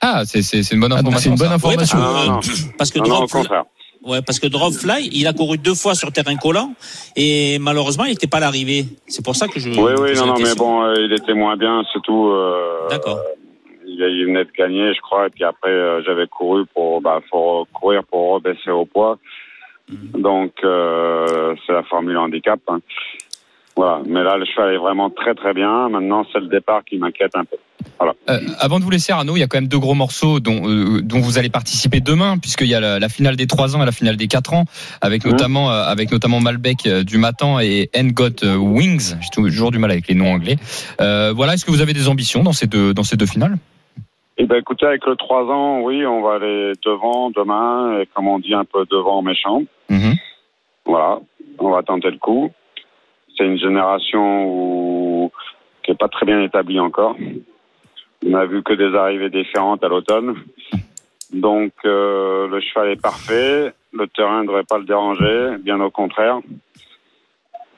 Ah, 0.00 0.22
c'est 0.24 0.40
c'est- 0.42 0.62
c'est 0.62 0.76
une 0.76 0.80
bonne 0.82 0.92
Ah, 0.92 1.02
donc 1.02 1.14
c'est 1.18 1.28
information. 1.28 1.32
une 1.32 1.38
bonne 1.50 1.58
ça. 1.58 1.66
Ouais, 1.68 1.74
parce 1.76 1.92
information. 1.94 1.98
que, 1.98 2.30
Ah, 2.30 2.32
non, 2.32 2.38
euh, 2.38 2.74
parce 2.78 2.90
que 2.92 2.98
Non, 3.00 3.04
non, 3.06 3.10
au 3.10 3.16
Dropfly, 3.18 3.40
contraire. 3.40 3.64
Ouais, 4.04 4.22
parce 4.24 4.38
que 4.38 4.46
Dropfly, 4.46 5.08
il 5.18 5.26
a 5.26 5.32
couru 5.32 5.58
deux 5.58 5.74
fois 5.74 5.96
sur 5.96 6.12
terrain 6.12 6.36
collant 6.36 6.74
et 7.16 7.58
malheureusement, 7.58 8.04
il 8.04 8.10
n'était 8.10 8.28
pas 8.28 8.36
à 8.36 8.40
l'arrivée. 8.46 8.84
C'est 9.08 9.24
pour 9.24 9.34
ça 9.34 9.48
que 9.48 9.58
je. 9.58 9.68
Oui, 9.70 9.92
oui, 9.98 10.14
non, 10.14 10.26
non, 10.26 10.34
mais 10.38 10.54
bon, 10.54 10.84
euh, 10.84 10.94
il 11.00 11.12
était 11.12 11.34
moins 11.34 11.56
bien, 11.56 11.82
c'est 11.92 12.02
tout. 12.02 12.28
euh, 12.28 12.88
D'accord. 12.88 13.18
il, 13.84 13.94
il 13.98 14.26
venait 14.26 14.44
de 14.44 14.52
gagner, 14.56 14.94
je 14.94 15.00
crois, 15.00 15.26
et 15.26 15.30
puis 15.30 15.42
après, 15.42 15.70
euh, 15.72 16.04
j'avais 16.06 16.28
couru 16.28 16.66
pour, 16.72 17.00
bah, 17.00 17.18
faut 17.28 17.66
courir 17.72 18.04
pour 18.04 18.34
rebaisser 18.34 18.70
au 18.70 18.84
poids. 18.86 19.18
Mhm. 19.90 20.20
Donc, 20.22 20.52
euh, 20.64 21.54
c'est 21.66 21.72
la 21.72 21.82
formule 21.84 22.16
handicap. 22.16 22.60
hein. 22.68 22.80
Voilà. 23.76 24.00
Mais 24.06 24.22
là, 24.22 24.36
le 24.38 24.46
cheval 24.46 24.72
est 24.74 24.78
vraiment 24.78 25.10
très, 25.10 25.34
très 25.34 25.52
bien. 25.52 25.88
Maintenant, 25.90 26.24
c'est 26.32 26.40
le 26.40 26.46
départ 26.46 26.82
qui 26.84 26.96
m'inquiète 26.96 27.32
un 27.36 27.44
peu. 27.44 27.56
Euh, 28.28 28.38
avant 28.58 28.78
de 28.78 28.84
vous 28.84 28.90
laisser, 28.90 29.12
Arnaud, 29.12 29.36
il 29.36 29.40
y 29.40 29.42
a 29.42 29.46
quand 29.46 29.58
même 29.58 29.68
deux 29.68 29.78
gros 29.78 29.94
morceaux 29.94 30.40
dont, 30.40 30.62
euh, 30.68 31.02
dont 31.02 31.20
vous 31.20 31.38
allez 31.38 31.50
participer 31.50 32.00
demain, 32.00 32.36
puisqu'il 32.38 32.66
y 32.68 32.74
a 32.74 32.80
la, 32.80 32.98
la 32.98 33.08
finale 33.08 33.36
des 33.36 33.46
3 33.46 33.76
ans 33.76 33.82
et 33.82 33.86
la 33.86 33.92
finale 33.92 34.16
des 34.16 34.26
4 34.28 34.54
ans, 34.54 34.64
avec 35.02 35.24
Mhm. 35.24 35.32
notamment, 35.32 35.70
euh, 35.70 35.82
avec 35.84 36.10
notamment 36.10 36.40
Malbec 36.40 36.88
du 37.04 37.18
matin 37.18 37.58
et 37.60 37.90
And 37.96 38.08
Got 38.08 38.42
euh, 38.44 38.56
Wings. 38.56 39.14
J'ai 39.20 39.28
toujours 39.30 39.70
du 39.70 39.78
mal 39.78 39.90
avec 39.90 40.08
les 40.08 40.14
noms 40.14 40.32
anglais. 40.32 40.56
Voilà, 40.98 41.54
est-ce 41.54 41.64
que 41.64 41.70
vous 41.70 41.82
avez 41.82 41.92
des 41.92 42.08
ambitions 42.08 42.42
dans 42.42 42.52
ces 42.52 42.66
deux, 42.66 42.92
dans 42.94 43.04
ces 43.04 43.16
deux 43.16 43.26
finales? 43.26 43.56
Eh 44.38 44.44
ben, 44.46 44.56
écoutez, 44.56 44.84
avec 44.86 45.04
le 45.06 45.16
3 45.16 45.44
ans, 45.44 45.80
oui, 45.82 46.04
on 46.06 46.22
va 46.22 46.34
aller 46.34 46.72
devant 46.84 47.30
demain, 47.30 48.00
et 48.00 48.06
comme 48.14 48.26
on 48.28 48.38
dit, 48.38 48.52
un 48.54 48.64
peu 48.64 48.84
devant 48.90 49.22
méchant. 49.22 49.62
Voilà, 50.86 51.18
on 51.58 51.70
va 51.70 51.82
tenter 51.82 52.10
le 52.10 52.18
coup. 52.18 52.50
C'est 53.36 53.44
une 53.44 53.58
génération 53.58 55.30
qui 55.82 55.90
est 55.90 55.98
pas 55.98 56.08
très 56.08 56.26
bien 56.26 56.42
établie 56.42 56.80
encore. 56.80 57.16
On 58.26 58.34
a 58.34 58.46
vu 58.46 58.62
que 58.62 58.72
des 58.72 58.96
arrivées 58.96 59.30
différentes 59.30 59.84
à 59.84 59.88
l'automne. 59.88 60.34
Donc 61.32 61.72
euh, 61.84 62.48
le 62.48 62.60
cheval 62.60 62.90
est 62.90 63.00
parfait, 63.00 63.72
le 63.92 64.06
terrain 64.08 64.42
ne 64.42 64.46
devrait 64.46 64.64
pas 64.64 64.78
le 64.78 64.84
déranger, 64.84 65.56
bien 65.62 65.80
au 65.80 65.90
contraire. 65.90 66.38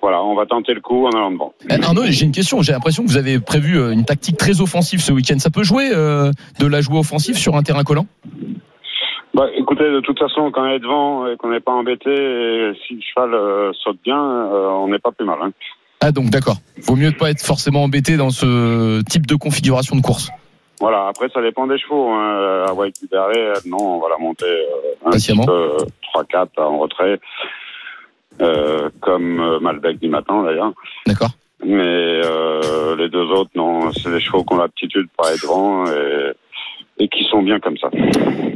Voilà, 0.00 0.22
on 0.22 0.36
va 0.36 0.46
tenter 0.46 0.74
le 0.74 0.80
coup 0.80 1.06
en 1.06 1.10
allant 1.10 1.32
devant. 1.32 1.54
Eh, 1.68 1.82
Arnaud, 1.82 2.04
j'ai 2.06 2.24
une 2.24 2.32
question. 2.32 2.62
J'ai 2.62 2.72
l'impression 2.72 3.02
que 3.04 3.08
vous 3.08 3.16
avez 3.16 3.40
prévu 3.40 3.78
euh, 3.78 3.90
une 3.90 4.04
tactique 4.04 4.36
très 4.36 4.60
offensive 4.60 5.00
ce 5.00 5.12
week-end. 5.12 5.38
Ça 5.38 5.50
peut 5.50 5.64
jouer 5.64 5.90
euh, 5.92 6.30
de 6.60 6.66
la 6.66 6.80
jouer 6.80 6.98
offensive 6.98 7.36
sur 7.36 7.56
un 7.56 7.62
terrain 7.62 7.82
collant? 7.82 8.06
Bah, 9.34 9.46
écoutez, 9.56 9.90
de 9.90 10.00
toute 10.00 10.18
façon, 10.18 10.50
quand 10.50 10.62
on 10.62 10.70
est 10.70 10.78
devant 10.78 11.26
et 11.26 11.36
qu'on 11.36 11.50
n'est 11.50 11.60
pas 11.60 11.72
embêté, 11.72 12.10
et 12.10 12.72
si 12.86 12.94
le 12.94 13.00
cheval 13.00 13.34
euh, 13.34 13.72
saute 13.74 13.98
bien, 14.02 14.18
euh, 14.18 14.68
on 14.68 14.88
n'est 14.88 14.98
pas 14.98 15.12
plus 15.12 15.26
mal. 15.26 15.38
Hein. 15.42 15.52
Ah 16.00 16.12
donc 16.12 16.30
d'accord. 16.30 16.56
Vaut 16.78 16.96
mieux 16.96 17.08
ne 17.08 17.14
pas 17.14 17.30
être 17.30 17.42
forcément 17.44 17.82
embêté 17.82 18.16
dans 18.16 18.30
ce 18.30 19.02
type 19.02 19.26
de 19.26 19.34
configuration 19.34 19.96
de 19.96 20.00
course. 20.00 20.30
Voilà, 20.80 21.08
après 21.08 21.28
ça 21.34 21.42
dépend 21.42 21.66
des 21.66 21.78
chevaux. 21.78 22.10
Hein. 22.10 22.66
À 22.68 22.72
White 22.72 23.00
Libéré, 23.02 23.52
non, 23.66 23.96
on 23.96 24.00
va 24.00 24.08
la 24.10 24.18
monter 24.18 24.46
euh, 24.46 25.06
un 25.06 25.10
Patiemment. 25.10 25.44
peu, 25.44 25.76
3-4 26.14 26.46
en 26.58 26.78
retrait, 26.78 27.18
euh, 28.40 28.88
comme 29.00 29.40
euh, 29.40 29.58
Malbec 29.60 29.98
du 29.98 30.08
matin 30.08 30.44
d'ailleurs. 30.44 30.72
D'accord. 31.06 31.30
Mais 31.64 32.20
euh, 32.24 32.94
les 32.96 33.08
deux 33.08 33.26
autres, 33.26 33.50
non, 33.56 33.90
c'est 33.92 34.10
des 34.10 34.20
chevaux 34.20 34.44
qui 34.44 34.54
ont 34.54 34.58
l'aptitude 34.58 35.08
pour 35.16 35.26
aller 35.26 35.36
devant 35.42 35.86
et, 35.86 36.32
et 37.00 37.08
qui 37.08 37.24
sont 37.30 37.42
bien 37.42 37.58
comme 37.60 37.76
ça. 37.80 37.88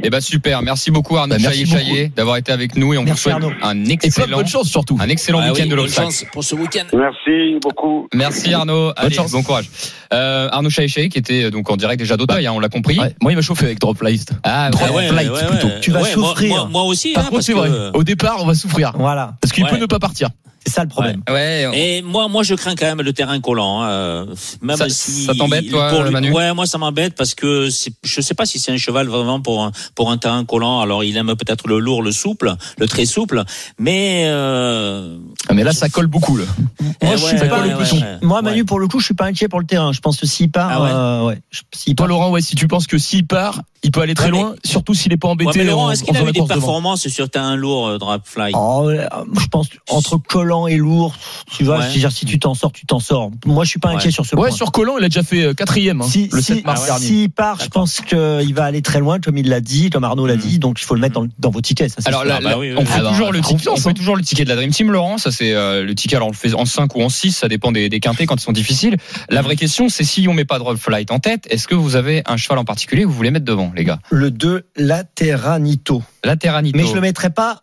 Eh 0.05 0.09
ben 0.09 0.19
super, 0.19 0.61
merci 0.61 0.91
beaucoup 0.91 1.15
Arnaud 1.17 1.35
Bah, 1.35 1.41
merci 1.41 1.65
Chaillet. 1.65 1.85
Chaillet 1.85 2.11
d'avoir 2.15 2.35
été 2.37 2.51
avec 2.51 2.75
nous 2.75 2.93
et 2.93 2.97
on 2.97 3.03
Merci, 3.03 3.11
vous 3.29 3.29
souhaite 3.31 3.35
Arnaud. 3.35 3.51
un 3.63 3.85
Et 3.85 3.93
excellent, 3.93 4.37
bonne 4.37 4.47
chance 4.47 4.67
surtout. 4.67 4.97
un 4.99 5.07
excellent 5.07 5.39
Ah 5.41 5.45
oui, 5.45 5.51
week-end 5.59 5.69
de 5.69 5.75
bonne 5.77 5.87
chance 5.89 6.25
pour 6.33 6.43
ce 6.43 6.55
week-end. 6.55 6.83
Merci 6.93 7.57
beaucoup. 7.61 8.07
Merci 8.13 8.53
Arnaud, 8.53 8.91
Allez, 8.97 9.15
chance. 9.15 9.31
bon 9.31 9.43
courage. 9.43 9.69
Euh, 10.13 10.49
Arnaud 10.51 10.69
Chaillet 10.69 11.09
qui 11.09 11.17
était 11.19 11.45
euh, 11.45 11.51
donc 11.51 11.69
en 11.71 11.77
direct 11.77 11.99
déjà 11.99 12.17
d'Auteuil, 12.17 12.45
hein, 12.47 12.51
on 12.53 12.59
l'a 12.59 12.69
compris. 12.69 12.99
Ouais, 12.99 13.15
moi 13.21 13.31
il 13.31 13.35
m'a 13.35 13.41
chauffé 13.41 13.65
avec 13.65 13.79
Drop 13.79 14.01
Light. 14.01 14.29
Ah, 14.43 14.69
Drop 14.71 14.91
ouais, 14.95 15.07
Flight 15.07 15.31
plutôt. 15.31 15.69
Tu 15.81 15.91
vas 15.91 15.99
moi- 15.99 16.07
souffrir. 16.09 16.49
Moi, 16.49 16.67
moi 16.71 16.83
aussi, 16.83 17.13
Par 17.13 17.23
hein, 17.23 17.25
contre 17.27 17.37
parce 17.37 17.45
c'est 17.45 17.53
que- 17.53 17.57
vrai. 17.57 17.69
Au 17.93 18.03
départ 18.03 18.37
on 18.41 18.45
va 18.45 18.55
souffrir 18.55 18.91
Voilà, 18.97 19.35
parce 19.41 19.53
qu'il 19.53 19.63
Ouais. 19.63 19.69
peut 19.69 19.77
ne 19.77 19.85
pas 19.85 19.99
partir. 19.99 20.29
C'est 20.65 20.71
ça 20.73 20.83
le 20.83 20.89
problème. 20.89 21.21
ouais, 21.29 21.65
on- 21.67 21.73
Et 21.73 22.01
moi, 22.01 22.27
moi, 22.27 22.43
je 22.43 22.55
crains 22.55 22.75
quand 22.75 22.85
même 22.85 23.01
le 23.01 23.13
terrain 23.13 23.39
collant. 23.39 23.81
hein. 23.81 23.89
Euh, 23.89 24.25
Même 24.61 24.77
Ça- 24.77 24.89
si 24.89 25.25
ça 25.25 25.33
t'embête, 25.33 25.69
toi, 25.69 25.89
pour 25.89 26.03
lui- 26.03 26.11
Manu? 26.11 26.31
Ouais, 26.31 26.53
moi, 26.53 26.65
ça 26.65 26.77
m'embête 26.77 27.15
parce 27.15 27.33
que 27.35 27.69
je 28.03 28.21
sais 28.21 28.33
pas 28.33 28.45
si 28.45 28.59
c'est 28.59 28.71
un 28.71 28.77
cheval 28.77 29.07
vraiment 29.07 29.39
pour 29.41 29.63
un, 29.63 29.71
pour 29.95 30.11
un 30.11 30.17
terrain 30.17 30.43
collant. 30.45 30.79
Alors, 30.81 31.03
il 31.03 31.15
aime 31.17 31.35
peut-être 31.35 31.67
le 31.67 31.79
lourd, 31.79 32.01
le 32.01 32.11
souple, 32.11 32.53
le 32.77 32.87
très 32.87 33.05
souple, 33.05 33.43
mais 33.79 34.23
euh, 34.27 35.17
Ah, 35.49 35.53
mais 35.53 35.63
là 35.63 35.73
ça 35.73 35.89
colle 35.89 36.07
beaucoup 36.07 36.37
là. 36.37 36.45
Moi, 36.79 36.93
eh 37.01 37.05
je 37.05 37.11
ouais, 37.11 37.17
suis 37.37 37.49
pas 37.49 37.59
ouais, 37.61 37.67
le 37.69 37.75
ouais, 37.75 37.83
plus- 37.83 37.93
ouais. 37.93 38.17
Moi, 38.21 38.41
Manu, 38.41 38.59
Ouais. 38.59 38.63
pour 38.65 38.79
le 38.79 38.87
coup, 38.87 38.99
je 38.99 39.05
suis 39.05 39.13
pas 39.13 39.25
inquiet 39.25 39.47
pour 39.47 39.59
le 39.59 39.65
terrain. 39.65 39.91
Je 39.91 39.99
pense 39.99 40.19
que 40.19 40.25
s'il 40.27 40.51
part, 40.51 40.69
Ah 40.71 41.23
ouais 41.25 41.33
euh, 41.33 41.93
Toi 41.95 42.07
Laurent, 42.07 42.29
ouais, 42.31 42.41
si 42.41 42.55
tu 42.55 42.67
penses 42.67 42.87
que 42.87 42.97
s'il 42.97 43.25
part, 43.27 43.61
il 43.83 43.91
peut 43.91 44.01
aller 44.01 44.13
très 44.13 44.25
Ouais, 44.25 44.31
mais- 44.31 44.37
loin, 44.41 44.55
surtout 44.63 44.93
s'il 44.93 45.11
est 45.13 45.17
pas 45.17 45.27
Ouais, 45.27 45.33
embêté 45.33 45.59
mais 45.59 45.63
Laurent, 45.65 45.87
en, 45.87 45.91
est-ce 45.91 46.03
qu'il 46.03 46.15
a 46.15 46.21
eu 46.21 46.25
des 46.27 46.31
devant. 46.33 46.47
performances 46.47 47.07
sur 47.07 47.29
terrain 47.29 47.55
lourd, 47.55 47.87
euh, 47.87 47.97
Drapfly 47.97 48.51
Oh, 48.55 48.87
euh, 48.89 49.07
je 49.39 49.47
pense 49.47 49.67
entre 49.89 50.17
collant 50.17 50.52
et 50.67 50.77
lourd, 50.77 51.15
tu 51.51 51.63
vois, 51.63 51.77
Ouais. 51.79 51.83
je 51.87 51.93
veux 51.93 51.99
dire, 51.99 52.11
si 52.11 52.25
tu 52.25 52.39
t'en 52.39 52.53
sors, 52.53 52.71
tu 52.71 52.85
t'en 52.85 52.99
sors. 52.99 53.31
Moi, 53.45 53.63
je 53.63 53.69
suis 53.69 53.79
pas 53.79 53.89
inquiet 53.89 54.05
Ouais. 54.07 54.11
sur 54.11 54.25
ce 54.25 54.35
Ouais, 54.35 54.49
point. 54.49 54.51
sur 54.55 54.71
Collant, 54.71 54.97
il 54.97 55.03
a 55.05 55.09
déjà 55.09 55.23
fait 55.23 55.43
euh, 55.43 55.53
quatrième 55.53 56.01
hein, 56.01 56.07
Si, 56.07 56.29
le 56.31 56.39
si, 56.41 56.55
7 56.55 56.65
mars 56.65 56.79
ah 56.81 56.83
ouais. 56.83 56.87
dernier. 56.99 57.05
S'il 57.05 57.29
part, 57.31 57.59
je 57.61 57.67
pense 57.69 58.01
qu'il 58.01 58.53
va 58.55 58.63
aller 58.65 58.81
très 58.81 58.99
loin, 58.99 59.19
comme 59.19 59.37
il 59.37 59.49
l'a 59.49 59.59
dit, 59.61 59.89
comme 59.89 60.03
Arnaud 60.03 60.25
l'a 60.27 60.35
Mhm. 60.35 60.41
dit, 60.41 60.59
donc 60.59 60.79
il 60.81 60.85
faut 60.85 60.95
le 60.95 61.01
mettre 61.01 61.13
dans, 61.19 61.27
dans 61.39 61.49
vos 61.49 61.61
tickets. 61.61 61.89
Ça, 61.89 61.97
c'est 61.99 62.07
Alors 62.07 62.21
sûr. 62.21 62.29
là, 62.29 62.39
bah 62.41 62.55
oui, 62.57 62.73
on 62.77 62.85
fait 62.85 63.01
toujours 63.01 63.31
le 63.31 63.41
ticket, 63.41 63.69
on 63.69 63.75
fait 63.77 63.93
toujours 63.93 64.15
le 64.15 64.23
ticket 64.23 64.43
de 64.45 64.49
la 64.49 64.55
Dream 64.55 64.71
Team, 64.71 64.91
Laurent. 64.91 65.17
Ça 65.17 65.31
c'est 65.31 65.53
euh, 65.53 65.83
le 65.83 65.95
ticket. 65.95 66.15
Alors 66.15 66.27
on 66.29 66.31
le 66.31 66.37
fait 66.37 66.53
en 66.53 66.65
5 66.65 66.95
ou 66.95 67.01
en 67.01 67.09
6, 67.09 67.31
ça 67.33 67.47
dépend 67.47 67.71
des, 67.71 67.89
des 67.89 67.99
quintés 67.99 68.25
quand 68.25 68.35
ils 68.35 68.43
sont 68.43 68.51
difficiles. 68.51 68.97
La 69.29 69.41
vraie 69.41 69.55
question, 69.55 69.89
c'est 69.89 70.03
si 70.03 70.27
on 70.27 70.33
met 70.33 70.45
pas 70.45 70.59
Drop 70.59 70.77
Flight 70.77 71.11
en 71.11 71.19
tête, 71.19 71.47
est-ce 71.49 71.67
que 71.67 71.75
vous 71.75 71.95
avez 71.95 72.21
un 72.25 72.37
cheval 72.37 72.57
en 72.59 72.65
particulier 72.65 73.03
que 73.03 73.07
vous 73.07 73.13
voulez 73.13 73.31
mettre 73.31 73.45
devant, 73.45 73.71
les 73.75 73.83
gars? 73.83 73.99
Le 74.11 74.31
2, 74.31 74.63
Lateranito. 74.75 76.03
La 76.23 76.35
Terranito. 76.35 76.77
Mais 76.77 76.85
je 76.87 76.93
le 76.95 77.01
mettrai 77.01 77.29
pas 77.29 77.61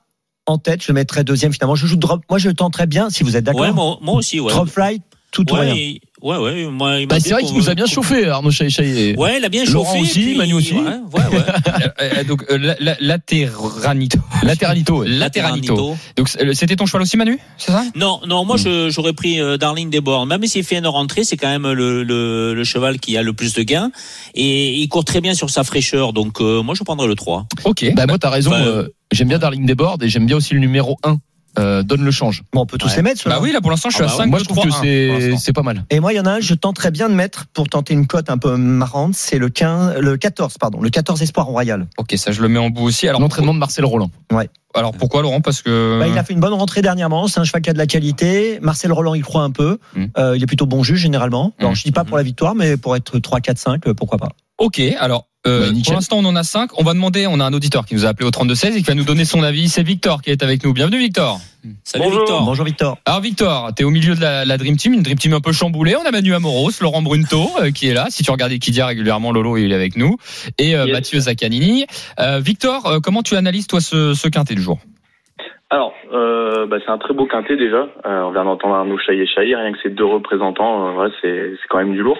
en 0.51 0.59
tête, 0.59 0.83
je 0.83 0.89
le 0.89 0.95
mettrai 0.95 1.25
deuxième 1.25 1.53
finalement. 1.53 1.75
Je 1.75 1.87
joue 1.87 1.97
drop. 1.97 2.23
Moi, 2.29 2.39
je 2.39 2.49
le 2.49 2.55
tenterai 2.55 2.87
bien, 2.87 3.11
si 3.11 3.25
vous 3.25 3.37
êtes 3.37 3.45
d'accord. 3.45 3.63
Ouais, 3.63 3.73
moi, 3.73 3.99
moi 4.01 4.15
aussi, 4.15 4.41
ouais. 4.41 4.53
Drop 4.53 4.69
flight, 4.69 5.03
tout 5.33 5.51
ou 5.51 5.55
ouais, 5.55 5.61
rien. 5.61 5.75
il- 5.75 6.01
ouais, 6.23 6.37
ouais, 6.39 6.65
moi, 6.67 6.99
il 6.99 7.07
m'a 7.07 7.15
Bah, 7.15 7.21
c'est 7.21 7.31
vrai 7.31 7.43
qu'il 7.45 7.57
nous 7.57 7.71
a 7.71 7.75
bien 7.75 7.87
chauffé, 7.87 8.27
Arnaud 8.29 8.51
Chaillet. 8.51 9.17
Ouais, 9.19 9.39
il 9.39 9.45
a 9.45 9.49
bien 9.49 9.65
Laurent 9.65 9.91
chauffé. 9.95 10.01
aussi, 10.03 10.21
puis- 10.21 10.37
Manu 10.37 10.55
aussi. 10.55 10.75
Ouais, 10.75 10.81
ouais, 10.83 11.37
ouais. 11.39 11.45
Euh, 12.01 12.11
euh, 12.19 12.25
donc 12.25 12.45
euh, 12.51 12.59
la, 12.59 12.77
la, 12.81 12.97
la 13.01 13.19
Terranito. 13.19 14.19
La 14.43 14.57
Terranito. 14.57 14.99
ouais. 15.01 15.09
La 15.09 15.31
Terranito. 15.31 15.97
Donc 16.17 16.29
c'était 16.53 16.77
ton 16.77 16.87
cheval 16.87 17.03
aussi, 17.03 17.17
Manu 17.17 17.39
C'est 17.59 17.73
ça? 17.73 17.85
Non, 17.95 18.21
non, 18.27 18.45
moi 18.45 18.57
je- 18.57 18.91
j'aurais 18.91 19.13
pris 19.13 19.41
euh, 19.41 19.57
Darling 19.57 19.89
Desbordes. 19.91 20.29
Même 20.29 20.45
s'il 20.47 20.65
fait 20.65 20.79
une 20.79 20.87
rentrée, 20.87 21.25
c'est 21.25 21.37
quand 21.37 21.49
même 21.49 21.71
le, 21.73 22.03
le, 22.03 22.55
le 22.55 22.65
cheval 22.65 22.99
qui 23.01 23.17
a 23.17 23.23
le 23.23 23.33
plus 23.33 23.55
de 23.55 23.63
gains. 23.63 23.91
Et 24.35 24.75
il 24.75 24.89
court 24.89 25.05
très 25.05 25.21
bien 25.21 25.35
sur 25.35 25.51
sa 25.51 25.63
fraîcheur. 25.65 26.13
Donc 26.13 26.41
euh, 26.41 26.63
moi 26.63 26.75
je 26.75 26.83
prendrais 26.85 27.07
le 27.07 27.15
3. 27.15 27.47
Ok. 27.65 27.93
Bah, 27.95 28.07
moi, 28.07 28.19
t'as 28.19 28.31
raison. 28.31 28.51
Bah, 28.51 28.59
euh, 28.61 28.89
j'aime 29.13 29.29
bien 29.29 29.39
Darling 29.39 29.65
Desbordes 29.67 30.03
et 30.03 30.09
j'aime 30.09 30.27
bien 30.27 30.37
aussi 30.37 30.55
le 30.55 30.61
numéro 30.61 30.97
1. 31.05 31.19
Euh, 31.59 31.83
donne 31.83 32.05
le 32.05 32.11
change. 32.13 32.43
Bon, 32.53 32.61
on 32.63 32.67
peut 32.67 32.79
tous 32.79 32.87
Ouais. 32.89 32.97
les 32.97 33.03
mettre. 33.03 33.29
Bah 33.29 33.39
oui, 33.43 33.51
là 33.51 33.61
pour 33.61 33.71
l'instant, 33.73 33.91
je 33.91 33.97
suis 33.97 34.05
Ah 34.05 34.07
à 34.07 34.11
bah 34.11 34.17
5 34.19 34.27
moi, 34.31 34.39
2, 34.39 34.45
je 34.45 34.49
trouve 34.49 34.59
3, 34.69 34.81
que 34.81 35.27
1, 35.27 35.31
pour 35.31 35.41
c'est 35.41 35.53
pas 35.53 35.63
mal. 35.63 35.85
Et 35.91 35.99
moi, 35.99 36.13
il 36.13 36.17
y 36.17 36.21
en 36.21 36.25
a 36.27 36.31
un, 36.35 36.41
je 36.41 36.55
tenterais 36.55 36.91
bien 36.93 37.09
de 37.09 37.15
mettre 37.15 37.47
pour 37.53 37.69
tenter 37.69 37.93
une 37.95 38.07
cote 38.07 38.31
un 38.31 38.39
peu 38.39 38.57
marrante. 38.57 39.15
C'est 39.15 39.39
le 39.39 39.49
15, 39.49 39.97
le 39.99 40.17
14, 40.17 40.59
pardon, 40.59 40.81
le 40.81 40.91
14 40.91 41.21
Espoir 41.23 41.47
Royal. 41.47 41.87
Ok, 41.99 42.15
ça 42.17 42.31
je 42.31 42.41
le 42.41 42.49
mets 42.49 42.59
en 42.61 42.71
bout 42.71 42.85
aussi. 42.85 43.09
Alors, 43.09 43.21
L'entraînement 43.21 43.53
de 43.55 43.59
Marcel 43.59 43.85
Roland. 43.85 44.11
alors 44.75 44.93
pourquoi 44.93 45.23
Laurent? 45.23 45.41
Parce 45.41 45.63
que 45.63 45.99
Bah, 45.99 46.07
il 46.07 46.17
a 46.17 46.23
fait 46.23 46.33
une 46.35 46.41
bonne 46.41 46.53
rentrée 46.53 46.83
dernièrement. 46.83 47.27
C'est 47.27 47.41
un 47.41 47.45
cheval 47.45 47.63
qui 47.63 47.71
a 47.71 47.73
de 47.73 47.79
la 47.79 47.87
qualité. 47.87 48.59
Marcel 48.63 48.93
Roland, 48.93 49.15
il 49.15 49.23
croit 49.25 49.43
un 49.43 49.51
peu. 49.51 49.79
Mm. 49.97 50.05
Euh, 50.19 50.37
il 50.37 50.43
est 50.43 50.47
plutôt 50.47 50.67
bon 50.67 50.83
juge 50.85 51.01
généralement. 51.01 51.53
Alors, 51.59 51.73
Mm. 51.73 51.75
je 51.77 51.83
dis 51.83 51.93
pas 51.93 52.05
pour 52.05 52.17
la 52.17 52.23
victoire, 52.23 52.55
mais 52.55 52.77
pour 52.77 52.95
être 52.95 53.19
3, 53.19 53.41
4, 53.41 53.59
5, 53.59 53.87
euh, 53.89 53.95
pourquoi 53.95 54.19
pas. 54.19 54.29
Ok, 54.59 54.81
alors. 55.01 55.27
Euh, 55.47 55.71
Bah, 55.73 55.79
pour 55.85 55.95
l'instant, 55.95 56.19
on 56.19 56.25
en 56.25 56.37
a 56.37 56.43
5. 56.43 56.79
On 56.79 56.85
va 56.85 56.93
demander, 56.95 57.27
on 57.27 57.41
a 57.41 57.45
un 57.45 57.53
auditeur 57.53 57.87
qui 57.87 57.95
nous 57.95 58.05
a 58.07 58.09
appelé 58.11 58.27
au 58.27 58.31
32-16 58.31 58.75
et 58.77 58.79
qui 58.79 58.83
va 58.85 58.95
nous 58.95 59.05
donner 59.05 59.25
son 59.25 59.43
avis. 59.43 59.69
C'est 59.69 59.83
Victor 59.83 60.23
qui 60.23 60.31
est 60.31 60.43
avec 60.43 60.65
nous. 60.65 60.73
Bienvenue, 60.73 60.99
Victor. 60.99 61.39
Salut 61.85 62.05
Bonjour. 62.05 62.21
Victor. 62.21 62.45
Bonjour 62.45 62.65
Victor. 62.65 62.97
Alors, 63.05 63.21
Victor, 63.21 63.71
t'es 63.75 63.85
au 63.85 63.91
milieu 63.91 64.15
de 64.15 64.21
la, 64.21 64.45
la 64.45 64.57
Dream 64.59 64.77
Team, 64.77 64.95
une 64.95 65.03
Dream 65.03 65.19
Team 65.19 65.35
un 65.35 65.41
peu 65.41 65.53
chamboulée. 65.53 65.95
On 65.97 66.07
a 66.07 66.11
Manu 66.11 66.35
Amoros, 66.35 66.71
Laurent 66.81 67.03
Brunto 67.03 67.51
euh, 67.61 67.71
qui 67.71 67.89
est 67.89 67.95
là. 67.95 68.07
Si 68.11 68.23
tu 68.23 68.31
regardais 68.31 68.59
Kidia 68.59 68.87
régulièrement, 68.87 69.31
Lolo, 69.33 69.57
il 69.57 69.73
est 69.73 69.75
avec 69.75 69.97
nous. 69.97 70.17
Et 70.59 70.75
euh, 70.77 70.87
Yes. 70.87 70.93
Mathieu 70.95 71.21
Zaccanini. 71.21 71.87
Euh, 72.19 72.41
Victor, 72.41 72.87
euh, 72.87 72.99
comment 73.03 73.23
tu 73.23 73.37
analyses, 73.37 73.67
toi, 73.67 73.81
ce, 73.81 74.15
ce 74.15 74.29
quintet 74.29 74.55
du 74.55 74.63
jour? 74.63 74.79
Alors, 75.73 75.93
euh, 76.13 76.67
bah, 76.67 76.79
c'est 76.85 76.91
un 76.91 76.99
très 76.99 77.15
beau 77.15 77.27
quintet 77.27 77.57
déjà. 77.57 77.87
Euh, 78.05 78.23
on 78.25 78.33
vient 78.33 78.45
d'entendre 78.45 78.75
Arnaud 78.75 78.99
Chaillet 78.99 79.27
Chaillet, 79.27 79.55
rien 79.55 79.73
que 79.73 79.79
ces 79.83 79.91
deux 79.91 80.05
représentants, 80.05 80.89
euh, 80.89 81.03
ouais, 81.05 81.11
c'est 81.23 81.53
c'est 81.55 81.69
quand 81.69 81.79
même 81.79 81.93
du 81.93 82.03
lourd. 82.03 82.19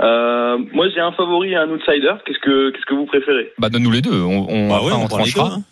Euh, 0.00 0.58
moi, 0.72 0.86
j'ai 0.94 1.00
un 1.00 1.12
favori 1.12 1.52
et 1.52 1.56
un 1.56 1.68
outsider. 1.70 2.14
Qu'est-ce 2.24 2.38
que 2.38 2.70
qu'est-ce 2.70 2.86
que 2.86 2.94
vous 2.94 3.06
préférez? 3.06 3.52
Bah, 3.58 3.68
donne-nous 3.68 3.90
les 3.90 4.00
deux. 4.02 4.22
On, 4.22 4.46
on, 4.48 4.68
Bah 4.68 4.80
ouais, 4.82 4.92
on 4.92 5.04
on 5.04 5.08
prend 5.08 5.18
les 5.18 5.24
deux. 5.24 5.30
tranchera. 5.32 5.56
hein. 5.56 5.62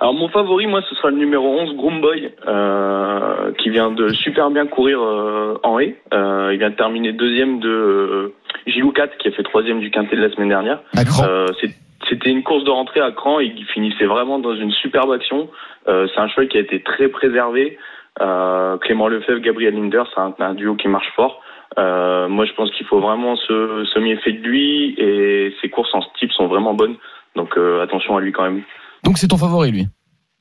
Alors, 0.00 0.14
mon 0.14 0.28
favori, 0.28 0.66
moi, 0.66 0.80
ce 0.88 0.94
sera 0.94 1.10
le 1.10 1.16
numéro 1.16 1.48
11, 1.60 1.74
Groomboy, 1.76 2.30
euh, 2.46 3.52
qui 3.58 3.70
vient 3.70 3.90
de 3.90 4.10
super 4.10 4.50
bien 4.50 4.66
courir 4.66 5.00
euh, 5.02 5.58
en 5.64 5.78
haie. 5.80 5.96
Euh, 6.14 6.50
il 6.52 6.58
vient 6.58 6.70
de 6.70 6.76
terminer 6.76 7.12
deuxième 7.12 7.58
de 7.58 7.68
euh, 7.68 8.34
Gilou 8.66 8.92
4, 8.92 9.16
qui 9.18 9.28
a 9.28 9.32
fait 9.32 9.42
troisième 9.42 9.80
du 9.80 9.90
quintet 9.90 10.14
de 10.16 10.22
la 10.22 10.30
semaine 10.30 10.48
dernière. 10.50 10.80
Euh, 10.96 11.46
c'est- 11.60 11.74
C'était 12.08 12.30
une 12.30 12.42
course 12.44 12.64
de 12.64 12.70
rentrée 12.70 13.00
à 13.00 13.10
cran 13.10 13.38
et 13.40 13.52
qui 13.52 13.64
finissait 13.64 14.06
vraiment 14.06 14.38
dans 14.38 14.54
une 14.54 14.70
superbe 14.70 15.10
action. 15.12 15.50
Euh, 15.88 16.06
c'est 16.14 16.20
un 16.20 16.28
cheval 16.28 16.48
qui 16.48 16.56
a 16.56 16.60
été 16.60 16.80
très 16.82 17.08
préservé. 17.08 17.76
Euh, 18.22 18.78
Clément 18.78 19.08
Lefebvre, 19.08 19.40
Gabriel 19.40 19.74
Linder, 19.74 20.04
c'est 20.14 20.20
un, 20.20 20.32
un 20.38 20.54
duo 20.54 20.74
qui 20.76 20.88
marche 20.88 21.10
fort. 21.16 21.42
Euh, 21.76 22.28
moi, 22.28 22.46
je 22.46 22.52
pense 22.54 22.70
qu'il 22.72 22.86
faut 22.86 23.00
vraiment 23.00 23.36
se, 23.36 23.84
se 23.92 23.98
méfier 23.98 24.32
de 24.32 24.46
lui 24.46 24.94
et 24.96 25.54
ses 25.60 25.68
courses 25.68 25.94
en 25.94 26.00
ce 26.00 26.08
type 26.18 26.32
sont 26.32 26.46
vraiment 26.46 26.74
bonnes. 26.74 26.96
Donc 27.36 27.56
euh, 27.56 27.82
attention 27.82 28.16
à 28.16 28.20
lui 28.20 28.32
quand 28.32 28.44
même. 28.44 28.62
Donc 29.04 29.18
c'est 29.18 29.28
ton 29.28 29.36
favori, 29.36 29.70
lui? 29.70 29.86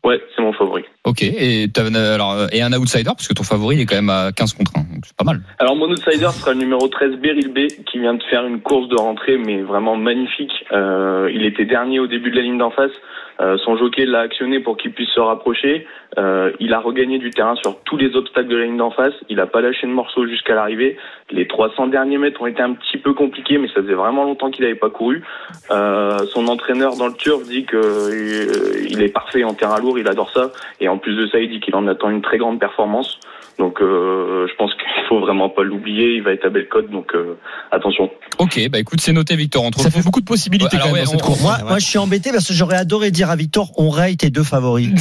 Ouais, 0.07 0.21
c'est 0.35 0.41
mon 0.41 0.53
favori. 0.53 0.83
Ok. 1.03 1.21
Et, 1.23 1.67
t'as- 1.73 1.85
alors, 2.13 2.47
et 2.53 2.61
un 2.61 2.71
outsider, 2.73 3.03
parce 3.05 3.27
que 3.27 3.33
ton 3.33 3.43
favori, 3.43 3.75
il 3.75 3.81
est 3.81 3.85
quand 3.85 3.95
même 3.95 4.09
à 4.09 4.31
15 4.31 4.53
contre 4.53 4.71
1. 4.75 4.79
Donc, 4.93 5.03
c'est 5.05 5.15
pas 5.17 5.25
mal. 5.25 5.41
Alors 5.59 5.75
mon 5.75 5.89
outsider 5.91 6.29
sera 6.31 6.53
le 6.53 6.59
numéro 6.59 6.87
13 6.87 7.17
Beryl 7.17 7.49
B 7.53 7.67
qui 7.85 7.99
vient 7.99 8.13
de 8.13 8.23
faire 8.23 8.45
une 8.45 8.61
course 8.61 8.87
de 8.87 8.95
rentrée 8.95 9.37
mais 9.37 9.61
vraiment 9.61 9.97
magnifique. 9.97 10.53
Euh, 10.71 11.29
il 11.33 11.43
était 11.45 11.65
dernier 11.65 11.99
au 11.99 12.07
début 12.07 12.31
de 12.31 12.37
la 12.37 12.41
ligne 12.43 12.57
d'en 12.57 12.71
face. 12.71 12.91
Euh, 13.39 13.55
son 13.63 13.77
jockey 13.77 14.05
l'a 14.05 14.21
actionné 14.21 14.59
pour 14.59 14.77
qu'il 14.77 14.91
puisse 14.93 15.09
se 15.11 15.19
rapprocher. 15.19 15.85
Euh, 16.17 16.51
il 16.59 16.73
a 16.73 16.79
regagné 16.79 17.19
du 17.19 17.29
terrain 17.29 17.55
sur 17.55 17.77
tous 17.83 17.95
les 17.97 18.15
obstacles 18.15 18.47
de 18.47 18.55
la 18.55 18.65
ligne 18.65 18.77
d'en 18.77 18.89
face. 18.89 19.13
Il 19.29 19.39
a 19.39 19.45
pas 19.45 19.61
lâché 19.61 19.85
de 19.85 19.91
morceau 19.91 20.25
jusqu'à 20.25 20.55
l'arrivée. 20.55 20.97
Les 21.29 21.47
300 21.47 21.87
derniers 21.87 22.17
mètres 22.17 22.41
ont 22.41 22.47
été 22.47 22.61
un 22.63 22.73
petit 22.73 22.97
peu 22.97 23.13
compliqués 23.13 23.57
mais 23.59 23.67
ça 23.67 23.81
faisait 23.83 23.93
vraiment 23.93 24.23
longtemps 24.23 24.49
qu'il 24.49 24.63
n'avait 24.63 24.75
pas 24.79 24.89
couru. 24.89 25.21
Son 25.69 26.47
entraîneur 26.47 26.95
dans 26.97 27.07
le 27.07 27.13
turf 27.13 27.43
dit 27.43 27.65
que 27.65 27.77
euh, 27.77 28.85
il 28.89 29.01
est 29.01 29.09
parfait 29.09 29.43
en 29.43 29.53
terrain 29.53 29.79
lourd, 29.79 29.96
il 29.97 30.07
adore 30.07 30.31
ça. 30.31 30.51
Et 30.79 30.87
en 30.87 30.97
plus 30.97 31.15
de 31.15 31.27
ça, 31.27 31.39
il 31.39 31.49
dit 31.49 31.59
qu'il 31.59 31.75
en 31.75 31.87
attend 31.87 32.09
une 32.09 32.21
très 32.21 32.37
grande 32.37 32.59
performance. 32.59 33.19
Donc 33.59 33.81
euh, 33.81 34.45
je 34.49 34.55
pense 34.55 34.71
qu'il 34.73 34.83
faut 35.09 35.19
vraiment 35.19 35.49
pas 35.49 35.63
l'oublier. 35.63 36.15
Il 36.15 36.21
va 36.23 36.31
être 36.31 36.45
à 36.45 36.49
Bellecote, 36.49 36.91
donc 36.91 37.07
euh, 37.15 37.37
attention. 37.71 38.09
Ok. 38.37 38.59
Bah, 38.69 38.77
écoute, 38.79 39.01
c'est 39.01 39.13
noté, 39.13 39.35
Victor. 39.35 39.63
On 39.63 39.71
te 39.71 39.79
Ça 39.81 39.89
fait 39.89 40.03
beaucoup 40.03 40.19
de 40.21 40.25
possibilités 40.25 40.77
Ouais, 40.77 40.81
quand 40.83 40.89
même 40.89 40.93
ouais, 40.95 41.03
dans 41.05 41.11
cette 41.11 41.21
on- 41.23 41.25
course. 41.25 41.41
Moi, 41.41 41.57
moi, 41.67 41.79
je 41.79 41.85
suis 41.85 41.97
embêté 41.97 42.31
parce 42.31 42.47
que 42.47 42.53
j'aurais 42.53 42.77
adoré 42.77 43.09
dire 43.09 43.29
à 43.31 43.35
Victor, 43.35 43.71
on 43.77 43.89
raye 43.89 44.15
tes 44.15 44.29
deux 44.29 44.43
favoris. 44.43 44.89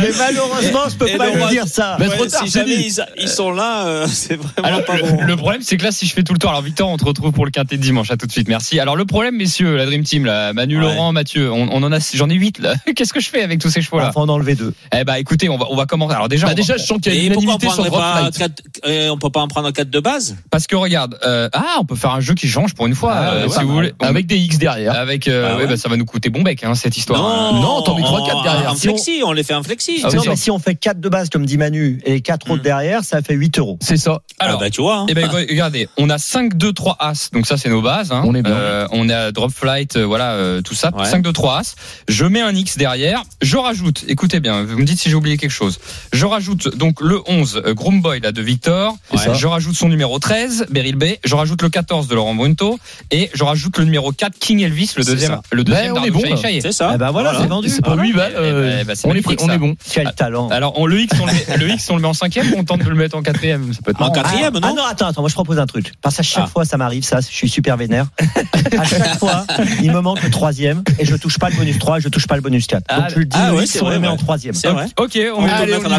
Mais 0.00 0.10
malheureusement, 0.18 0.88
je 0.90 0.96
peux 0.96 1.08
Et 1.08 1.16
pas 1.16 1.30
le 1.30 1.36
lui 1.38 1.46
dire 1.50 1.66
ça. 1.66 1.96
Mais 2.00 2.08
Ouais, 2.08 2.16
trop 2.16 2.26
tard, 2.26 2.42
si 2.44 2.50
jamais 2.50 2.74
ils, 2.74 3.04
ils 3.18 3.28
sont 3.28 3.52
là, 3.52 3.86
euh, 3.86 4.06
c'est 4.08 4.36
vraiment 4.36 4.68
Alors, 4.68 4.84
pas 4.84 4.96
le, 4.96 5.02
bon. 5.02 5.22
le 5.24 5.36
problème, 5.36 5.62
c'est 5.62 5.76
que 5.76 5.84
là, 5.84 5.92
si 5.92 6.06
je 6.06 6.12
fais 6.14 6.22
tout 6.22 6.32
le 6.32 6.38
tour, 6.38 6.50
alors 6.50 6.62
Victor, 6.62 6.88
on 6.88 6.96
te 6.96 7.04
retrouve 7.04 7.32
pour 7.32 7.44
le 7.44 7.50
quintet 7.50 7.76
de 7.76 7.82
dimanche. 7.82 8.10
À 8.10 8.16
tout 8.16 8.26
de 8.26 8.32
suite, 8.32 8.48
merci. 8.48 8.80
Alors, 8.80 8.96
le 8.96 9.04
problème, 9.04 9.36
messieurs, 9.36 9.76
la 9.76 9.86
Dream 9.86 10.02
Team, 10.02 10.24
là, 10.26 10.52
Manu, 10.52 10.74
Ouais. 10.76 10.82
Laurent, 10.82 11.12
Mathieu, 11.12 11.50
on, 11.52 11.68
on 11.70 11.82
en 11.84 11.92
a, 11.92 11.98
j'en 12.14 12.28
ai 12.28 12.34
8 12.34 12.58
là. 12.58 12.74
Qu'est-ce 12.96 13.12
que 13.12 13.20
je 13.20 13.28
fais 13.30 13.42
avec 13.42 13.60
tous 13.60 13.70
ces 13.70 13.80
chevaux 13.82 13.98
là 13.98 14.08
Enfin, 14.08 14.22
en 14.22 14.28
enlever 14.28 14.54
deux. 14.56 14.74
Eh 14.96 15.04
bah, 15.04 15.18
écoutez, 15.20 15.48
on 15.48 15.56
va, 15.56 15.66
on 15.70 15.76
va 15.76 15.86
commencer. 15.86 16.14
Alors 16.14 16.23
déjà, 16.28 16.46
Bah, 16.46 16.52
on 16.52 16.56
déjà, 16.56 16.76
je 16.76 16.82
sens 16.84 16.98
qu'il 17.00 17.12
y 17.14 17.16
a 17.16 17.20
Et 17.20 17.26
une 17.26 17.32
unanimité 17.32 17.68
sur 17.70 17.90
pas 17.90 18.22
Light. 18.22 18.38
quatre, 18.38 18.62
euh, 18.86 19.08
on 19.10 19.18
peut 19.18 19.30
pas 19.30 19.40
en 19.40 19.48
prendre 19.48 19.70
quatre 19.70 19.90
de 19.90 20.00
base? 20.00 20.36
Parce 20.50 20.66
que 20.66 20.76
regarde, 20.76 21.18
euh, 21.24 21.48
ah, 21.52 21.76
on 21.80 21.84
peut 21.84 21.96
faire 21.96 22.10
un 22.12 22.20
jeu 22.20 22.34
qui 22.34 22.48
change 22.48 22.74
pour 22.74 22.86
une 22.86 22.94
fois, 22.94 23.12
Ah, 23.14 23.30
euh, 23.34 23.46
ouais, 23.46 23.52
si 23.56 23.62
vous 23.64 23.72
voulez. 23.72 23.92
On- 24.00 24.06
Avec 24.06 24.26
des 24.26 24.36
X 24.36 24.58
derrière. 24.58 24.94
avec, 24.94 25.28
euh, 25.28 25.48
Ah 25.50 25.56
ouais, 25.56 25.62
ouais. 25.62 25.68
bah, 25.68 25.76
ça 25.76 25.88
va 25.88 25.96
nous 25.96 26.04
coûter 26.04 26.30
bon 26.30 26.42
bec, 26.42 26.62
hein, 26.64 26.74
cette 26.74 26.96
histoire. 26.96 27.24
hein. 27.24 27.52
Non, 27.60 27.82
t'en 27.82 27.94
mets 27.96 28.02
trois, 28.02 28.20
en- 28.20 28.26
quatre 28.26 28.42
derrière. 28.42 28.72
En 28.72 28.74
Si 28.76 28.88
on- 28.88 28.92
flexi, 28.92 29.22
on 29.24 29.32
les 29.32 29.42
fait 29.42 29.54
en 29.54 29.62
flexi. 29.62 30.00
Ah, 30.04 30.08
non, 30.14 30.22
mais 30.28 30.36
si 30.36 30.50
on 30.50 30.58
fait 30.58 30.74
4 30.74 31.00
de 31.00 31.08
base, 31.08 31.28
comme 31.30 31.46
dit 31.46 31.56
Manu, 31.58 32.00
et 32.04 32.20
4 32.20 32.50
autres 32.50 32.60
Mm. 32.60 32.64
derrière, 32.64 33.04
ça 33.04 33.22
fait 33.22 33.34
8 33.34 33.58
euros. 33.58 33.78
C'est 33.80 33.96
ça. 33.96 34.20
Alors, 34.38 34.56
ah 34.58 34.64
bah 34.64 34.70
tu 34.70 34.80
vois. 34.82 34.98
hein. 34.98 35.06
Eh 35.08 35.14
ben, 35.14 35.28
regardez, 35.28 35.88
on 35.96 36.10
a 36.10 36.18
5, 36.18 36.56
2, 36.56 36.72
3 36.72 36.96
As. 37.00 37.30
Donc 37.32 37.46
ça, 37.46 37.56
c'est 37.56 37.68
nos 37.68 37.82
bases. 37.82 38.12
hein. 38.12 38.22
On 38.26 38.34
est 38.34 38.42
bien. 38.42 38.52
Euh, 38.54 38.86
on 38.92 39.08
a 39.08 39.30
Drop 39.32 39.50
Flight, 39.52 39.96
euh, 39.96 40.04
voilà, 40.04 40.32
euh, 40.32 40.60
tout 40.62 40.74
ça. 40.74 40.90
Ouais. 40.96 41.04
5, 41.04 41.22
2, 41.22 41.32
3 41.32 41.58
As. 41.58 41.74
Je 42.08 42.24
mets 42.24 42.40
un 42.40 42.54
X 42.54 42.76
derrière. 42.76 43.22
Je 43.42 43.56
rajoute, 43.56 44.04
écoutez 44.08 44.40
bien, 44.40 44.62
vous 44.64 44.78
me 44.78 44.84
dites 44.84 44.98
si 45.00 45.08
j'ai 45.08 45.14
oublié 45.14 45.36
quelque 45.36 45.50
chose. 45.50 45.78
Je 46.14 46.26
rajoute 46.26 46.76
donc 46.76 47.00
le 47.00 47.20
11, 47.26 47.62
euh, 47.66 47.74
Groom 47.74 48.00
Boy, 48.00 48.20
là, 48.20 48.30
de 48.30 48.40
Victor. 48.40 48.96
Ouais. 49.12 49.34
Je 49.34 49.46
rajoute 49.48 49.74
son 49.74 49.88
numéro 49.88 50.20
13, 50.20 50.66
Beryl 50.70 50.94
B. 50.94 51.04
Je 51.24 51.34
rajoute 51.34 51.60
le 51.60 51.68
14 51.68 52.06
de 52.06 52.14
Laurent 52.14 52.36
Brunto. 52.36 52.78
Et 53.10 53.30
je 53.34 53.42
rajoute 53.42 53.78
le 53.78 53.84
numéro 53.84 54.12
4, 54.12 54.38
King 54.38 54.60
Elvis, 54.60 54.92
le 54.96 55.02
deuxième, 55.04 55.32
ça. 55.32 55.42
le 55.50 55.64
deuxième 55.64 55.92
Ben, 55.94 56.00
on 56.00 56.04
est 56.04 56.10
bon. 56.12 56.20
C'est 56.60 56.70
ça. 56.72 56.92
Eh 56.94 56.98
ben 56.98 57.10
voilà, 57.10 57.30
Voilà. 57.30 57.40
c'est 57.44 57.48
vendu. 57.48 57.68
C'est 57.68 57.84
pour 57.84 57.96
8 57.98 58.12
balles. 58.12 58.32
Eh 58.32 58.38
ben, 58.38 58.44
euh, 58.44 58.78
eh 58.80 58.84
ben, 58.84 58.94
c'est 58.94 59.08
on 59.08 59.14
est 59.14 59.42
on 59.42 59.50
est 59.50 59.58
bon. 59.58 59.74
Quel 59.92 60.12
talent. 60.14 60.48
Alors, 60.50 60.78
on, 60.78 60.86
le 60.86 61.00
X, 61.00 61.16
on 61.20 61.26
le 61.26 61.32
met, 61.32 61.56
le 61.58 61.68
X, 61.70 61.90
on 61.90 61.96
le 61.96 62.02
met 62.02 62.08
en 62.08 62.14
cinquième 62.14 62.52
ou 62.52 62.58
on 62.58 62.64
tente 62.64 62.84
de 62.84 62.88
le 62.88 62.94
mettre 62.94 63.16
en 63.16 63.22
quatrième? 63.22 63.72
Ça 63.74 63.80
peut 63.84 63.90
être 63.90 64.00
En 64.00 64.10
quatrième, 64.10 64.52
ah, 64.54 64.60
non? 64.60 64.68
ah 64.70 64.72
non, 64.76 64.84
attends, 64.88 65.06
attends, 65.08 65.20
moi 65.22 65.28
je 65.30 65.34
propose 65.34 65.58
un 65.58 65.66
truc. 65.66 65.92
Parce 66.00 66.16
qu'à 66.16 66.22
chaque 66.22 66.44
Ah. 66.46 66.50
fois, 66.52 66.64
ça 66.64 66.76
m'arrive, 66.76 67.02
ça, 67.02 67.18
je 67.20 67.26
suis 67.34 67.48
super 67.48 67.76
vénère. 67.76 68.06
à 68.78 68.84
chaque 68.84 69.18
fois, 69.18 69.44
il 69.82 69.90
me 69.90 70.00
manque 70.00 70.22
le 70.22 70.30
troisième 70.30 70.84
et 71.00 71.04
je 71.04 71.16
touche 71.16 71.38
pas 71.38 71.50
le 71.50 71.56
bonus 71.56 71.78
3, 71.80 71.98
je 71.98 72.08
touche 72.08 72.28
pas 72.28 72.36
le 72.36 72.40
bonus 72.42 72.68
4. 72.68 72.84
Ah, 72.88 73.00
Donc 73.00 73.10
je 73.10 73.18
le 73.18 73.24
dis, 73.24 73.36
ah 73.40 73.50
le 73.50 73.62
X, 73.64 73.78
on 73.80 73.84
vrai, 73.86 73.94
le 73.94 74.00
met 74.00 74.06
ouais. 74.06 74.12
en 74.12 74.16
troisième. 74.16 74.54
C'est 74.54 74.68
vrai. 74.68 74.86
Ok, 74.98 75.18
on 75.34 75.38
On 75.38 75.42
met 75.42 75.50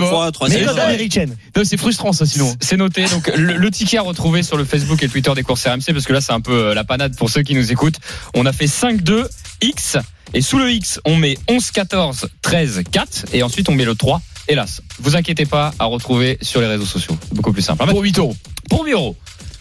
fois 0.10 0.32
américaine. 0.80 1.36
Non, 1.56 1.63
C'est 1.63 1.78
frustrant 1.78 2.13
ça 2.13 2.26
sinon. 2.26 2.54
C'est 2.60 2.78
noté. 2.78 3.06
Donc 3.06 3.32
le, 3.36 3.58
le 3.58 3.72
ticket 3.72 3.98
à 3.98 4.02
retrouver 4.02 4.44
sur 4.44 4.58
le 4.58 4.65
Facebook 4.65 5.02
et 5.02 5.06
le 5.06 5.12
Twitter 5.12 5.32
des 5.36 5.44
courses 5.44 5.65
RMC 5.65 5.94
parce 5.94 6.06
que 6.06 6.13
là 6.13 6.22
c'est 6.22 6.34
un 6.34 6.41
peu 6.41 6.70
euh, 6.70 6.74
la 6.74 6.84
panade 6.84 7.15
pour 7.15 7.30
ceux 7.30 7.44
qui 7.44 7.56
nous 7.56 7.72
écoutent. 7.72 8.00
On 8.34 8.46
a 8.46 8.54
fait 8.54 8.68
5 8.68 9.02
2 9.02 9.28
X 9.62 9.98
et 10.34 10.41
sous 10.41 10.58
le 10.58 10.72
X 10.72 11.00
on 11.06 11.15
met 11.15 11.38
11 11.50 11.72
14 11.72 12.30
13 12.41 12.84
4 12.91 13.26
et 13.34 13.44
ensuite 13.44 13.70
on 13.70 13.74
met 13.74 13.86
le 13.86 13.96
3. 13.96 14.22
Hélas, 14.48 14.82
vous 15.00 15.15
inquiétez 15.15 15.46
pas 15.46 15.74
à 15.80 15.86
retrouver 15.86 16.38
sur 16.41 16.62
les 16.62 16.68
réseaux 16.68 16.86
sociaux. 16.86 17.18
C'est 17.22 17.34
beaucoup 17.34 17.52
plus 17.52 17.63
simple. 17.63 17.84
Pour 17.88 18.02
8 18.02 18.20
euros. 18.20 18.36
Pour 18.70 18.86
8 18.86 18.91
euros. 18.91 19.15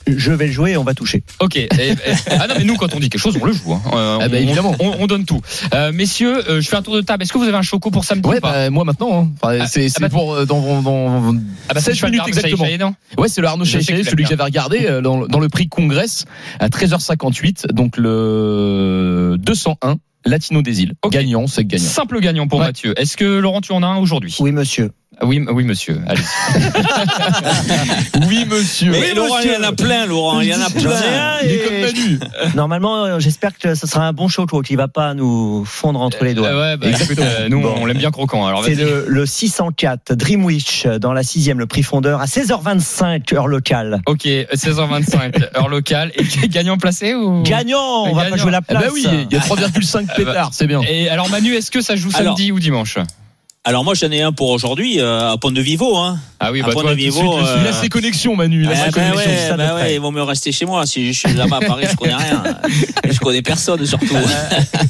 Je 0.06 0.32
vais 0.32 0.46
le 0.46 0.52
jouer 0.52 0.72
et 0.72 0.76
on 0.76 0.84
va 0.84 0.94
toucher. 0.94 1.22
Ok. 1.40 1.56
Et- 1.56 1.68
et- 1.68 1.94
ah 2.30 2.46
non 2.48 2.54
mais 2.58 2.64
nous 2.64 2.76
quand 2.76 2.94
on 2.94 3.00
dit 3.00 3.08
quelque 3.08 3.20
chose 3.20 3.38
on 3.40 3.44
le 3.44 3.52
joue. 3.52 3.72
hein. 3.72 3.80
Euh, 3.94 4.18
Ah 4.20 4.28
bah, 4.28 4.36
on, 4.38 4.42
évidemment. 4.42 4.76
On, 4.80 4.96
on 5.00 5.06
donne 5.06 5.24
tout. 5.24 5.40
Euh, 5.72 5.92
messieurs, 5.92 6.48
euh, 6.50 6.60
je 6.60 6.68
fais 6.68 6.76
un 6.76 6.82
tour 6.82 6.94
de 6.96 7.00
table. 7.00 7.22
Est-ce 7.22 7.32
que 7.32 7.38
vous 7.38 7.44
avez 7.44 7.56
un 7.56 7.62
choco 7.62 7.90
pour 7.90 8.04
samedi 8.04 8.28
Ouais, 8.28 8.36
ou 8.38 8.40
pas 8.40 8.52
bah, 8.52 8.70
moi 8.70 8.84
maintenant. 8.84 9.22
hein. 9.22 9.30
Enfin, 9.42 9.58
Ah, 9.62 9.66
c'est 9.66 9.86
ah 9.86 9.88
c'est 9.88 10.00
bah- 10.00 10.08
pour 10.08 10.34
euh, 10.34 10.44
dans, 10.46 10.82
dans, 10.82 11.34
Ah 11.68 11.74
bah, 11.74 11.80
16 11.80 11.96
je 11.96 12.02
vais 12.02 12.10
minutes 12.10 12.28
exactement. 12.28 12.64
Chahi, 12.64 12.78
non 12.78 12.94
Ouais, 13.18 13.28
c'est 13.28 13.40
le 13.40 13.46
Arnaud 13.48 13.64
tu 13.64 13.82
celui 13.82 14.24
que 14.24 14.28
j'avais 14.30 14.42
regardé 14.44 14.86
euh, 14.86 15.00
dans, 15.00 15.26
dans 15.26 15.40
le 15.40 15.48
prix 15.48 15.68
Congress 15.68 16.24
à 16.60 16.68
13h58, 16.68 17.72
donc 17.72 17.96
le 17.96 19.36
201 19.38 19.96
Latino 20.26 20.62
des 20.62 20.82
îles. 20.82 20.94
Gagnant, 21.10 21.46
c'est 21.46 21.64
gagnant. 21.66 21.84
Simple 21.84 22.18
gagnant 22.20 22.46
pour 22.48 22.58
Ouais. 22.60 22.66
Mathieu. 22.66 22.98
Est-ce 22.98 23.16
que 23.16 23.24
Laurent 23.40 23.60
tu 23.60 23.72
en 23.72 23.82
as 23.82 23.86
un 23.86 23.98
aujourd'hui? 23.98 24.34
Oui, 24.40 24.52
monsieur. 24.52 24.90
Ah 25.20 25.26
Oui, 25.26 25.44
oui 25.48 25.64
monsieur. 25.64 26.00
Allez. 26.06 26.22
Oui, 28.28 28.44
monsieur. 28.48 28.90
Mais 28.90 29.14
Laurent, 29.14 29.38
il 29.38 29.52
y 29.52 29.56
en 29.56 29.62
a 29.62 29.72
plein, 29.72 30.06
Laurent. 30.06 30.40
Il 30.40 30.48
y 30.48 30.54
en 30.54 30.60
a 30.60 30.70
plein. 30.70 31.38
Il 31.42 31.50
est 31.50 31.54
et- 31.54 31.58
comme 31.64 31.80
Manu. 31.80 32.18
Normalement, 32.54 33.04
euh, 33.04 33.18
j'espère 33.20 33.56
que 33.58 33.74
ce 33.74 33.86
sera 33.86 34.06
un 34.06 34.12
bon 34.12 34.28
choco 34.28 34.62
qui 34.62 34.76
va 34.76 34.88
pas 34.88 35.14
nous 35.14 35.64
fondre 35.64 36.00
entre 36.00 36.24
les 36.24 36.34
doigts. 36.34 36.48
Euh, 36.48 36.72
ouais, 36.72 36.76
bah, 36.76 36.86
écoute, 36.88 37.18
euh, 37.18 37.48
nous 37.48 37.60
Bon. 37.60 37.74
on 37.80 37.86
l'aime 37.86 37.98
bien 37.98 38.10
croquant. 38.10 38.46
Alors 38.46 38.64
C'est 38.64 38.74
le, 38.74 39.04
le 39.08 39.26
604 39.26 40.14
Dreamwish 40.14 40.86
dans 41.00 41.12
la 41.12 41.22
sixième, 41.22 41.58
le 41.58 41.66
prix 41.66 41.82
fondeur 41.82 42.20
à 42.20 42.26
16h25 42.26 43.34
heure 43.34 43.46
locale. 43.48 44.00
Ok, 44.06 44.26
16h25 44.26 45.56
heure 45.56 45.68
locale 45.68 46.12
et 46.16 46.24
gagnant 46.48 46.76
placé 46.78 47.14
ou? 47.14 47.42
Gagnant, 47.42 48.04
on 48.06 48.14
va 48.14 48.24
Gagnant. 48.24 48.36
pas 48.36 48.42
jouer 48.42 48.50
la 48.52 48.58
Ah 48.58 48.62
place. 48.62 48.82
bah 48.84 48.90
oui, 48.92 49.06
il 49.30 49.32
y 49.32 49.36
a 49.36 49.40
3,5 49.40 50.14
pétards, 50.16 50.50
c'est 50.52 50.66
bien. 50.66 50.80
Et 50.88 51.08
alors 51.08 51.28
Manu, 51.30 51.54
est-ce 51.54 51.70
que 51.70 51.80
ça 51.80 51.96
joue 51.96 52.10
Alors- 52.14 52.36
samedi 52.36 52.52
ou 52.52 52.58
dimanche? 52.60 52.98
Alors 53.66 53.82
moi, 53.82 53.94
j'en 53.94 54.10
ai 54.10 54.20
un 54.20 54.30
pour 54.32 54.50
aujourd'hui 54.50 55.00
euh, 55.00 55.30
à 55.32 55.38
Pont 55.38 55.50
de 55.50 55.60
Vivo. 55.62 55.96
Hein. 55.96 56.18
Ah 56.38 56.52
oui, 56.52 56.60
À 56.60 56.66
bah 56.66 56.72
Pont 56.74 56.82
toi, 56.82 56.90
de 56.90 56.96
Vivo, 56.96 57.18
suite, 57.18 57.48
euh, 57.48 57.58
Il 57.62 57.66
a 57.66 57.72
ses 57.72 57.88
connexions, 57.88 58.36
Manu. 58.36 58.62
Il 58.62 58.68
a 58.68 58.72
Eh 58.72 58.76
ses 58.76 58.90
connexions. 58.90 59.16
ouais, 59.16 59.48
ça 59.48 59.56
ben 59.56 59.74
ouais, 59.74 59.80
près. 59.80 59.94
il 59.94 60.00
vaut 60.00 60.10
mieux 60.10 60.22
rester 60.22 60.52
chez 60.52 60.66
moi. 60.66 60.84
Si 60.84 61.14
je 61.14 61.18
suis 61.18 61.32
là-bas 61.32 61.56
à 61.62 61.66
Paris, 61.66 61.86
je 61.90 61.96
connais 61.96 62.14
rien. 62.14 62.42
Je 63.10 63.18
connais 63.20 63.42
personne 63.42 63.84
surtout. 63.86 64.16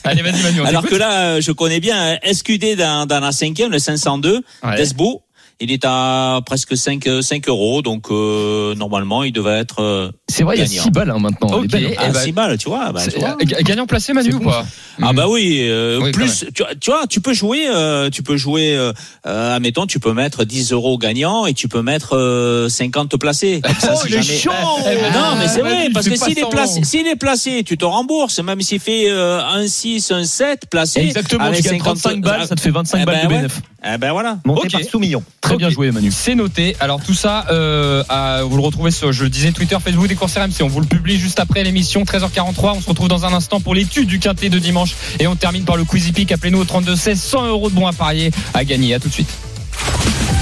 Allez, 0.02 0.22
vas-y 0.22 0.42
Manu. 0.42 0.60
on 0.62 0.64
Alors 0.64 0.82
que 0.86 0.94
là, 0.94 1.20
euh, 1.20 1.40
je 1.42 1.52
connais 1.52 1.78
bien 1.78 2.14
euh, 2.14 2.32
SQD 2.32 2.74
dans, 2.76 3.06
dans 3.06 3.20
la 3.20 3.32
cinquième, 3.32 3.70
le 3.70 3.78
502, 3.78 4.40
Ouais. 4.64 4.76
Desbo. 4.76 5.20
Il 5.60 5.70
est 5.70 5.84
à 5.84 6.40
presque 6.44 6.76
5, 6.76 7.06
5 7.22 7.48
euros, 7.48 7.80
donc 7.80 8.06
euh, 8.10 8.74
normalement 8.74 9.22
il 9.22 9.32
devait 9.32 9.58
être. 9.58 9.80
euh, 9.80 10.10
C'est 10.28 10.42
vrai, 10.42 10.56
il 10.56 10.58
y 10.58 10.62
a 10.62 10.66
gagnant. 10.66 10.82
6 10.82 10.90
balles 10.90 11.10
hein, 11.10 11.18
maintenant. 11.20 11.48
Ok. 11.58 11.58
Elle 11.58 11.64
est 11.64 11.68
belle, 11.68 11.86
hein. 11.92 11.96
Ah, 11.98 12.06
Eh 12.08 12.12
ben, 12.12 12.20
6 12.20 12.32
balles, 12.32 12.58
tu 12.58 12.68
vois. 12.68 12.90
bah, 12.92 13.00
C'est- 13.00 13.12
tu 13.12 13.18
vois. 13.20 13.36
euh, 13.40 13.62
Gagnant 13.62 13.86
placé 13.86 14.12
Manu 14.12 14.34
ou 14.34 14.40
pas 14.40 14.66
Ah 15.00 15.12
bah 15.12 15.26
oui, 15.28 15.60
euh, 15.62 16.00
Oui, 16.02 16.10
plus 16.10 16.44
tu, 16.54 16.62
tu 16.80 16.90
vois, 16.90 17.06
tu 17.08 17.20
peux 17.20 17.32
jouer, 17.32 17.66
euh, 17.68 18.10
tu 18.10 18.22
peux 18.24 18.36
jouer, 18.36 18.76
euh, 18.76 18.92
euh, 19.26 19.54
admettons, 19.56 19.86
tu 19.86 20.00
peux 20.00 20.12
mettre 20.12 20.44
10 20.44 20.72
euros 20.72 20.98
gagnants 20.98 21.46
et 21.46 21.54
tu 21.54 21.68
peux 21.68 21.82
mettre 21.82 22.16
euh, 22.16 22.68
50 22.68 23.16
placés. 23.16 23.60
Comme 23.62 23.74
ça, 23.78 23.94
Oh, 23.96 24.04
il 24.08 24.14
est 24.16 24.22
chaud 24.22 24.50
Eh 24.80 24.84
ben, 24.96 25.12
Non, 25.12 25.36
mais 25.38 25.46
c'est 25.48 25.60
vrai, 25.60 25.88
parce 25.94 26.08
que 26.08 26.16
s'il 26.16 26.38
est 26.38 26.50
placé, 26.50 26.82
s'il 26.84 27.06
est 27.06 27.16
placé, 27.16 27.62
tu 27.62 27.78
te 27.78 27.84
rembourses, 27.84 28.40
même 28.40 28.60
s'il 28.60 28.80
fait 28.80 29.08
euh, 29.08 29.40
un 29.40 29.66
6, 29.68 30.10
un 30.10 30.24
7 30.24 30.62
placé. 30.68 31.00
Exactement, 31.00 31.44
allez, 31.44 31.58
tu 31.58 31.62
gagnes 31.62 31.78
50 31.78 31.98
35 32.00 32.20
balles, 32.22 32.46
ça 32.48 32.56
te 32.56 32.60
fait 32.60 32.70
25 32.70 32.98
Eh 33.02 33.04
balles 33.04 33.14
ben 33.16 33.22
de 33.28 33.32
ouais. 33.32 33.36
bénéf. 33.38 33.60
Eh 33.86 33.98
ben 33.98 34.12
voilà. 34.12 34.38
Monté 34.46 34.66
Ok. 34.66 34.72
par 34.72 34.80
sous-million. 34.82 35.22
Très 35.42 35.56
bien 35.56 35.68
joué, 35.68 35.90
Manu. 35.90 36.10
C'est 36.10 36.34
noté. 36.34 36.74
Alors 36.80 37.02
tout 37.02 37.12
ça, 37.14 37.44
euh, 37.50 38.02
à- 38.08 38.42
vous 38.42 38.56
le 38.56 38.62
retrouvez 38.62 38.90
sur, 38.90 39.12
je 39.12 39.24
le 39.24 39.28
disais, 39.30 39.52
Twitter, 39.52 39.76
Facebook 39.82 40.08
des 40.08 40.14
courses 40.14 40.36
RMC. 40.36 40.62
On 40.62 40.68
vous 40.68 40.80
le 40.80 40.86
publie 40.86 41.18
juste 41.18 41.38
après 41.38 41.62
l'émission, 41.64 42.02
13h43. 42.04 42.72
On 42.76 42.80
se 42.80 42.88
retrouve 42.88 43.08
dans 43.08 43.26
un 43.26 43.32
instant 43.34 43.60
pour 43.60 43.74
l'étude 43.74 44.08
du 44.08 44.18
quintet 44.18 44.48
de 44.48 44.58
dimanche. 44.58 44.94
Et 45.20 45.26
on 45.26 45.36
termine 45.36 45.64
par 45.64 45.76
le 45.76 45.84
Quizy 45.84 46.12
Peak. 46.12 46.32
Appelez-nous 46.32 46.60
au 46.60 46.64
32 46.64 46.96
16, 46.96 47.20
100 47.20 47.46
euros 47.46 47.68
de 47.68 47.74
bons 47.74 47.86
à 47.86 47.92
parier 47.92 48.30
à 48.54 48.64
gagner. 48.64 48.94
À 48.94 49.00
tout 49.00 49.08
de 49.08 49.12
suite. 49.14 49.30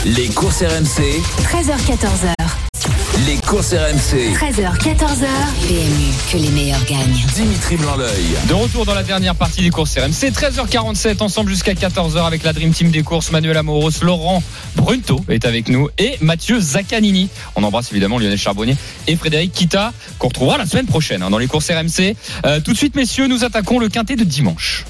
Les 0.05 0.26
courses 0.28 0.62
RMC, 0.62 1.03
13h14h. 1.45 2.34
Les 3.27 3.37
courses 3.37 3.73
RMC. 3.73 4.35
13h, 4.35 4.79
14h. 4.79 5.27
PMU, 5.68 6.12
que 6.33 6.37
les 6.39 6.51
meilleurs 6.51 6.85
gagnent. 6.85 7.25
Dimitri 7.35 7.77
Blanc-L'œil. 7.77 8.37
De 8.49 8.55
retour 8.55 8.85
dans 8.85 8.95
la 8.95 9.03
dernière 9.03 9.35
partie 9.35 9.62
des 9.62 9.70
courses 9.70 9.97
RMC, 9.97 10.31
13h47 10.31 11.23
ensemble 11.23 11.51
jusqu'à 11.51 11.75
14h 11.75 12.27
avec 12.27 12.43
la 12.43 12.53
Dream 12.53 12.73
Team 12.73 12.91
des 12.91 13.03
courses. 13.03 13.31
Manuel 13.31 13.57
Amoros, 13.57 13.91
Laurent 14.03 14.43
Brunto 14.77 15.20
est 15.29 15.45
avec 15.45 15.68
nous 15.68 15.89
et 15.99 16.16
Mathieu 16.20 16.61
Zaccanini. 16.61 17.29
On 17.55 17.62
embrasse 17.62 17.91
évidemment 17.93 18.18
Lionel 18.18 18.39
Charbonnier 18.39 18.77
et 19.07 19.16
Frédéric 19.16 19.53
Kita 19.53 19.93
qu'on 20.18 20.29
retrouvera 20.29 20.59
la 20.59 20.66
semaine 20.66 20.87
prochaine 20.87 21.23
hein, 21.23 21.31
dans 21.31 21.39
les 21.39 21.47
courses 21.47 21.70
RMC. 21.70 22.16
Euh, 22.47 22.61
tout 22.61 22.73
de 22.73 22.77
suite 22.77 22.97
messieurs, 22.97 23.29
nous 23.29 23.45
attaquons 23.45 23.79
le 23.79 23.89
quintet 23.89 24.16
de 24.16 24.25
dimanche. 24.25 24.85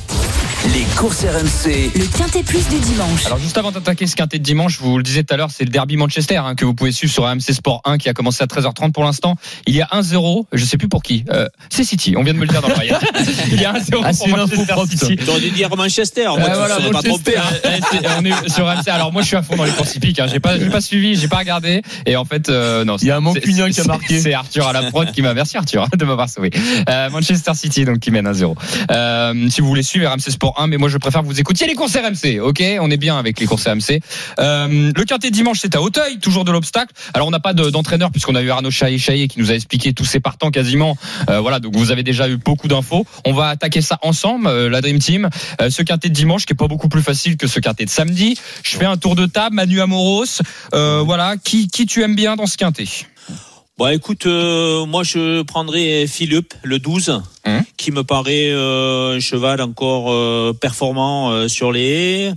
Les 0.73 0.85
courses 0.97 1.23
RMC, 1.25 1.91
Le 1.97 2.07
Quintet 2.17 2.43
Plus 2.45 2.67
du 2.69 2.79
dimanche. 2.79 3.27
Alors 3.27 3.39
juste 3.39 3.59
avant 3.59 3.73
d'attaquer 3.73 4.07
ce 4.07 4.17
quintet 4.17 4.39
de 4.39 4.43
dimanche, 4.43 4.75
je 4.79 4.79
vous 4.79 4.97
le 4.97 5.03
disais 5.03 5.23
tout 5.23 5.35
à 5.35 5.37
l'heure, 5.37 5.51
c'est 5.51 5.65
le 5.65 5.71
derby 5.71 5.97
Manchester 5.99 6.37
hein, 6.37 6.55
que 6.55 6.65
vous 6.65 6.73
pouvez 6.73 6.93
suivre 6.93 7.13
sur 7.13 7.27
AMC 7.27 7.43
Sport 7.53 7.83
1 7.85 7.99
qui 7.99 8.09
a 8.09 8.15
commencé 8.15 8.43
à 8.43 8.47
13h30 8.47 8.93
pour 8.93 9.05
l'instant. 9.05 9.37
Il 9.67 9.75
y 9.75 9.83
a 9.83 9.87
1-0, 9.93 10.47
je 10.53 10.65
sais 10.65 10.79
plus 10.79 10.89
pour 10.89 11.03
qui. 11.03 11.25
Euh, 11.31 11.47
c'est 11.69 11.85
City, 11.85 12.15
on 12.17 12.23
vient 12.23 12.33
de 12.33 12.39
me 12.39 12.45
le 12.45 12.51
dire 12.51 12.63
dans 12.63 12.69
le. 12.69 12.75
Il 13.53 13.61
y 13.61 13.65
a 13.67 13.75
1-0 13.75 14.01
Ah, 14.03 14.13
pour 14.17 14.29
Manchester 14.29 14.75
City. 14.89 15.17
T'aurais 15.17 15.41
dû 15.41 15.51
dire 15.51 15.69
Manchester. 15.77 16.25
Moi, 16.29 16.37
Ouais, 16.39 16.45
tu 16.45 16.51
voilà, 16.57 16.77
pas 16.91 17.03
trompé. 17.03 17.37
Hein. 17.37 17.43
Euh, 17.67 17.79
c'est- 17.91 18.07
on 18.19 18.25
est 18.25 18.49
sur 18.49 18.67
AMC. 18.67 18.89
Alors 18.89 19.13
moi 19.13 19.21
je 19.23 19.27
suis 19.27 19.37
à 19.37 19.43
fond 19.43 19.57
dans 19.57 19.65
les 19.65 19.73
courses 19.73 19.95
hippiques. 19.95 20.21
Hein. 20.21 20.27
J'ai 20.31 20.41
pas, 20.41 20.59
j'ai 20.59 20.71
pas 20.71 20.81
suivi, 20.81 21.17
j'ai 21.17 21.29
pas 21.29 21.39
regardé. 21.39 21.83
Et 22.07 22.17
en 22.17 22.25
fait, 22.25 22.49
euh, 22.49 22.85
non. 22.87 22.97
Il 23.03 23.09
y 23.09 23.11
a 23.11 23.17
un 23.17 23.19
c'est- 23.19 23.25
Mancunien 23.41 23.71
qui 23.71 23.81
a 23.81 23.85
marqué. 23.85 24.21
C'est 24.21 24.33
Arthur 24.33 24.67
à 24.69 24.73
la 24.73 24.85
prod 24.91 25.11
qui 25.13 25.21
m'a. 25.21 25.35
Merci 25.35 25.59
Arthur 25.59 25.89
de 25.97 26.05
m'avoir 26.07 26.31
sauvé. 26.31 26.51
Euh, 26.89 27.11
Manchester 27.11 27.53
City 27.55 27.85
donc 27.85 27.99
qui 27.99 28.11
mène 28.11 28.27
1-0. 28.27 28.55
Euh, 28.91 29.51
si 29.51 29.61
vous 29.61 29.67
voulez 29.69 29.83
suivre 29.83 30.09
RMC 30.11 30.31
Sport 30.31 30.55
1, 30.61 30.62
mais 30.67 30.77
moi 30.77 30.89
je 30.89 30.99
préfère 30.99 31.23
que 31.23 31.27
vous 31.27 31.41
écoutiez 31.41 31.67
les 31.67 31.75
courses 31.75 31.97
RMC. 31.97 32.41
Ok, 32.41 32.63
on 32.81 32.91
est 32.91 32.97
bien 32.97 33.19
avec 33.19 33.39
les 33.41 33.47
courses 33.47 33.67
RMC. 33.67 34.01
Euh, 34.39 34.93
le 34.95 35.05
quintet 35.05 35.31
dimanche 35.31 35.59
c'est 35.61 35.75
à 35.77 35.81
Auteuil, 35.83 36.19
toujours 36.19 36.45
de 36.45 36.53
l'obstacle. 36.53 36.93
Alors 37.15 37.29
on 37.29 37.31
n'a 37.31 37.41
pas 37.41 37.53
de- 37.55 37.71
d'entraîneur 37.71 38.11
puisqu'on 38.11 38.35
a 38.35 38.43
eu 38.43 38.51
Arnaud 38.51 38.71
Chaillé 38.71 39.29
qui 39.29 39.39
nous 39.39 39.51
a 39.51 39.55
expliqué 39.55 39.93
tous 39.93 40.05
ses 40.05 40.21
partants 40.21 40.51
quasiment. 40.51 40.97
Euh, 41.29 41.41
voilà, 41.41 41.61
donc 41.61 41.77
vous 41.77 41.91
avez 41.91 42.03
déjà 42.03 42.29
eu 42.29 42.37
beaucoup 42.37 42.69
d'infos. 42.69 43.07
On 43.25 43.33
va 43.33 43.49
attaquer 43.49 43.81
ça 43.83 43.99
ensemble, 44.03 44.47
euh, 44.47 44.69
la 44.69 44.81
Dream 44.81 44.99
Team. 44.99 45.29
Euh, 45.61 45.71
ce 45.71 45.83
quintet 45.83 46.09
de 46.09 46.15
dimanche 46.15 46.47
qui 46.47 46.53
est 46.53 46.57
pas 46.57 46.69
beaucoup 46.69 46.89
plus 46.89 47.03
facile 47.03 47.37
que 47.37 47.47
ce 47.47 47.61
quintet 47.61 47.85
de 47.85 47.91
samedi. 47.91 48.39
Je 48.63 48.77
fais 48.77 48.85
un 48.87 48.97
tour 48.97 49.15
de 49.17 49.27
table, 49.27 49.57
Manu 49.57 49.81
Amoros. 49.81 50.41
Voilà, 50.73 51.37
qui, 51.43 51.69
qui 51.69 51.87
tu 51.87 52.03
aimes 52.03 52.15
bien 52.15 52.37
dans 52.37 52.47
ce 52.47 52.57
quintet? 52.57 52.85
Bon, 53.83 53.89
écoute, 53.89 54.27
euh, 54.27 54.87
moi 54.87 55.03
je 55.03 55.43
prendrais 55.43 56.07
Philippe, 56.07 56.55
le 56.63 56.79
12, 56.79 57.21
Hum. 57.45 57.63
qui 57.77 57.91
me 57.91 58.05
paraît 58.05 58.53
euh, 58.53 59.17
un 59.17 59.19
cheval 59.19 59.61
encore 59.61 60.13
euh, 60.13 60.53
performant 60.53 61.33
euh, 61.33 61.49
sur 61.49 61.73
les 61.73 61.83
haies. 62.29 62.33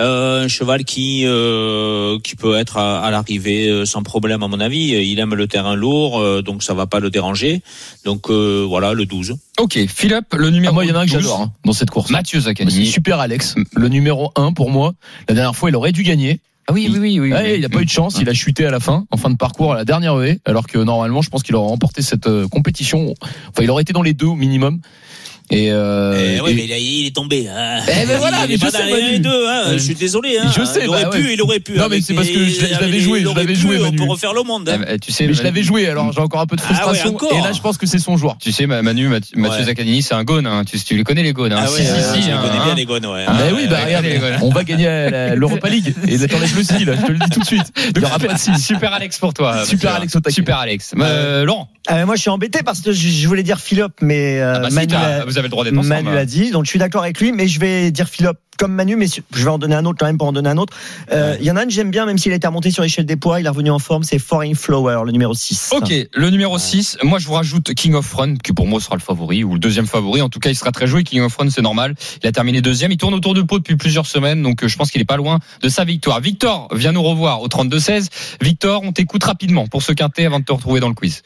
Euh, 0.00 0.46
un 0.46 0.48
cheval 0.48 0.82
qui 0.84 1.22
euh, 1.24 2.18
qui 2.24 2.34
peut 2.34 2.56
être 2.56 2.78
à, 2.78 2.98
à 2.98 3.12
l'arrivée 3.12 3.68
euh, 3.68 3.84
sans 3.84 4.02
problème 4.02 4.42
à 4.42 4.48
mon 4.48 4.58
avis. 4.58 4.88
Il 5.08 5.20
aime 5.20 5.36
le 5.36 5.46
terrain 5.46 5.76
lourd, 5.76 6.18
euh, 6.18 6.42
donc 6.42 6.64
ça 6.64 6.74
va 6.74 6.86
pas 6.86 6.98
le 6.98 7.10
déranger. 7.10 7.62
Donc 8.04 8.28
euh, 8.30 8.64
voilà, 8.68 8.92
le 8.92 9.06
12. 9.06 9.36
Ok, 9.60 9.78
Philippe, 9.86 10.34
le 10.36 10.48
Ah, 10.48 10.50
numéro 10.50 10.74
moi, 10.74 10.84
il 10.84 10.88
y 10.88 10.92
en 10.92 10.96
a 10.96 11.02
un 11.02 11.06
que 11.06 11.12
12. 11.12 11.22
j'adore 11.22 11.40
hein, 11.42 11.52
dans 11.64 11.72
cette 11.72 11.90
course. 11.90 12.10
Mathieu 12.10 12.40
Zaccani. 12.40 12.86
Super 12.86 13.20
Alex, 13.20 13.54
le 13.76 13.88
numéro 13.88 14.32
1 14.34 14.52
pour 14.52 14.68
moi. 14.70 14.94
La 15.28 15.36
dernière 15.36 15.54
fois, 15.54 15.70
il 15.70 15.76
aurait 15.76 15.92
dû 15.92 16.02
gagner. 16.02 16.40
Ah 16.70 16.74
oui, 16.74 16.86
oui, 16.92 16.98
oui. 16.98 17.18
oui, 17.18 17.32
oui. 17.32 17.54
il 17.54 17.62
n'a 17.62 17.70
pas 17.70 17.80
eu 17.80 17.86
de 17.86 17.90
chance, 17.90 18.18
il 18.20 18.28
a 18.28 18.34
chuté 18.34 18.66
à 18.66 18.70
la 18.70 18.78
fin, 18.78 19.06
en 19.10 19.16
fin 19.16 19.30
de 19.30 19.38
parcours, 19.38 19.72
à 19.72 19.76
la 19.76 19.86
dernière 19.86 20.20
haie, 20.20 20.38
alors 20.44 20.66
que 20.66 20.76
normalement, 20.76 21.22
je 21.22 21.30
pense 21.30 21.42
qu'il 21.42 21.56
aurait 21.56 21.70
remporté 21.70 22.02
cette 22.02 22.26
euh, 22.26 22.46
compétition. 22.46 23.14
Enfin, 23.22 23.62
il 23.62 23.70
aurait 23.70 23.80
été 23.80 23.94
dans 23.94 24.02
les 24.02 24.12
deux 24.12 24.26
au 24.26 24.34
minimum. 24.34 24.78
Et, 25.50 25.72
euh, 25.72 26.34
Eh 26.36 26.40
ouais, 26.42 26.52
et- 26.52 26.54
mais 26.54 26.64
il, 26.64 26.72
a- 26.72 26.78
il 26.78 27.06
est 27.06 27.14
tombé. 27.14 27.48
Hein. 27.48 27.80
Eh 27.88 28.06
ben 28.06 28.16
voilà, 28.18 28.38
il 28.44 28.48
mais 28.48 28.54
est 28.54 28.58
je 28.58 28.64
pas 28.64 28.70
sais, 28.70 28.90
dans 28.90 28.96
les 28.96 29.18
deux. 29.18 29.48
Hein. 29.48 29.62
Euh, 29.68 29.72
je 29.74 29.78
suis 29.78 29.94
désolé. 29.94 30.36
Hein. 30.38 30.50
je 30.54 30.62
sais, 30.64 30.80
il 30.82 30.88
aurait 30.88 31.04
bah 31.04 31.10
pu, 31.10 31.24
ouais. 31.24 31.34
il 31.34 31.42
aurait 31.42 31.60
pu. 31.60 31.72
Non, 31.72 31.86
mais 31.88 31.94
Avec 31.96 32.04
c'est 32.04 32.12
parce 32.14 32.28
que 32.28 32.44
je 32.44 32.50
je 32.66 32.80
l'avais 32.80 33.00
joué, 33.00 33.20
il 33.20 33.28
je 33.28 33.34
l'avais 33.34 33.54
joué, 33.54 33.78
On 33.78 33.82
Manu. 33.84 33.96
peut 33.96 34.04
refaire 34.04 34.34
le 34.34 34.42
monde. 34.42 34.68
Ah, 34.68 34.74
Hein. 34.74 34.84
bah, 34.86 34.98
tu 34.98 35.10
sais, 35.12 35.26
mais 35.26 35.32
je 35.34 35.42
l'avais 35.42 35.62
joué, 35.62 35.88
alors 35.88 36.12
j'ai 36.12 36.20
encore 36.20 36.40
un 36.42 36.46
peu 36.46 36.56
de 36.56 36.62
Ah 36.66 36.68
ouais, 36.90 36.94
frustration. 36.98 37.16
et 37.30 37.40
là, 37.42 37.52
je 37.52 37.60
pense 37.60 37.78
que 37.78 37.86
c'est 37.86 37.98
son 37.98 38.16
joueur. 38.18 38.36
Tu 38.38 38.52
sais, 38.52 38.66
Ma- 38.66 38.82
Manu, 38.82 39.08
Mathieu, 39.08 39.36
Mathieu 39.40 39.60
Ouais. 39.60 39.64
Zaccanini, 39.64 40.02
c'est 40.02 40.14
un 40.14 40.24
gone. 40.24 40.46
Hein. 40.46 40.64
Tu, 40.70 40.78
tu 40.80 40.96
les 40.96 41.04
connais 41.04 41.22
les 41.22 41.32
gones. 41.32 41.52
Hein. 41.52 41.60
Ah 41.62 41.66
Si, 41.66 41.80
ouais, 41.80 41.86
si, 41.86 41.90
euh, 41.92 42.14
si, 42.14 42.22
je 42.22 42.30
hein, 42.30 42.40
connais 42.42 42.58
hein. 42.58 42.64
bien 42.66 42.74
les 42.74 42.84
gones. 42.84 43.06
Ouais. 43.06 43.24
Ah, 43.26 43.32
bah 43.32 43.44
oui, 43.54 43.66
bah 43.68 43.76
ouais, 43.76 43.96
regarde, 43.96 44.06
on 44.42 44.50
va 44.50 44.64
gagner 44.64 45.34
l'Europa 45.34 45.68
League. 45.70 45.94
Et 46.06 46.18
là, 46.18 46.28
t'enlèves 46.28 46.56
le 46.56 46.62
si, 46.62 46.84
là, 46.84 46.92
je 47.00 47.06
te 47.06 47.12
le 47.12 47.18
dis 47.18 47.30
tout 47.30 47.40
de 47.40 47.46
suite. 47.46 47.72
Il 47.96 48.02
y 48.02 48.04
aura 48.04 48.18
pas 48.18 48.34
de 48.34 48.38
si. 48.38 48.54
Super 48.60 48.92
Alex 48.92 49.18
pour 49.18 49.32
toi. 49.32 49.64
Super. 49.64 49.94
Alex 49.94 50.14
au 50.14 50.20
taquet. 50.20 50.34
Super 50.34 50.58
Alex. 50.58 50.92
Euh, 50.98 51.44
Laurent. 51.44 51.68
Euh, 51.90 52.04
moi, 52.04 52.16
je 52.16 52.20
suis 52.20 52.30
embêté 52.30 52.60
parce 52.62 52.80
que 52.80 52.92
je, 52.92 53.08
je 53.08 53.26
voulais 53.28 53.42
dire 53.42 53.58
Philippe, 53.60 54.02
mais 54.02 54.40
euh, 54.40 54.54
Ah 54.56 54.58
bah 54.60 54.68
si, 54.68 54.74
Manu, 54.76 54.94
vous 55.38 55.40
avez 55.40 55.48
le 55.48 55.50
droit 55.50 55.64
d'être 55.64 55.78
ensemble. 55.78 56.04
Manu 56.04 56.16
a 56.16 56.24
dit, 56.24 56.50
donc 56.50 56.64
je 56.64 56.70
suis 56.70 56.78
d'accord 56.78 57.02
avec 57.02 57.20
lui, 57.20 57.32
mais 57.32 57.48
je 57.48 57.60
vais 57.60 57.90
dire 57.90 58.08
Philippe 58.08 58.38
comme 58.58 58.72
Manu, 58.72 58.96
mais 58.96 59.06
je 59.06 59.44
vais 59.44 59.50
en 59.50 59.58
donner 59.58 59.76
un 59.76 59.84
autre 59.84 59.98
quand 60.00 60.06
même 60.06 60.18
pour 60.18 60.26
en 60.26 60.32
donner 60.32 60.48
un 60.48 60.56
autre. 60.56 60.76
Euh, 61.12 61.36
Il 61.38 61.46
y 61.46 61.50
en 61.50 61.54
a 61.56 61.60
un 61.62 61.64
que 61.64 61.70
j'aime 61.70 61.92
bien, 61.92 62.06
même 62.06 62.18
s'il 62.18 62.32
a 62.32 62.34
été 62.34 62.46
remonté 62.48 62.72
sur 62.72 62.82
l'échelle 62.82 63.06
des 63.06 63.14
poids, 63.14 63.38
il 63.38 63.46
est 63.46 63.48
revenu 63.48 63.70
en 63.70 63.78
forme, 63.78 64.02
c'est 64.02 64.18
Foreign 64.18 64.56
Flower, 64.56 65.02
le 65.06 65.12
numéro 65.12 65.32
6. 65.32 65.70
Ok, 65.76 65.92
le 66.12 66.30
numéro 66.30 66.58
6, 66.58 66.98
moi 67.04 67.20
je 67.20 67.26
vous 67.26 67.34
rajoute 67.34 67.72
King 67.74 67.94
of 67.94 68.12
Run, 68.12 68.34
qui 68.36 68.52
pour 68.52 68.66
moi 68.66 68.80
sera 68.80 68.96
le 68.96 69.00
favori, 69.00 69.44
ou 69.44 69.54
le 69.54 69.60
deuxième 69.60 69.86
favori, 69.86 70.22
en 70.22 70.28
tout 70.28 70.40
cas 70.40 70.50
il 70.50 70.56
sera 70.56 70.72
très 70.72 70.88
joué, 70.88 71.04
King 71.04 71.20
of 71.20 71.36
Run 71.36 71.50
c'est 71.50 71.62
normal, 71.62 71.94
il 72.20 72.26
a 72.26 72.32
terminé 72.32 72.60
deuxième, 72.60 72.90
il 72.90 72.98
tourne 72.98 73.14
autour 73.14 73.34
de 73.34 73.42
pot 73.42 73.58
depuis 73.58 73.76
plusieurs 73.76 74.06
semaines, 74.06 74.42
donc 74.42 74.64
euh, 74.64 74.68
je 74.68 74.76
pense 74.76 74.90
qu'il 74.90 75.00
est 75.00 75.04
pas 75.04 75.16
loin 75.16 75.38
de 75.62 75.68
sa 75.68 75.84
victoire. 75.84 76.20
Victor, 76.20 76.68
viens 76.74 76.90
nous 76.90 77.02
revoir 77.02 77.40
au 77.42 77.48
32-16. 77.48 78.08
Victor, 78.42 78.82
on 78.82 78.90
t'écoute 78.90 79.22
rapidement 79.22 79.68
pour 79.68 79.82
ce 79.82 79.92
quintet 79.92 80.26
avant 80.26 80.40
de 80.40 80.44
te 80.44 80.52
retrouver 80.52 80.80
dans 80.80 80.88
le 80.88 80.94
quiz. 80.94 81.22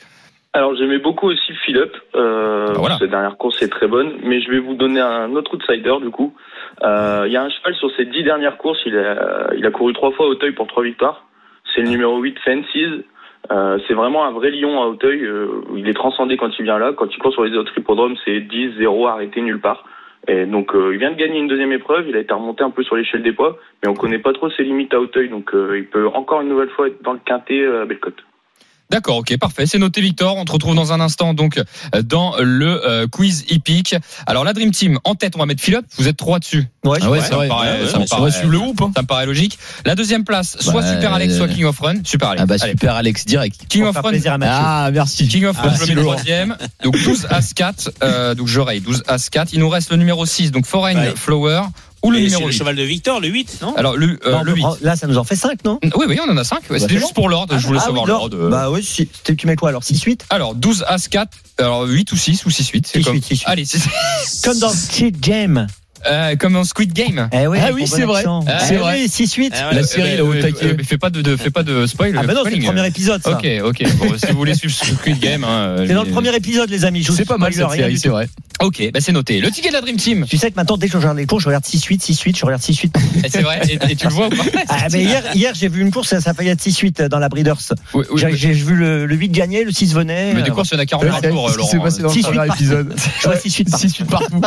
Alors 0.54 0.74
j'aimais 0.76 0.98
beaucoup 0.98 1.28
aussi 1.28 1.52
Philippe. 1.64 1.96
Euh, 2.14 2.72
voilà. 2.74 2.98
Cette 2.98 3.10
dernière 3.10 3.38
course 3.38 3.62
est 3.62 3.68
très 3.68 3.86
bonne, 3.86 4.18
mais 4.22 4.40
je 4.42 4.50
vais 4.50 4.58
vous 4.58 4.74
donner 4.74 5.00
un 5.00 5.34
autre 5.34 5.54
outsider 5.54 5.94
du 6.02 6.10
coup. 6.10 6.34
Euh, 6.82 7.24
Il 7.26 7.32
y 7.32 7.36
a 7.36 7.42
un 7.42 7.48
cheval 7.48 7.74
sur 7.74 7.90
ces 7.96 8.04
dix 8.04 8.22
dernières 8.22 8.58
courses, 8.58 8.80
il 8.84 8.96
a, 8.98 9.50
il 9.56 9.64
a 9.64 9.70
couru 9.70 9.92
trois 9.94 10.12
fois 10.12 10.26
à 10.26 10.28
Auteuil 10.28 10.52
pour 10.52 10.66
trois 10.66 10.82
victoires. 10.82 11.24
C'est 11.74 11.82
le 11.82 11.88
numéro 11.88 12.18
8 12.18 12.38
Fences. 12.40 13.02
Euh, 13.50 13.78
c'est 13.86 13.94
vraiment 13.94 14.24
un 14.24 14.32
vrai 14.32 14.50
lion 14.50 14.82
à 14.82 14.86
Auteuil. 14.86 15.24
Euh, 15.24 15.62
il 15.76 15.88
est 15.88 15.94
transcendé 15.94 16.36
quand 16.36 16.50
il 16.58 16.64
vient 16.64 16.78
là. 16.78 16.92
Quand 16.92 17.06
il 17.10 17.18
court 17.18 17.32
sur 17.32 17.44
les 17.44 17.56
autres 17.56 17.72
hippodromes, 17.76 18.16
c'est 18.24 18.40
10, 18.40 18.74
0, 18.78 19.06
arrêté 19.08 19.40
nulle 19.40 19.60
part. 19.60 19.84
Et 20.28 20.46
donc 20.46 20.74
euh, 20.74 20.92
il 20.92 20.98
vient 20.98 21.10
de 21.10 21.16
gagner 21.16 21.38
une 21.38 21.48
deuxième 21.48 21.72
épreuve. 21.72 22.08
Il 22.08 22.16
a 22.16 22.20
été 22.20 22.32
remonté 22.32 22.62
un 22.62 22.70
peu 22.70 22.82
sur 22.84 22.96
l'échelle 22.96 23.22
des 23.22 23.32
poids, 23.32 23.58
mais 23.82 23.88
on 23.88 23.94
connaît 23.94 24.20
pas 24.20 24.32
trop 24.32 24.50
ses 24.50 24.62
limites 24.62 24.94
à 24.94 25.00
Auteuil. 25.00 25.28
Donc 25.28 25.54
euh, 25.54 25.78
il 25.78 25.86
peut 25.86 26.06
encore 26.06 26.42
une 26.42 26.48
nouvelle 26.48 26.70
fois 26.70 26.86
être 26.88 27.02
dans 27.02 27.12
le 27.12 27.20
quintet 27.24 27.60
euh, 27.60 27.82
à 27.82 27.84
Bellecote. 27.84 28.22
D'accord, 28.92 29.16
ok, 29.16 29.36
parfait. 29.38 29.66
C'est 29.66 29.78
noté, 29.78 30.00
Victor. 30.00 30.36
On 30.36 30.44
te 30.44 30.52
retrouve 30.52 30.74
dans 30.76 30.92
un 30.92 31.00
instant, 31.00 31.34
donc, 31.34 31.58
euh, 31.58 32.02
dans 32.02 32.36
le 32.38 32.86
euh, 32.86 33.06
quiz 33.08 33.44
hippique. 33.48 33.96
Alors, 34.26 34.44
la 34.44 34.52
Dream 34.52 34.70
Team, 34.70 34.98
en 35.04 35.14
tête, 35.14 35.34
on 35.34 35.38
va 35.40 35.46
mettre 35.46 35.62
Philippe. 35.62 35.86
Vous 35.98 36.06
êtes 36.08 36.16
trois 36.16 36.38
dessus. 36.38 36.68
Ouais, 36.84 36.98
Ah 37.02 37.10
ouais, 37.10 37.20
ça 37.20 37.30
me 37.30 37.34
vrai. 37.36 37.48
paraît- 37.48 37.82
Ouais, 37.82 37.88
ça 37.88 37.98
me 37.98 38.06
paraît- 38.06 38.30
suivre 38.30 38.50
le 38.52 38.58
groupe. 38.58 38.82
hein. 38.82 38.92
Ça 38.94 39.02
me 39.02 39.06
paraît 39.06 39.26
logique. 39.26 39.58
La 39.86 39.94
deuxième 39.94 40.24
place, 40.24 40.56
soit 40.60 40.82
Bah, 40.82 40.92
Super 40.94 41.12
Alex, 41.14 41.32
euh, 41.34 41.36
soit 41.38 41.48
King 41.48 41.64
of 41.64 41.78
Run. 41.80 41.94
Super 42.04 42.28
Alex. 42.30 42.42
Ah 42.42 42.46
bah 42.46 42.56
Allez. 42.60 42.72
super 42.72 42.94
Alex, 42.94 43.24
direct. 43.24 43.60
King 43.68 43.84
of 43.84 43.96
Run. 43.96 44.12
Ah, 44.42 44.90
merci. 44.92 45.26
King 45.28 45.46
of 45.46 45.56
Run, 45.56 45.70
Ah, 45.72 45.76
je 45.80 45.88
le 45.92 45.94
mets 45.94 46.02
troisième. 46.02 46.56
Donc 46.84 46.94
12 47.02 47.26
As 47.30 47.54
4. 47.54 47.90
Euh, 48.02 48.34
donc 48.34 48.46
je 48.48 48.60
raye 48.60 48.80
12 48.80 49.02
As 49.08 49.30
4. 49.30 49.52
Il 49.54 49.60
nous 49.60 49.68
reste 49.68 49.90
le 49.90 49.96
numéro 49.96 50.26
6, 50.26 50.50
donc 50.52 50.66
Foreign 50.66 50.98
Ouais. 50.98 51.14
Flower. 51.16 51.62
Ou 52.02 52.10
le 52.10 52.18
numéro 52.18 52.42
le 52.42 52.48
8. 52.52 52.58
cheval 52.58 52.76
de 52.76 52.82
Victor, 52.82 53.20
le 53.20 53.28
8, 53.28 53.58
non 53.62 53.74
Alors 53.76 53.96
le, 53.96 54.18
euh, 54.26 54.32
Non, 54.32 54.42
le 54.42 54.54
8. 54.54 54.64
Là, 54.82 54.96
ça 54.96 55.06
nous 55.06 55.18
en 55.18 55.24
fait 55.24 55.36
5, 55.36 55.64
non 55.64 55.78
Oui, 55.96 56.06
oui, 56.08 56.18
on 56.26 56.30
en 56.30 56.36
a 56.36 56.44
5. 56.44 56.62
Bah, 56.68 56.78
C'était 56.80 56.98
juste 56.98 57.14
pour 57.14 57.28
l'ordre. 57.28 57.56
Je 57.58 57.66
voulais 57.66 57.78
Ah 57.80 57.86
savoir 57.86 58.04
oui, 58.04 58.08
l'ordre. 58.10 58.36
euh. 58.36 58.48
Bah 58.50 58.70
oui, 58.70 58.82
si, 58.82 59.08
tu 59.24 59.36
tu 59.36 59.46
mets 59.46 59.56
quoi 59.56 59.68
alors 59.68 59.82
6-8 59.82 60.22
Alors 60.30 60.54
12 60.54 60.84
As 60.88 61.06
4. 61.08 61.30
Alors 61.58 61.82
8 61.84 62.10
ou 62.12 62.16
6 62.16 62.44
ou 62.46 62.50
6 62.50 62.68
8. 62.70 62.86
C'est 62.86 62.98
6-8, 63.00 63.04
comme. 63.04 63.16
6-8. 63.18 63.42
Allez, 63.46 63.64
c'est 63.64 63.80
Comme 64.42 64.58
dans 64.58 64.72
Kid 64.90 65.16
Jam. 65.24 65.66
Euh, 66.06 66.36
comme 66.36 66.56
en 66.56 66.64
Squid 66.64 66.92
Game. 66.92 67.28
Eh 67.32 67.46
oui, 67.46 67.58
Ah 67.60 67.70
oui, 67.72 67.80
bon 67.82 67.86
c'est 67.86 68.02
vrai. 68.04 68.24
Ah, 68.26 68.40
Eh 68.46 68.64
c'est 68.66 68.76
vrai. 68.76 69.00
oui, 69.02 69.06
6-8. 69.08 69.52
Ah 69.54 69.68
ouais. 69.68 69.74
La 69.76 69.82
série, 69.84 70.16
là, 70.16 70.24
au 70.24 70.32
Euh, 70.32 70.50
euh, 70.62 70.74
fais 70.84 70.98
pas 70.98 71.10
de, 71.10 71.22
de- 71.22 71.36
fais 71.36 71.50
pas 71.50 71.62
de, 71.62 71.72
de 71.72 71.82
Ah 71.84 71.86
spoil. 71.86 72.12
bah 72.12 72.34
non, 72.34 72.42
c'est 72.44 72.56
le 72.56 72.62
premier 72.64 72.86
épisode, 72.86 73.22
ça. 73.22 73.32
Ok, 73.32 73.46
ok. 73.64 73.82
Bon, 73.98 74.18
si 74.18 74.26
vous 74.32 74.36
voulez 74.38 74.54
suivre 74.54 74.74
Squid 74.74 75.18
Game, 75.20 75.44
hein, 75.44 75.76
C'est 75.86 75.94
dans 75.94 76.04
le 76.04 76.10
premier 76.10 76.34
épisode, 76.34 76.70
les 76.70 76.84
amis. 76.84 77.02
Je 77.02 77.10
vous 77.12 77.16
C'est 77.16 77.24
pas 77.24 77.38
mal 77.38 77.52
spoil 77.52 77.70
cette 77.70 77.78
série, 77.78 77.98
c'est 77.98 78.08
vrai. 78.08 78.28
Ok, 78.60 78.90
bah 78.94 79.00
c'est 79.00 79.10
noté. 79.12 79.40
Le 79.40 79.50
ticket 79.50 79.70
de 79.70 79.74
la 79.74 79.80
Dream 79.80 79.96
Team. 79.96 80.24
Tu 80.28 80.36
sais 80.38 80.50
que 80.50 80.56
maintenant, 80.56 80.76
dès 80.76 80.86
que 80.86 80.92
je 80.92 80.98
regarde 80.98 81.16
les 81.16 81.26
courses, 81.26 81.42
je 81.42 81.48
regarde 81.48 81.64
6-8, 81.64 82.00
6-8, 82.00 82.38
je 82.38 82.44
regarde 82.46 82.62
6-8. 82.62 82.92
Eh, 83.24 83.28
C'est 83.28 83.42
vrai. 83.42 83.60
Et, 83.68 83.90
et 83.92 83.96
tu 83.96 84.06
le 84.06 84.12
vois 84.12 84.26
ou 84.26 84.30
pas? 84.30 84.44
Ah, 84.68 84.86
mais 84.92 85.02
hier, 85.02 85.22
hier 85.34 85.52
j'ai 85.54 85.68
vu 85.68 85.80
une 85.82 85.90
course, 85.90 86.08
ça, 86.10 86.20
ça 86.20 86.32
être 86.38 86.60
6-8 86.62 87.08
dans 87.08 87.18
la 87.18 87.28
Breeders. 87.28 87.56
Oui, 87.94 88.04
oui, 88.12 88.22
J'ai 88.34 88.48
oui. 88.48 88.52
vu 88.54 88.76
le, 88.76 89.06
le 89.06 89.14
8 89.16 89.28
gagner, 89.30 89.64
le 89.64 89.72
6 89.72 89.94
venait. 89.94 90.32
Mais 90.34 90.42
des 90.42 90.50
euh, 90.50 90.54
courses, 90.54 90.70
il 90.70 90.74
y 90.74 90.76
en 90.76 90.80
a 90.80 90.86
40 90.86 91.02
Ouais, 91.04 91.10
par 91.10 91.20
c'est 91.20 91.30
jour, 91.30 91.48
Laurent. 91.56 91.68
s'est 91.68 91.78
passé 91.80 92.02
dans 92.02 92.08
le 92.08 92.14
6-8 92.14 92.22
premier 92.22 92.46
épisode. 92.54 92.94
Je 93.20 93.26
vois 93.28 93.36
6-8 93.36 93.64
par- 93.70 93.80
6 93.80 93.92
partout. 94.08 94.40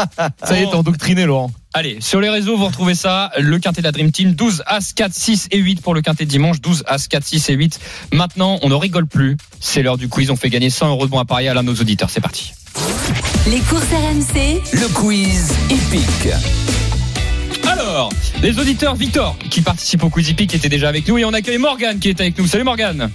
Ça 0.45 0.57
y 0.59 0.63
est, 0.63 0.67
t'es 0.67 0.75
endoctriné, 0.75 1.25
Laurent. 1.25 1.44
Allez, 1.73 1.97
sur 1.99 2.21
les 2.21 2.29
réseaux, 2.29 2.57
vous 2.57 2.65
retrouvez 2.65 2.95
ça. 2.95 3.31
Le 3.37 3.59
quintet 3.59 3.81
de 3.81 3.85
la 3.85 3.91
Dream 3.91 4.11
Team, 4.11 4.33
12 4.33 4.63
As, 4.65 4.93
4, 4.93 5.13
6 5.13 5.47
et 5.51 5.57
8 5.57 5.81
pour 5.81 5.93
le 5.93 6.01
quintet 6.01 6.25
de 6.25 6.29
dimanche. 6.29 6.61
12 6.61 6.83
As, 6.87 7.07
4, 7.07 7.23
6 7.23 7.49
et 7.49 7.53
8. 7.53 7.79
Maintenant, 8.13 8.59
on 8.61 8.69
ne 8.69 8.75
rigole 8.75 9.07
plus. 9.07 9.37
C'est 9.59 9.83
l'heure 9.83 9.97
du 9.97 10.07
quiz. 10.07 10.31
On 10.31 10.35
fait 10.35 10.49
gagner 10.49 10.69
100 10.69 10.89
euros 10.89 11.05
de 11.05 11.11
bons 11.11 11.19
à 11.19 11.25
parier 11.25 11.49
à 11.49 11.53
l'un 11.53 11.63
de 11.63 11.69
nos 11.69 11.75
auditeurs. 11.75 12.09
C'est 12.09 12.21
parti. 12.21 12.53
Les 13.47 13.59
courses 13.59 13.83
RMC, 13.83 14.61
Le 14.73 14.93
quiz 14.93 15.53
épique. 15.69 16.33
Alors, 17.67 18.09
les 18.41 18.59
auditeurs 18.59 18.95
Victor, 18.95 19.37
qui 19.49 19.61
participe 19.61 20.03
au 20.03 20.09
quiz 20.09 20.29
Epic, 20.29 20.53
étaient 20.53 20.69
déjà 20.69 20.89
avec 20.89 21.07
nous. 21.07 21.17
Et 21.17 21.25
on 21.25 21.33
accueille 21.33 21.57
Morgane 21.57 21.99
qui 21.99 22.09
est 22.09 22.19
avec 22.19 22.37
nous. 22.37 22.47
Salut 22.47 22.63
Morgane. 22.63 23.11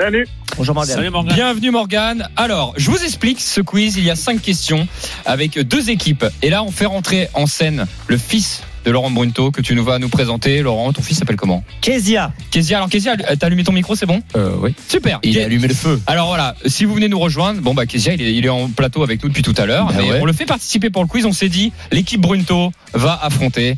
Salut. 0.00 0.26
Bonjour 0.56 0.74
Morgane. 0.74 0.96
Salut 0.96 1.10
Morgan. 1.10 1.34
Bienvenue 1.36 1.70
Morgane. 1.70 2.28
Alors, 2.36 2.74
je 2.76 2.90
vous 2.90 3.04
explique 3.04 3.40
ce 3.40 3.60
quiz. 3.60 3.96
Il 3.96 4.04
y 4.04 4.10
a 4.10 4.16
cinq 4.16 4.42
questions 4.42 4.88
avec 5.24 5.56
deux 5.56 5.88
équipes. 5.88 6.24
Et 6.42 6.50
là, 6.50 6.64
on 6.64 6.72
fait 6.72 6.86
rentrer 6.86 7.28
en 7.34 7.46
scène 7.46 7.86
le 8.08 8.16
fils 8.18 8.62
de 8.84 8.90
Laurent 8.90 9.12
Brunto 9.12 9.52
que 9.52 9.60
tu 9.60 9.76
nous 9.76 9.84
vas 9.84 10.00
nous 10.00 10.08
présenter. 10.08 10.62
Laurent, 10.62 10.92
ton 10.92 11.00
fils 11.00 11.18
s'appelle 11.18 11.36
comment? 11.36 11.62
Kezia. 11.80 12.32
Kezia. 12.50 12.78
Alors 12.78 12.88
Kezia, 12.90 13.16
t'as 13.16 13.46
allumé 13.46 13.62
ton 13.62 13.70
micro, 13.72 13.94
c'est 13.94 14.06
bon? 14.06 14.20
Euh, 14.34 14.56
oui. 14.60 14.74
Super. 14.88 15.20
Il 15.22 15.34
Ké- 15.34 15.42
a 15.42 15.46
allumé 15.46 15.68
le 15.68 15.74
feu. 15.74 16.00
Alors 16.08 16.26
voilà, 16.26 16.56
si 16.66 16.84
vous 16.84 16.94
venez 16.94 17.08
nous 17.08 17.20
rejoindre, 17.20 17.60
bon 17.60 17.72
bah 17.72 17.86
Kezia, 17.86 18.14
il 18.14 18.22
est, 18.22 18.34
il 18.34 18.44
est 18.44 18.50
en 18.50 18.68
plateau 18.68 19.04
avec 19.04 19.22
nous 19.22 19.28
depuis 19.28 19.42
tout 19.42 19.54
à 19.56 19.64
l'heure. 19.64 19.92
Mais 19.96 20.10
ouais. 20.10 20.18
on 20.20 20.24
le 20.24 20.32
fait 20.32 20.44
participer 20.46 20.90
pour 20.90 21.02
le 21.02 21.08
quiz. 21.08 21.24
On 21.24 21.32
s'est 21.32 21.48
dit, 21.48 21.72
l'équipe 21.92 22.20
Brunto 22.20 22.72
va 22.94 23.18
affronter 23.22 23.76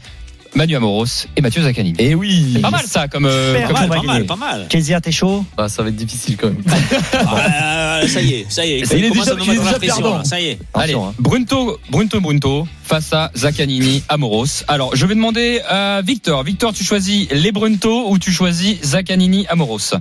Manu 0.57 0.75
Amoros 0.75 1.05
et 1.37 1.43
Mathieu 1.43 1.63
Zaccanini. 1.63 1.95
Et 2.01 2.15
oui. 2.15 2.53
C'est 2.55 2.61
pas 2.63 2.71
mal 2.71 2.85
ça 2.87 3.07
comme. 3.09 3.27
euh. 3.27 3.55
Pas 3.61 3.67
comme- 3.69 3.77
mal, 3.77 3.89
pas 3.89 4.03
mal, 4.03 4.25
pas 4.27 4.37
mal. 4.37 4.67
Kezia, 4.69 5.01
t'es 5.01 5.13
chaud? 5.13 5.45
Bah, 5.57 5.69
ça 5.69 5.83
va 5.83 5.91
être 5.91 5.97
difficile 5.97 6.37
quand 6.37 6.49
même. 6.49 6.63
Ah, 7.29 8.01
ça 8.09 8.21
y 8.21 8.35
est, 8.35 8.47
ça 8.49 8.65
y 8.67 8.73
est. 8.73 8.93
Il 8.93 9.05
est 9.05 9.09
commence 9.09 9.25
déjà- 9.27 9.37
nous 9.39 9.45
il 9.45 9.51
est 9.51 9.53
mettre 9.55 9.65
la 9.65 9.79
déjà 9.79 9.79
pression, 9.79 10.03
perdant. 10.03 10.19
là, 10.19 10.25
Ça 10.25 10.41
y 10.41 10.47
est. 10.49 10.59
Allez, 10.75 10.93
Attention, 10.93 11.09
hein. 11.09 11.15
Brunto, 11.19 11.79
Brunto, 11.91 12.21
Brunto 12.21 12.69
face 12.85 13.13
à 13.13 13.31
Zaccanini, 13.35 14.03
Amoros. 14.09 14.65
Alors, 14.69 14.95
je 14.97 15.07
vais 15.07 15.15
demander 15.15 15.61
à 15.69 16.03
Victor. 16.03 16.43
Victor, 16.43 16.73
tu 16.73 16.85
choisis 16.85 17.29
les 17.31 17.53
Brunto 17.53 18.11
ou 18.11 18.19
tu 18.19 18.33
choisis 18.33 18.81
Zaccanini, 18.83 19.47
Amoros? 19.49 19.95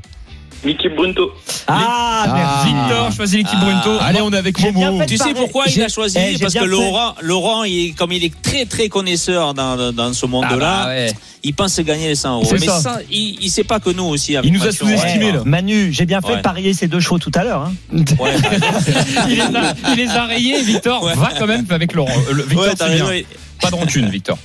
L'équipe 0.64 0.96
Brunto. 0.96 1.32
Ah, 1.68 2.24
Ah. 2.28 2.34
merci. 2.34 2.74
Victor 2.76 3.12
choisit 3.12 3.38
l'équipe 3.40 3.60
Ah. 3.62 3.66
Brunto. 3.66 3.98
Allez, 4.02 4.22
on 4.22 4.32
est 4.32 4.38
avec 4.38 4.60
Momo. 4.60 5.04
Tu 5.06 5.18
sais 5.18 5.34
pourquoi 5.36 5.66
il 5.68 5.82
a 5.84 5.88
choisi 5.90 6.18
eh, 6.20 6.34
j'ai 6.34 6.40
Parce 6.40 6.54
bien 6.54 6.62
que 6.64 6.68
fait. 6.68 6.72
Laurent, 6.72 7.16
Laurent, 7.22 7.64
il 7.64 7.88
est, 7.88 7.92
comme 7.92 8.12
il 8.12 8.24
est 8.24 8.34
très 8.42 8.66
très 8.66 8.90
connaisseur 8.90 9.54
dans, 9.54 9.76
dans- 9.76 9.92
dans 9.92 10.14
ce 10.14 10.26
monde-là, 10.26 10.50
Ah 10.82 10.84
bah 10.86 10.90
ouais. 10.90 11.14
il 11.44 11.54
pense 11.54 11.80
gagner 11.82 12.08
les 12.08 12.16
100 12.16 12.36
euros. 12.38 12.46
C'est 12.48 12.60
Mais 12.60 12.66
ça. 12.66 12.80
ça, 12.80 13.00
il, 13.12 13.38
il 13.42 13.50
sait 13.52 13.64
pas 13.64 13.80
que 13.80 13.92
nous 13.92 14.06
aussi. 14.06 14.36
avec 14.36 14.50
Il 14.50 14.54
nous 14.58 14.64
a 14.64 14.68
Mathieu, 14.68 14.86
on- 14.86 14.88
sous-estimé, 14.98 15.32
là. 15.34 15.42
Manu, 15.46 15.94
j'ai 15.94 16.06
bien 16.08 16.22
fait 16.22 16.30
Ouais. 16.30 16.38
de 16.38 16.42
parier 16.42 16.74
ces 16.74 16.88
deux 16.88 17.00
chevaux 17.00 17.20
tout 17.20 17.32
à 17.36 17.44
l'heure. 17.44 17.62
hein. 17.62 17.74
Ouais, 18.20 18.32
il, 19.30 19.36
les 19.36 19.42
a, 19.42 19.74
il 19.92 19.96
les 19.98 20.10
a 20.10 20.26
rayés. 20.26 20.62
Victor 20.64 21.04
Ouais. 21.04 21.14
va 21.16 21.30
quand 21.38 21.46
même 21.48 21.66
avec 21.70 21.94
Laurent. 21.94 22.12
Euh, 22.30 22.34
le- 22.34 22.44
Victor, 22.44 22.64
ouais, 22.64 22.74
t'as 22.76 22.88
c'est 22.88 22.96
bien. 22.96 23.06
raison. 23.06 23.26
Pas 23.62 23.70
de 23.70 23.76
rancune, 23.76 24.10
Victor. 24.10 24.38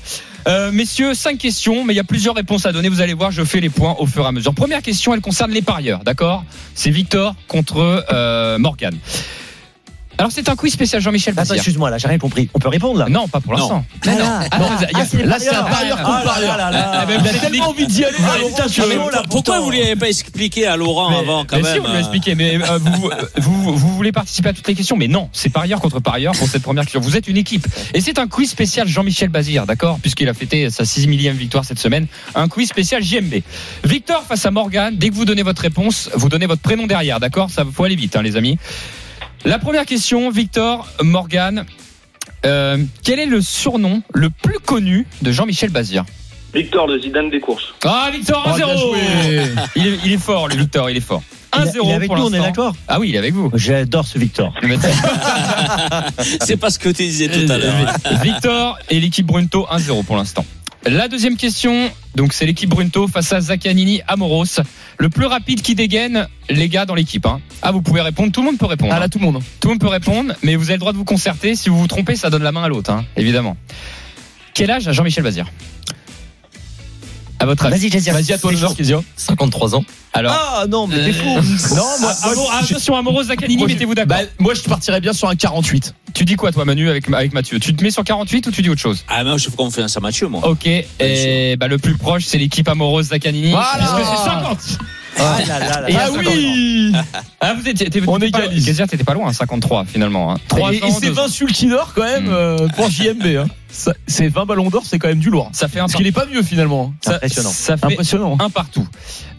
Euh, 0.48 0.72
messieurs, 0.72 1.14
cinq 1.14 1.38
questions, 1.38 1.84
mais 1.84 1.92
il 1.92 1.96
y 1.96 2.00
a 2.00 2.04
plusieurs 2.04 2.34
réponses 2.34 2.66
à 2.66 2.72
donner. 2.72 2.88
Vous 2.88 3.00
allez 3.00 3.14
voir, 3.14 3.30
je 3.30 3.44
fais 3.44 3.60
les 3.60 3.68
points 3.68 3.94
au 3.98 4.06
fur 4.06 4.24
et 4.24 4.28
à 4.28 4.32
mesure. 4.32 4.54
Première 4.54 4.82
question, 4.82 5.14
elle 5.14 5.20
concerne 5.20 5.50
les 5.50 5.62
parieurs, 5.62 6.00
d'accord? 6.04 6.44
C'est 6.74 6.90
Victor 6.90 7.34
contre 7.46 8.04
euh, 8.10 8.58
Morgan. 8.58 8.96
Alors 10.20 10.32
c'est 10.32 10.48
un 10.48 10.54
quiz 10.56 10.72
spécial 10.72 11.00
Jean-Michel 11.00 11.34
Attends, 11.36 11.54
excuse-moi, 11.54 11.88
là, 11.90 11.98
j'ai 11.98 12.06
rien 12.08 12.18
compris. 12.18 12.48
On 12.54 12.58
peut 12.58 12.68
répondre 12.68 12.98
là 12.98 13.06
Non, 13.08 13.26
pas 13.26 13.40
pour 13.40 13.54
l'instant. 13.54 13.84
Ah, 14.06 14.10
Non, 14.10 14.12
non. 14.12 14.18
là. 14.18 14.40
Ah, 14.50 14.58
non, 14.58 14.66
a- 14.66 14.78
Ah, 14.94 15.04
c'est 15.10 15.16
les 15.16 15.24
Là, 15.24 15.36
c'est 15.38 15.48
un 15.54 15.62
parieur 15.62 16.02
contre 16.02 16.24
parieur. 16.24 16.56
là, 16.56 16.70
là. 16.70 17.04
Mais 17.08 17.14
Il 17.14 17.26
a 17.28 17.32
vous 17.32 17.38
tellement 17.38 17.68
envie 17.70 17.86
d'y 17.86 18.04
aller. 18.04 18.16
Pourquoi 19.30 19.60
vous 19.60 19.72
ne 19.72 19.78
l'avez 19.78 19.96
pas 19.96 20.08
expliqué 20.08 20.66
à 20.66 20.76
Laurent 20.76 21.08
avant 21.18 21.44
quand 21.44 21.56
mais 21.56 21.62
même 21.62 21.74
si, 21.74 21.80
on 21.80 21.92
l'a 21.92 21.98
expliqué. 22.00 22.34
Mais 22.34 22.56
euh, 22.56 22.78
vous, 22.80 23.10
vous, 23.38 23.76
vous 23.76 23.94
voulez 23.96 24.12
participer 24.12 24.50
à 24.50 24.52
toutes 24.52 24.68
les 24.68 24.74
questions, 24.74 24.96
mais 24.96 25.08
non, 25.08 25.28
c'est 25.32 25.48
parieur 25.48 25.80
contre 25.80 26.00
parieur 26.00 26.32
pour 26.34 26.48
cette 26.48 26.62
première 26.62 26.84
question. 26.84 27.00
Vous 27.00 27.16
êtes 27.16 27.26
une 27.28 27.36
équipe. 27.36 27.66
Et 27.94 28.00
c'est 28.00 28.18
un 28.18 28.28
quiz 28.28 28.50
spécial 28.50 28.86
Jean-Michel 28.88 29.28
Bazir, 29.30 29.66
d'accord? 29.66 29.98
Puisqu'il 30.00 30.28
a 30.28 30.34
fêté 30.34 30.70
sa 30.70 30.84
6 30.84 31.06
millième 31.06 31.36
victoire 31.36 31.64
cette 31.64 31.78
semaine. 31.78 32.06
Un 32.34 32.48
quiz 32.48 32.68
spécial 32.68 33.02
JMB. 33.02 33.36
Victor 33.84 34.22
face 34.24 34.44
à 34.44 34.50
Morgan. 34.50 34.94
Dès 34.96 35.08
que 35.08 35.14
vous 35.14 35.24
donnez 35.24 35.42
votre 35.42 35.62
réponse, 35.62 36.10
vous 36.14 36.28
donnez 36.28 36.46
votre 36.46 36.62
prénom 36.62 36.86
derrière, 36.86 37.20
d'accord? 37.20 37.48
Ça 37.50 37.64
faut 37.72 37.84
aller 37.84 37.96
vite, 37.96 38.16
hein, 38.16 38.22
les 38.22 38.36
amis. 38.36 38.58
La 39.44 39.58
première 39.58 39.86
question, 39.86 40.30
Victor, 40.30 40.86
Morgan. 41.02 41.64
Euh, 42.46 42.78
quel 43.04 43.18
est 43.18 43.26
le 43.26 43.40
surnom 43.42 44.02
le 44.14 44.30
plus 44.30 44.58
connu 44.60 45.06
de 45.22 45.30
Jean-Michel 45.32 45.70
Bazir 45.70 46.04
Victor 46.54 46.86
de 46.88 46.98
Zidane 46.98 47.30
des 47.30 47.38
courses. 47.40 47.74
Ah, 47.84 48.08
Victor, 48.12 48.42
Oh, 48.50 48.56
bien 48.56 48.66
1-0 48.66 48.78
joué. 48.78 48.98
il 49.76 49.86
est, 49.86 49.98
il 50.06 50.12
est 50.12 50.18
fort, 50.18 50.48
le 50.48 50.56
Victor, 50.56 50.90
il 50.90 50.96
est 50.96 51.00
fort. 51.00 51.22
Il 51.56 51.62
1-0 51.62 51.66
est- 51.66 51.78
il 51.84 51.90
est 51.90 51.94
avec 51.94 52.08
pour 52.08 52.16
nous, 52.16 52.24
on 52.24 52.28
est 52.28 52.38
l'instant. 52.38 52.46
d'accord 52.46 52.74
Ah 52.88 52.98
oui, 52.98 53.10
il 53.10 53.14
est 53.14 53.18
avec 53.18 53.34
vous. 53.34 53.50
J'adore 53.54 54.06
ce 54.06 54.18
Victor. 54.18 54.52
C'est 56.40 56.56
pas 56.56 56.70
ce 56.70 56.78
que 56.78 56.88
tu 56.88 57.02
disais 57.04 57.28
tout 57.28 57.50
à 57.52 57.56
l'heure. 57.58 57.74
Victor 58.22 58.78
et 58.88 58.98
l'équipe 59.00 59.26
Brunto 59.26 59.66
1-0 59.70 60.04
pour 60.04 60.16
l'instant. 60.16 60.44
La 60.86 61.08
deuxième 61.08 61.36
question, 61.36 61.90
donc 62.14 62.32
c'est 62.32 62.46
l'équipe 62.46 62.70
Brunto 62.70 63.06
face 63.06 63.32
à 63.34 63.40
Zaccanini 63.40 64.00
Amoros. 64.08 64.60
Le 64.98 65.10
plus 65.10 65.26
rapide 65.26 65.60
qui 65.60 65.74
dégaine, 65.74 66.26
les 66.48 66.68
gars 66.70 66.86
dans 66.86 66.94
l'équipe. 66.94 67.26
hein. 67.26 67.40
Ah, 67.60 67.70
vous 67.70 67.82
pouvez 67.82 68.00
répondre, 68.00 68.32
tout 68.32 68.40
le 68.40 68.46
monde 68.46 68.58
peut 68.58 68.66
répondre. 68.66 68.92
Ah 68.92 68.96
hein. 68.96 69.00
là, 69.00 69.08
tout 69.08 69.18
le 69.18 69.24
monde. 69.26 69.42
Tout 69.60 69.68
le 69.68 69.74
monde 69.74 69.80
peut 69.80 69.88
répondre, 69.88 70.34
mais 70.42 70.56
vous 70.56 70.64
avez 70.64 70.74
le 70.74 70.78
droit 70.80 70.92
de 70.92 70.96
vous 70.96 71.04
concerter. 71.04 71.54
Si 71.54 71.68
vous 71.68 71.78
vous 71.78 71.86
trompez, 71.86 72.16
ça 72.16 72.30
donne 72.30 72.42
la 72.42 72.52
main 72.52 72.62
à 72.62 72.68
l'autre, 72.68 72.90
hein, 72.90 73.04
évidemment. 73.16 73.56
Quel 74.54 74.70
âge 74.70 74.88
a 74.88 74.92
Jean-Michel 74.92 75.22
Bazir? 75.22 75.46
À 77.40 77.46
votre 77.46 77.64
avis 77.66 77.78
Vas-y, 77.80 77.90
Kezia. 77.90 78.12
Vas-y, 78.12 78.32
à 78.32 78.38
toi 78.38 78.52
l'honneur, 78.52 78.76
Kezia. 78.76 79.02
53 79.16 79.74
ans. 79.74 79.84
Alors, 80.12 80.32
Ah 80.36 80.66
non, 80.68 80.86
mais 80.86 80.96
t'es 81.06 81.12
fou. 81.12 81.26
Euh, 81.26 81.74
Non, 81.74 81.84
moi, 82.00 82.12
Ah, 82.22 82.60
attention, 82.62 82.94
Amoros 82.96 83.24
Zaccanini, 83.24 83.58
Moi, 83.58 83.68
je- 83.68 83.72
mettez-vous 83.72 83.94
d'accord. 83.94 84.16
Bah, 84.18 84.24
moi, 84.38 84.54
je 84.54 84.60
partirais 84.60 85.00
bien 85.00 85.12
sur 85.14 85.28
un 85.28 85.34
48. 85.36 85.94
tu 86.14 86.24
dis 86.24 86.36
quoi, 86.36 86.52
toi, 86.52 86.64
Manu, 86.66 86.90
avec, 86.90 87.10
avec 87.10 87.32
Mathieu? 87.32 87.58
Tu 87.58 87.74
te 87.74 87.82
mets 87.82 87.90
sur 87.90 88.04
48 88.04 88.46
ou 88.46 88.50
tu 88.50 88.60
dis 88.62 88.68
autre 88.68 88.80
chose? 88.80 89.04
Ah, 89.08 89.18
mais 89.24 89.30
moi, 89.30 89.38
je 89.38 89.48
fais 89.48 89.56
confiance 89.56 89.96
à 89.96 90.00
Mathieu, 90.00 90.28
moi. 90.28 90.46
Ok, 90.46 90.66
et 90.66 91.56
bah, 91.58 91.66
le 91.68 91.78
plus 91.78 91.96
proche, 91.96 92.24
c'est 92.26 92.38
l'équipe 92.38 92.68
Amoros 92.68 93.02
Zaccanini. 93.04 93.50
Voilà. 93.52 93.68
Parce 93.78 93.92
que 94.00 94.06
c'est 94.06 94.24
50 94.24 94.78
Ah 95.22 95.38
là 95.46 95.58
là 95.58 95.80
là 95.82 95.90
Et 95.90 95.92
là. 95.92 96.00
ah 96.06 96.10
oui 96.18 96.92
Ah, 97.40 97.54
vous 97.54 97.68
étiez, 97.68 97.88
t'étais- 97.90 98.06
On 98.08 98.18
égalise. 98.18 98.64
Kezia, 98.64 98.86
t'étais 98.86 99.04
pas 99.04 99.14
loin, 99.14 99.32
53 99.32 99.84
finalement. 99.84 100.32
Hein. 100.32 100.36
3 100.48 100.72
Et, 100.72 100.80
c'est 100.90 101.06
deux 101.08 101.18
ans. 101.18 101.22
20 101.24 101.28
sulky 101.28 101.66
d'or 101.68 101.92
quand 101.94 102.02
même 102.02 102.26
Mm. 102.26 102.32
euh, 102.32 102.68
pour 102.76 102.90
JMB. 102.90 103.26
Hein. 103.36 103.46
C'est 104.06 104.28
20 104.28 104.46
ballons 104.46 104.68
d'or, 104.68 104.82
c'est 104.84 104.98
quand 104.98 105.08
même 105.08 105.20
du 105.20 105.30
lourd. 105.30 105.48
Ça 105.52 105.68
fait 105.68 105.78
un 105.78 105.82
Parce 105.82 105.92
par- 105.92 105.98
qu'il 105.98 106.06
est 106.08 106.12
pas 106.12 106.26
mieux 106.26 106.42
finalement. 106.42 106.92
ça, 107.02 107.14
Impressionnant. 107.16 107.50
Ça 107.50 107.76
fait 107.76 107.86
Impressionnant. 107.86 108.36
un 108.40 108.50
partout. 108.50 108.86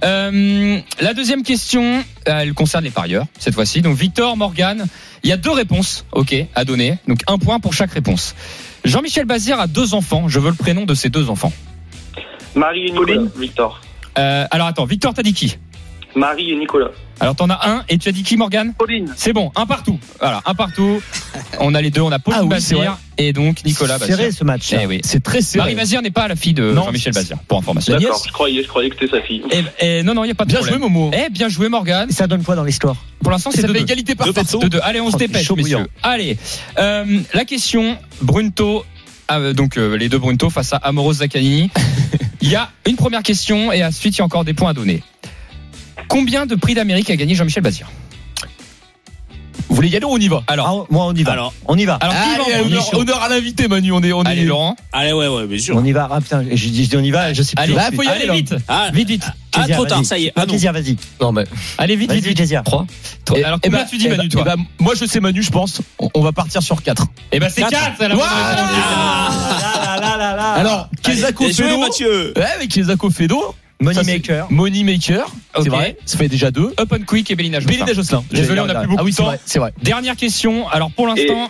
Euh, 0.04 0.80
la 1.02 1.14
deuxième 1.14 1.44
question, 1.44 2.04
euh, 2.28 2.40
elle 2.40 2.54
concerne 2.54 2.84
les 2.84 2.90
parieurs 2.92 3.26
cette 3.40 3.54
fois-ci. 3.54 3.82
Donc 3.82 3.98
Victor, 3.98 4.38
Morgan, 4.38 4.86
il 5.24 5.30
y 5.30 5.34
a 5.34 5.38
deux 5.38 5.52
réponses, 5.52 6.06
ok, 6.14 6.34
à 6.56 6.64
donner. 6.66 6.98
Donc 7.08 7.20
un 7.28 7.38
point 7.38 7.60
pour 7.60 7.74
chaque 7.74 7.92
réponse. 7.92 8.36
Jean-Michel 8.86 9.26
Bazir 9.26 9.60
a 9.60 9.68
deux 9.68 9.94
enfants. 9.94 10.28
Je 10.28 10.40
veux 10.40 10.50
le 10.50 10.56
prénom 10.56 10.86
de 10.86 10.94
ses 10.96 11.10
deux 11.10 11.30
enfants. 11.30 11.52
Marie 12.56 12.88
et 12.88 12.92
Nicolas. 12.92 13.22
Victor. 13.38 13.82
Euh, 14.18 14.46
alors 14.52 14.68
attends, 14.68 14.86
Victor, 14.86 15.14
t'as 15.14 15.24
dit 15.24 15.34
qui? 15.34 15.58
Marie 16.16 16.51
et 16.51 16.55
Nicolas. 16.55 16.89
Alors 17.20 17.36
t'en 17.36 17.49
as 17.49 17.70
un 17.70 17.84
et 17.88 17.97
tu 17.99 18.09
as 18.09 18.12
dit 18.12 18.24
qui, 18.24 18.36
Morgan 18.36 18.74
Pauline. 18.78 19.14
C'est 19.16 19.32
bon, 19.34 19.51
un 19.55 19.66
partout. 19.66 19.99
Voilà, 20.20 20.41
un 20.45 20.53
partout. 20.55 21.01
On 21.59 21.76
a 21.76 21.82
les 21.82 21.91
deux, 21.91 22.01
on 22.01 22.12
a 22.12 22.18
Pauline 22.18 22.39
Ah 22.41 22.43
oui, 22.43 22.49
Bazir 22.49 22.97
et 23.18 23.34
donc 23.34 23.64
Nicolas 23.64 23.99
Bazir. 23.99 24.16
serré 24.18 24.32
ce 24.32 24.43
match. 24.43 24.74
Eh 24.74 24.86
oui. 24.88 24.99
C'est 25.03 25.22
très 25.22 25.41
serré. 25.41 25.59
Marie 25.66 25.76
Bazir 25.76 26.01
n'est 26.01 26.09
pas 26.12 26.28
la 26.28 26.36
fille 26.36 26.53
de 26.55 26.74
Jean-Michel 26.74 27.14
Bazir, 27.14 27.38
pour 27.47 27.59
information. 27.59 27.93
D'accord, 27.97 28.24
je 28.26 28.32
croyais, 28.32 28.64
je 28.64 28.68
croyais 28.68 28.89
que 28.89 28.95
c'était 28.99 29.16
sa 29.18 29.22
fille. 29.22 29.43
Eh, 29.51 29.64
eh, 29.80 30.03
non, 30.03 30.16
non, 30.16 30.24
il 30.24 30.28
n'y 30.28 30.32
a 30.32 30.36
pas 30.36 30.45
de 30.45 30.49
Bien 30.49 30.62
joué, 30.62 30.70
problème. 30.72 30.91
Momo. 30.91 31.12
Eh, 31.14 31.30
bien 31.30 31.49
joué, 31.49 31.70
Morgan. 31.70 32.09
Ça 32.09 32.26
donne 32.26 32.43
quoi 32.43 32.55
dans 32.55 32.64
l'histoire? 32.64 32.95
Pour 33.22 33.32
l'instant, 33.32 33.51
c'est 33.51 33.62
de 33.62 33.68
de 33.68 33.74
l'égalité 33.74 34.16
parfaite. 34.16 34.55
De 34.59 34.68
deux. 34.68 34.80
Allez, 34.82 35.01
on 35.01 35.09
se 35.12 35.16
Oh, 35.16 35.20
dépêche, 35.20 35.45
chaud 35.45 35.55
messieurs. 35.55 35.78
bouillant. 35.78 35.88
Allez, 36.01 36.38
euh, 36.80 37.20
la 37.34 37.45
question 37.45 37.97
Brunto, 38.24 38.84
euh, 39.30 39.53
donc 39.53 39.78
euh, 39.78 39.95
les 39.97 40.09
deux 40.09 40.18
Brunto 40.18 40.49
face 40.49 40.74
à 40.74 40.78
Amoros 40.78 41.14
Zaccanini. 41.14 41.70
Il 42.43 42.49
y 42.49 42.55
a 42.55 42.72
une 42.88 42.95
première 42.95 43.22
question 43.22 43.72
et 43.72 43.86
ensuite 43.86 44.16
il 44.16 44.18
y 44.18 44.22
a 44.24 44.26
encore 44.26 44.43
des 44.43 44.55
points 44.55 44.72
à 44.72 44.74
donner. 44.74 45.03
Combien 46.08 46.46
de 46.46 46.56
prix 46.56 46.74
d'Amérique 46.74 47.10
a 47.10 47.16
gagné 47.16 47.36
Jean-Michel 47.36 47.64
Bazir 47.64 47.88
Vous 49.70 49.76
voulez 49.76 49.88
y 49.89 49.96
aller 49.96 50.06
ou 50.06 50.10
on 50.12 50.18
y 50.18 50.28
va 50.28 50.44
Alors, 50.48 50.68
Ah, 50.68 50.94
Moi, 50.94 51.06
on 51.06 51.14
y 51.14 51.24
va. 51.24 51.32
Alors, 51.32 51.54
On 51.68 51.78
y 51.78 51.86
va. 51.86 51.96
alors 51.96 52.14
Allez, 52.16 52.44
premier 52.44 52.66
honneur, 52.66 52.94
honneur 53.00 53.22
à 53.24 53.30
l'invité, 53.30 53.68
Manu. 53.68 53.92
On 53.94 54.02
est, 54.04 54.12
on 54.12 54.24
est. 54.24 54.28
Allez, 54.28 54.44
Laurent. 54.46 54.76
allez, 54.92 55.14
ouais, 55.14 55.28
ouais, 55.28 55.48
bien 55.48 55.60
sûr. 55.60 55.76
On 55.78 55.86
y 55.86 55.92
va. 55.94 56.10
Ah 56.12 56.20
putain, 56.20 56.44
je 56.52 56.68
dis 56.70 56.89
on 56.96 57.00
y 57.04 57.12
va, 57.12 57.32
je 57.34 57.42
sais 57.44 57.56
plus. 57.56 57.64
Allez, 57.64 57.74
Bah, 57.76 57.89
faut 57.96 58.04
y 58.04 58.08
allez 58.08 58.28
aller, 58.28 58.38
vite. 58.42 58.56
Ah, 58.68 58.89
Vite, 58.94 59.08
vite. 59.08 59.24
ah, 59.26 59.34
Kezia, 59.62 59.76
trop 59.76 59.86
tard, 59.86 60.04
ça 60.06 60.18
y 60.18 60.26
est. 60.26 60.34
Ah 60.36 60.46
non. 60.46 60.54
Kezia, 60.54 60.72
vas-y. 60.74 60.98
Non, 61.22 61.32
mais 61.32 61.46
Allez, 61.78 61.96
vite, 61.96 62.12
vite, 62.12 62.22
Vas-y, 62.24 62.30
vite. 62.32 62.38
Kezia. 62.38 62.62
3. 62.64 62.86
Toi, 63.26 63.38
Alors, 63.46 63.60
Eh 63.64 63.68
combien 63.70 63.84
ben, 63.84 63.89
tu 63.89 63.98
dis, 63.98 64.08
eh 64.08 64.10
Manu, 64.10 64.24
ben, 64.24 64.30
toi 64.30 64.44
eh 64.46 64.58
ben, 64.58 64.64
Moi, 64.80 64.94
je 65.00 65.06
sais 65.06 65.20
Manu, 65.22 65.42
je 65.42 65.52
pense. 65.52 65.82
On, 66.00 66.10
on 66.14 66.22
va 66.22 66.32
partir 66.34 66.62
sur 66.62 66.82
4. 66.84 67.06
Eh 67.32 67.39
ben, 67.39 67.50
c'est 67.50 67.62
Quatre. 67.62 67.72
4, 67.72 67.92
c'est 67.98 68.08
la 68.10 68.16
bonne 68.16 68.18
Voilà. 68.24 68.66
réponse. 68.66 68.76
Ah 69.94 69.98
là 70.18 70.18
là 70.36 70.52
Alors, 70.54 70.89
joué, 71.06 71.54
Fedo. 71.54 71.78
Mathieu. 71.80 72.34
Ouais, 72.36 72.44
avec 72.56 72.70
Kezako 72.72 73.10
Fedo. 73.10 73.56
Money 73.82 73.96
Ça, 73.96 74.04
c'est- 74.04 74.14
maker. 74.14 74.48
Money 74.52 74.84
Maker. 74.84 75.26
Ok. 75.56 75.64
C'est 75.64 75.70
vrai. 75.70 75.98
Ça 76.06 76.18
fait 76.18 76.28
déjà 76.30 76.52
deux. 76.52 76.74
Open 76.78 77.04
Quick 77.06 77.30
et 77.32 77.36
Bélina 77.36 77.60
Jocelyn. 77.60 77.84
Bélina 77.86 77.94
Jocelyn. 77.94 78.24
Désolé, 78.32 78.62
on 78.62 78.66
n'a 78.68 78.76
plus 78.82 78.88
beaucoup 78.88 79.00
ah 79.02 79.04
oui, 79.04 79.12
de 79.12 79.16
c'est 79.16 79.22
temps. 79.24 79.28
vrai, 79.28 79.40
c'est 79.46 79.60
vrai. 79.60 79.74
Dernière 79.84 80.16
question. 80.16 80.68
Alors 80.70 80.92
pour 80.92 81.08
l'instant, 81.08 81.50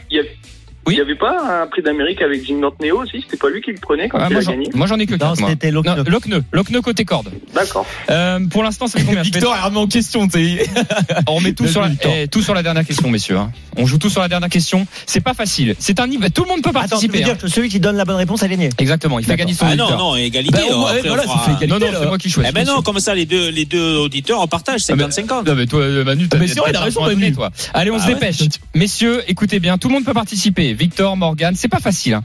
Oui. 0.87 0.95
il 0.95 0.97
y 0.97 1.01
avait 1.01 1.15
pas 1.15 1.61
un 1.63 1.67
prix 1.67 1.81
d'Amérique 1.83 2.21
avec 2.21 2.43
Jim 2.45 2.55
Neo 2.81 3.01
aussi? 3.03 3.21
C'était 3.21 3.37
pas 3.37 3.49
lui 3.49 3.61
qui 3.61 3.71
le 3.71 3.77
prenait 3.77 4.09
quand 4.09 4.17
ah, 4.19 4.27
il 4.29 4.33
moi 4.33 4.39
a 4.39 4.41
j'en- 4.41 4.51
gagné? 4.51 4.69
moi 4.73 4.87
j'en 4.87 4.97
ai 4.99 5.05
que 5.05 5.11
Non, 5.13 5.33
quatre. 5.35 5.47
c'était 5.47 5.71
Non, 5.71 5.81
Locke. 5.83 6.07
Locneux, 6.07 6.43
Locneux 6.51 6.81
côté 6.81 7.05
corde. 7.05 7.29
D'accord. 7.53 7.85
Euh, 8.09 8.39
pour 8.49 8.63
l'instant, 8.63 8.87
ça 8.87 8.99
fait 8.99 9.05
combien 9.05 9.21
Victor 9.21 9.55
est 9.55 9.77
en 9.77 9.87
question. 9.87 10.27
On 11.27 11.41
tout 11.53 11.67
sur, 11.67 11.81
la, 11.81 11.87
Victor. 11.89 12.11
eh, 12.15 12.27
tout 12.27 12.41
sur 12.41 12.53
la 12.53 12.63
dernière 12.63 12.85
question, 12.85 13.09
messieurs. 13.09 13.37
hein. 13.37 13.51
On 13.77 13.85
joue 13.85 13.97
tout 13.97 14.09
sur 14.09 14.21
la 14.21 14.27
dernière 14.27 14.49
question. 14.49 14.87
C'est 15.05 15.21
pas 15.21 15.33
facile. 15.33 15.75
C'est 15.79 15.99
un 15.99 16.07
niveau. 16.07 16.27
Tout 16.29 16.43
le 16.43 16.49
monde 16.49 16.61
peut 16.61 16.69
Attends, 16.69 16.79
tu 16.79 16.83
veux 16.83 16.89
participer. 16.89 17.17
dire 17.23 17.33
hein. 17.33 17.37
que 17.41 17.47
celui 17.47 17.69
qui 17.69 17.79
donne 17.79 17.95
la 17.97 18.05
bonne 18.05 18.15
réponse 18.15 18.41
a 18.43 18.47
gagné? 18.47 18.69
Exactement. 18.77 19.19
Il 19.19 19.25
fait 19.25 19.35
gagner 19.35 19.53
son 19.53 19.65
Ah 19.67 19.75
non, 19.75 19.83
auditeur. 19.85 19.99
non, 19.99 20.15
égalité. 20.15 20.59
Bah, 20.71 20.75
après, 20.89 21.07
voilà, 21.07 21.23
fera- 21.23 21.39
fait 21.39 21.51
égalité. 21.63 21.67
Non, 21.85 21.91
non, 21.91 21.97
c'est 22.01 22.07
moi 22.07 22.17
qui 22.17 22.29
choisis. 22.29 22.51
Eh 22.51 22.53
ben 22.53 22.65
non, 22.65 22.81
comme 22.81 22.99
ça, 22.99 23.13
les 23.15 23.25
deux, 23.25 23.49
les 23.49 23.65
deux 23.65 23.97
auditeurs, 23.97 24.39
on 24.41 24.47
partage 24.47 24.81
Ah, 24.89 24.95
mais- 24.95 25.03
50-50. 25.03 25.45
Non 25.47 25.55
mais 25.55 25.65
toi 25.65 25.81
euh, 25.81 26.03
Manu 26.03 26.27
t'as 26.27 26.37
Mais 26.37 26.47
c'est 26.47 26.59
vrai, 26.59 26.71
il 26.71 26.75
a 26.75 26.79
t'as 26.79 26.85
raison, 26.85 27.05
Manu. 27.05 27.33
Allez 27.73 27.91
on 27.91 27.99
se 27.99 28.05
Ah 28.05 28.07
dépêche 28.13 28.39
Messieurs 28.75 29.21
écoutez 29.27 29.59
bien 29.59 29.77
Tout 29.77 29.87
le 29.89 29.93
monde 29.95 30.05
peut 30.05 30.13
participer 30.13 30.70
Victor, 30.73 31.15
Morgan. 31.17 31.53
C'est 31.55 31.67
pas 31.67 31.79
facile 31.79 32.13
hein. 32.15 32.23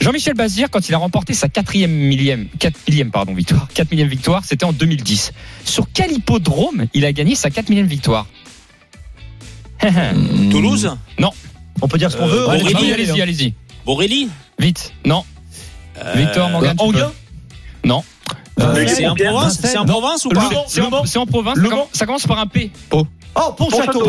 Jean-Michel 0.00 0.34
Bazir 0.34 0.70
quand 0.70 0.88
il 0.88 0.94
a 0.94 0.98
remporté 0.98 1.34
sa 1.34 1.48
quatrième 1.48 1.90
millième 1.90 2.46
4 2.60 2.76
millième 2.88 3.10
pardon 3.10 3.34
victoire 3.34 3.66
4 3.74 3.90
millième 3.90 4.06
victoire 4.08 4.44
c'était 4.44 4.64
en 4.64 4.72
2010 4.72 5.32
Sur 5.64 5.86
quel 5.92 6.12
hippodrome 6.12 6.86
il 6.94 7.04
a 7.04 7.12
gagné 7.12 7.34
sa 7.34 7.50
4 7.50 7.68
millième 7.68 7.88
victoire? 7.88 8.26
Toulouse? 10.50 10.90
On 11.80 11.88
peut 11.88 11.98
dire 11.98 12.10
ce 12.10 12.16
qu'on 12.16 12.28
Euh, 12.28 12.32
veut. 12.32 12.44
Aurélie, 12.46 12.92
Allez-y 12.92 12.92
allez-y. 12.92 13.22
Allez-y 13.22 13.54
Borély 13.84 14.28
Vite. 14.58 14.92
Non. 15.04 15.24
Euh, 16.04 16.12
Victor, 16.16 16.48
Morgan 16.50 16.76
tu 16.76 16.84
Anguin. 16.84 17.12
Non. 17.84 18.04
Euh, 18.60 18.84
C'est 18.88 19.06
en 19.06 19.14
Vincennes. 19.14 19.70
C'est 19.70 19.78
en 19.78 19.84
Provence 19.86 20.24
ou 20.24 20.30
pas? 20.30 20.50
C'est 20.66 20.80
en, 20.80 21.04
c'est 21.04 21.18
en 21.18 21.26
province. 21.26 21.56
Ça, 21.56 21.68
commence, 21.68 21.88
ça 21.92 22.06
commence 22.06 22.26
par 22.26 22.38
un 22.38 22.46
P. 22.46 22.70
Oh, 22.90 23.06
pour 23.56 23.70
château. 23.70 24.04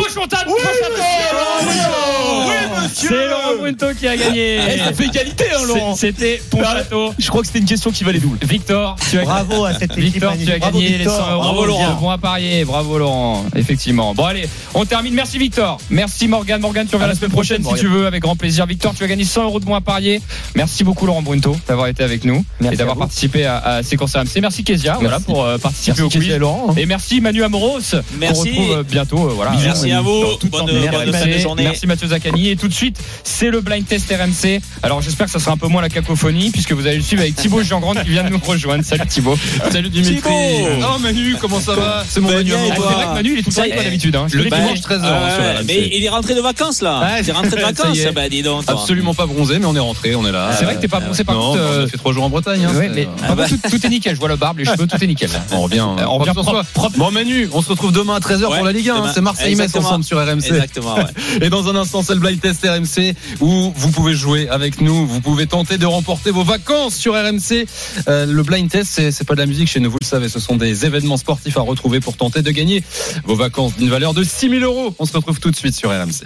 C'est 2.93 3.09
Laurent 3.27 3.55
Brunto 3.59 3.85
qui 3.97 4.07
a 4.07 4.15
gagné 4.17 4.57
Eh, 4.57 4.77
ça 4.79 4.93
fait 4.93 5.05
égalité, 5.05 5.45
hein, 5.55 5.65
Laurent. 5.67 5.95
C'était 5.95 6.41
Pontchâteau 6.49 7.13
Je 7.17 7.27
crois 7.27 7.41
que 7.41 7.47
c'était 7.47 7.59
une 7.59 7.65
question 7.65 7.91
qui 7.91 8.03
valait 8.03 8.19
double. 8.19 8.37
Victor, 8.45 8.95
tu 9.09 9.19
as 9.19 9.23
Bravo 9.23 9.65
à 9.65 9.73
cette 9.73 9.91
équipe. 9.97 10.13
Victor, 10.13 10.33
tu 10.43 10.51
as 10.51 10.57
Bravo, 10.57 10.77
gagné 10.77 10.89
les 10.89 10.97
Victor. 10.97 11.17
100 11.17 11.31
euros. 11.33 11.41
Bravo, 11.43 11.65
Laurent. 11.65 11.93
Bon 12.01 12.09
à 12.09 12.17
parier. 12.17 12.65
Bravo, 12.65 12.97
Laurent. 12.97 13.45
Effectivement. 13.55 14.13
Bon, 14.13 14.25
allez, 14.25 14.47
on 14.73 14.85
termine. 14.85 15.13
Merci, 15.13 15.37
Victor. 15.37 15.77
Merci, 15.89 16.27
Morgan. 16.27 16.59
Morgan, 16.61 16.85
tu 16.87 16.95
reviens 16.95 17.07
la 17.07 17.15
semaine 17.15 17.31
prochaine, 17.31 17.63
si 17.63 17.73
tu 17.79 17.87
veux, 17.87 18.05
avec 18.07 18.21
grand 18.21 18.35
plaisir. 18.35 18.65
Victor, 18.65 18.93
tu 18.95 19.03
as 19.03 19.07
gagné 19.07 19.23
100 19.23 19.43
euros 19.43 19.59
de 19.59 19.65
bons 19.65 19.75
à 19.75 19.81
parier. 19.81 20.21
Merci 20.55 20.83
beaucoup, 20.83 21.05
Laurent 21.05 21.21
Brunto, 21.21 21.55
d'avoir 21.67 21.87
été 21.87 22.03
avec 22.03 22.23
nous 22.25 22.43
Merci 22.59 22.73
et 22.73 22.77
d'avoir 22.77 22.97
participé 22.97 23.45
à, 23.45 23.57
à 23.57 23.83
ces 23.83 23.95
courses 23.97 24.15
RMC. 24.15 24.39
Merci, 24.41 24.63
Kezia, 24.63 24.97
voilà, 24.99 25.19
pour 25.19 25.43
euh, 25.43 25.57
participer 25.57 26.01
Merci, 26.01 26.17
au 26.17 26.21
quiz. 26.21 26.35
Laurent, 26.37 26.67
hein. 26.69 26.73
Et 26.77 26.85
merci, 26.85 27.21
Manu 27.21 27.43
Amoros. 27.43 27.79
Merci. 28.19 28.33
Qu'on 28.33 28.39
retrouve 28.61 28.77
euh, 28.77 28.83
bientôt. 28.83 29.29
euh, 29.29 29.33
voilà. 29.35 29.51
Merci 29.63 29.91
à 29.91 30.01
vous. 30.01 30.23
Bonne- 30.49 30.65
bonne 30.65 31.39
journée. 31.39 31.63
Merci 31.63 31.87
Mathieu 31.87 32.07
Zaccani. 32.07 32.49
Et 32.49 32.55
tout 32.55 32.67
de 32.67 32.73
suite, 32.73 32.78
c'est 33.23 33.49
le 33.49 33.61
blind 33.61 33.85
test 33.85 34.09
RMC. 34.11 34.59
Alors 34.83 35.01
j'espère 35.01 35.25
que 35.27 35.31
ça 35.31 35.39
sera 35.39 35.51
un 35.51 35.57
peu 35.57 35.67
moins 35.67 35.81
la 35.81 35.89
cacophonie 35.89 36.51
puisque 36.51 36.71
vous 36.71 36.85
allez 36.87 36.97
le 36.97 37.03
suivre 37.03 37.21
avec 37.21 37.35
Thibaut 37.35 37.61
Jean-Grande 37.63 38.03
qui 38.03 38.09
vient 38.11 38.23
de 38.23 38.29
nous 38.29 38.39
rejoindre. 38.39 38.83
Salut 38.83 39.07
Thibaut. 39.07 39.37
Salut 39.71 39.89
Dimitri. 39.89 40.15
Thibaut. 40.21 40.67
Oh 40.95 40.99
Manu, 40.99 41.35
comment 41.39 41.59
ça 41.59 41.75
va 41.75 42.03
C'est 42.07 42.19
mon 42.19 42.31
Manu 42.31 42.51
moi. 42.51 42.59
Ah, 42.71 42.75
c'est 42.75 42.81
vrai 42.93 43.03
que 43.05 43.13
Manu 43.13 43.33
il 43.33 43.39
est 43.39 43.43
tout 43.43 43.51
toi 43.51 43.63
d'habitude. 43.83 44.15
Hein. 44.15 44.25
Je 44.27 44.37
te 44.37 44.43
Le 44.43 44.49
dimanche 44.49 44.79
13h 44.79 44.99
Ah 45.03 45.57
RMC. 45.59 45.65
mais 45.67 45.89
il 45.93 46.03
est 46.03 46.09
rentré 46.09 46.35
de 46.35 46.41
vacances 46.41 46.81
là. 46.81 46.99
Ouais, 47.01 47.21
il 47.21 47.29
est 47.29 47.33
rentré 47.33 47.51
de 47.57 47.61
vacances. 47.61 47.97
Bah 48.15 48.29
dis 48.29 48.41
donc. 48.41 48.65
toi. 48.65 48.75
Absolument 48.79 49.13
pas 49.13 49.25
bronzé, 49.25 49.59
mais 49.59 49.65
on 49.65 49.75
est 49.75 49.79
rentré, 49.79 50.15
on 50.15 50.25
est 50.25 50.31
là. 50.31 50.51
C'est 50.57 50.65
vrai 50.65 50.75
que 50.75 50.81
t'es 50.81 50.87
pas 50.87 50.99
bronzé 50.99 51.23
par 51.23 51.35
contre. 51.35 51.57
bah, 51.57 51.63
euh, 51.63 51.81
On 51.81 51.85
a 51.85 51.87
fait 51.87 51.97
trois 51.97 52.13
jours 52.13 52.23
en 52.23 52.29
Bretagne. 52.29 52.65
Hein, 52.65 52.75
ouais, 52.75 52.89
c'est- 52.93 53.07
mais 53.07 53.07
euh, 53.29 53.47
tout, 53.47 53.59
tout 53.69 53.85
est 53.85 53.89
nickel. 53.89 54.15
Je 54.15 54.19
vois 54.19 54.29
le 54.29 54.35
barbe, 54.35 54.59
les 54.59 54.65
cheveux, 54.71 54.87
tout 54.87 55.03
est 55.03 55.07
nickel. 55.07 55.29
On 55.51 55.61
revient. 55.61 55.79
Euh, 55.99 56.05
on 56.07 56.17
revient 56.17 56.31
propre 56.33 56.63
propre. 56.73 56.97
Bon 56.97 57.11
Manu, 57.11 57.49
on 57.53 57.61
se 57.61 57.69
retrouve 57.69 57.91
demain 57.91 58.15
à 58.15 58.19
13h 58.19 58.45
Ouais, 58.49 58.57
pour 58.57 58.65
la 58.65 58.71
Ligue 58.71 58.89
1. 58.89 58.95
hein. 58.95 59.11
C'est 59.13 59.21
Marseille-Metz 59.21 59.75
ensemble 59.75 60.03
sur 60.03 60.17
RMC. 60.17 60.47
Exactement. 60.47 60.95
Ouais. 60.95 61.03
Et 61.41 61.49
dans 61.49 61.67
un 61.69 61.75
instant, 61.75 62.01
c'est 62.03 62.13
le 62.13 62.19
blind 62.19 62.39
test 62.39 62.65
RMC 62.69 63.15
où 63.41 63.71
vous 63.75 63.91
pouvez 63.91 64.13
jouer 64.13 64.47
avec 64.49 64.81
nous. 64.81 65.05
Vous 65.05 65.21
pouvez 65.21 65.47
tenter 65.47 65.77
de 65.77 65.85
remporter 65.85 66.31
vos 66.31 66.43
vacances 66.43 66.95
sur 66.95 67.13
RMC. 67.13 67.65
Euh, 68.07 68.25
le 68.25 68.43
blind 68.43 68.69
test, 68.69 68.91
c'est, 68.91 69.11
c'est 69.11 69.25
pas 69.25 69.35
de 69.35 69.39
la 69.39 69.45
musique 69.45 69.67
chez 69.67 69.79
nous, 69.79 69.89
vous 69.89 69.97
le 70.01 70.05
savez. 70.05 70.29
Ce 70.29 70.39
sont 70.39 70.55
des 70.55 70.85
événements 70.85 71.17
sportifs 71.17 71.57
à 71.57 71.61
retrouver 71.61 71.99
pour 71.99 72.17
tenter 72.17 72.41
de 72.41 72.51
gagner 72.51 72.83
vos 73.25 73.35
vacances 73.35 73.75
d'une 73.77 73.89
valeur 73.89 74.13
de 74.13 74.23
6000 74.23 74.63
euros. 74.63 74.93
On 74.99 75.05
se 75.05 75.13
retrouve 75.13 75.39
tout 75.39 75.51
de 75.51 75.55
suite 75.55 75.75
sur 75.75 75.89
RMC. 75.89 76.25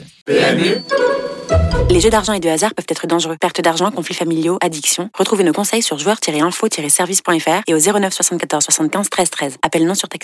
Les 1.89 1.99
jeux 1.99 2.09
d'argent 2.09 2.33
et 2.33 2.39
de 2.39 2.49
hasard 2.49 2.73
peuvent 2.73 2.85
être 2.87 3.07
dangereux. 3.07 3.35
Perte 3.39 3.61
d'argent, 3.61 3.91
conflits 3.91 4.15
familiaux, 4.15 4.57
addiction. 4.61 5.09
Retrouvez 5.17 5.43
nos 5.43 5.53
conseils 5.53 5.83
sur 5.83 5.99
joueurs-info-service.fr 5.99 7.61
et 7.67 7.73
au 7.73 7.77
09 7.77 8.13
74 8.13 8.63
75 8.63 9.09
13 9.09 9.29
13. 9.29 9.57
Appel 9.61 9.85
non 9.85 9.93
surtaxé. 9.93 10.21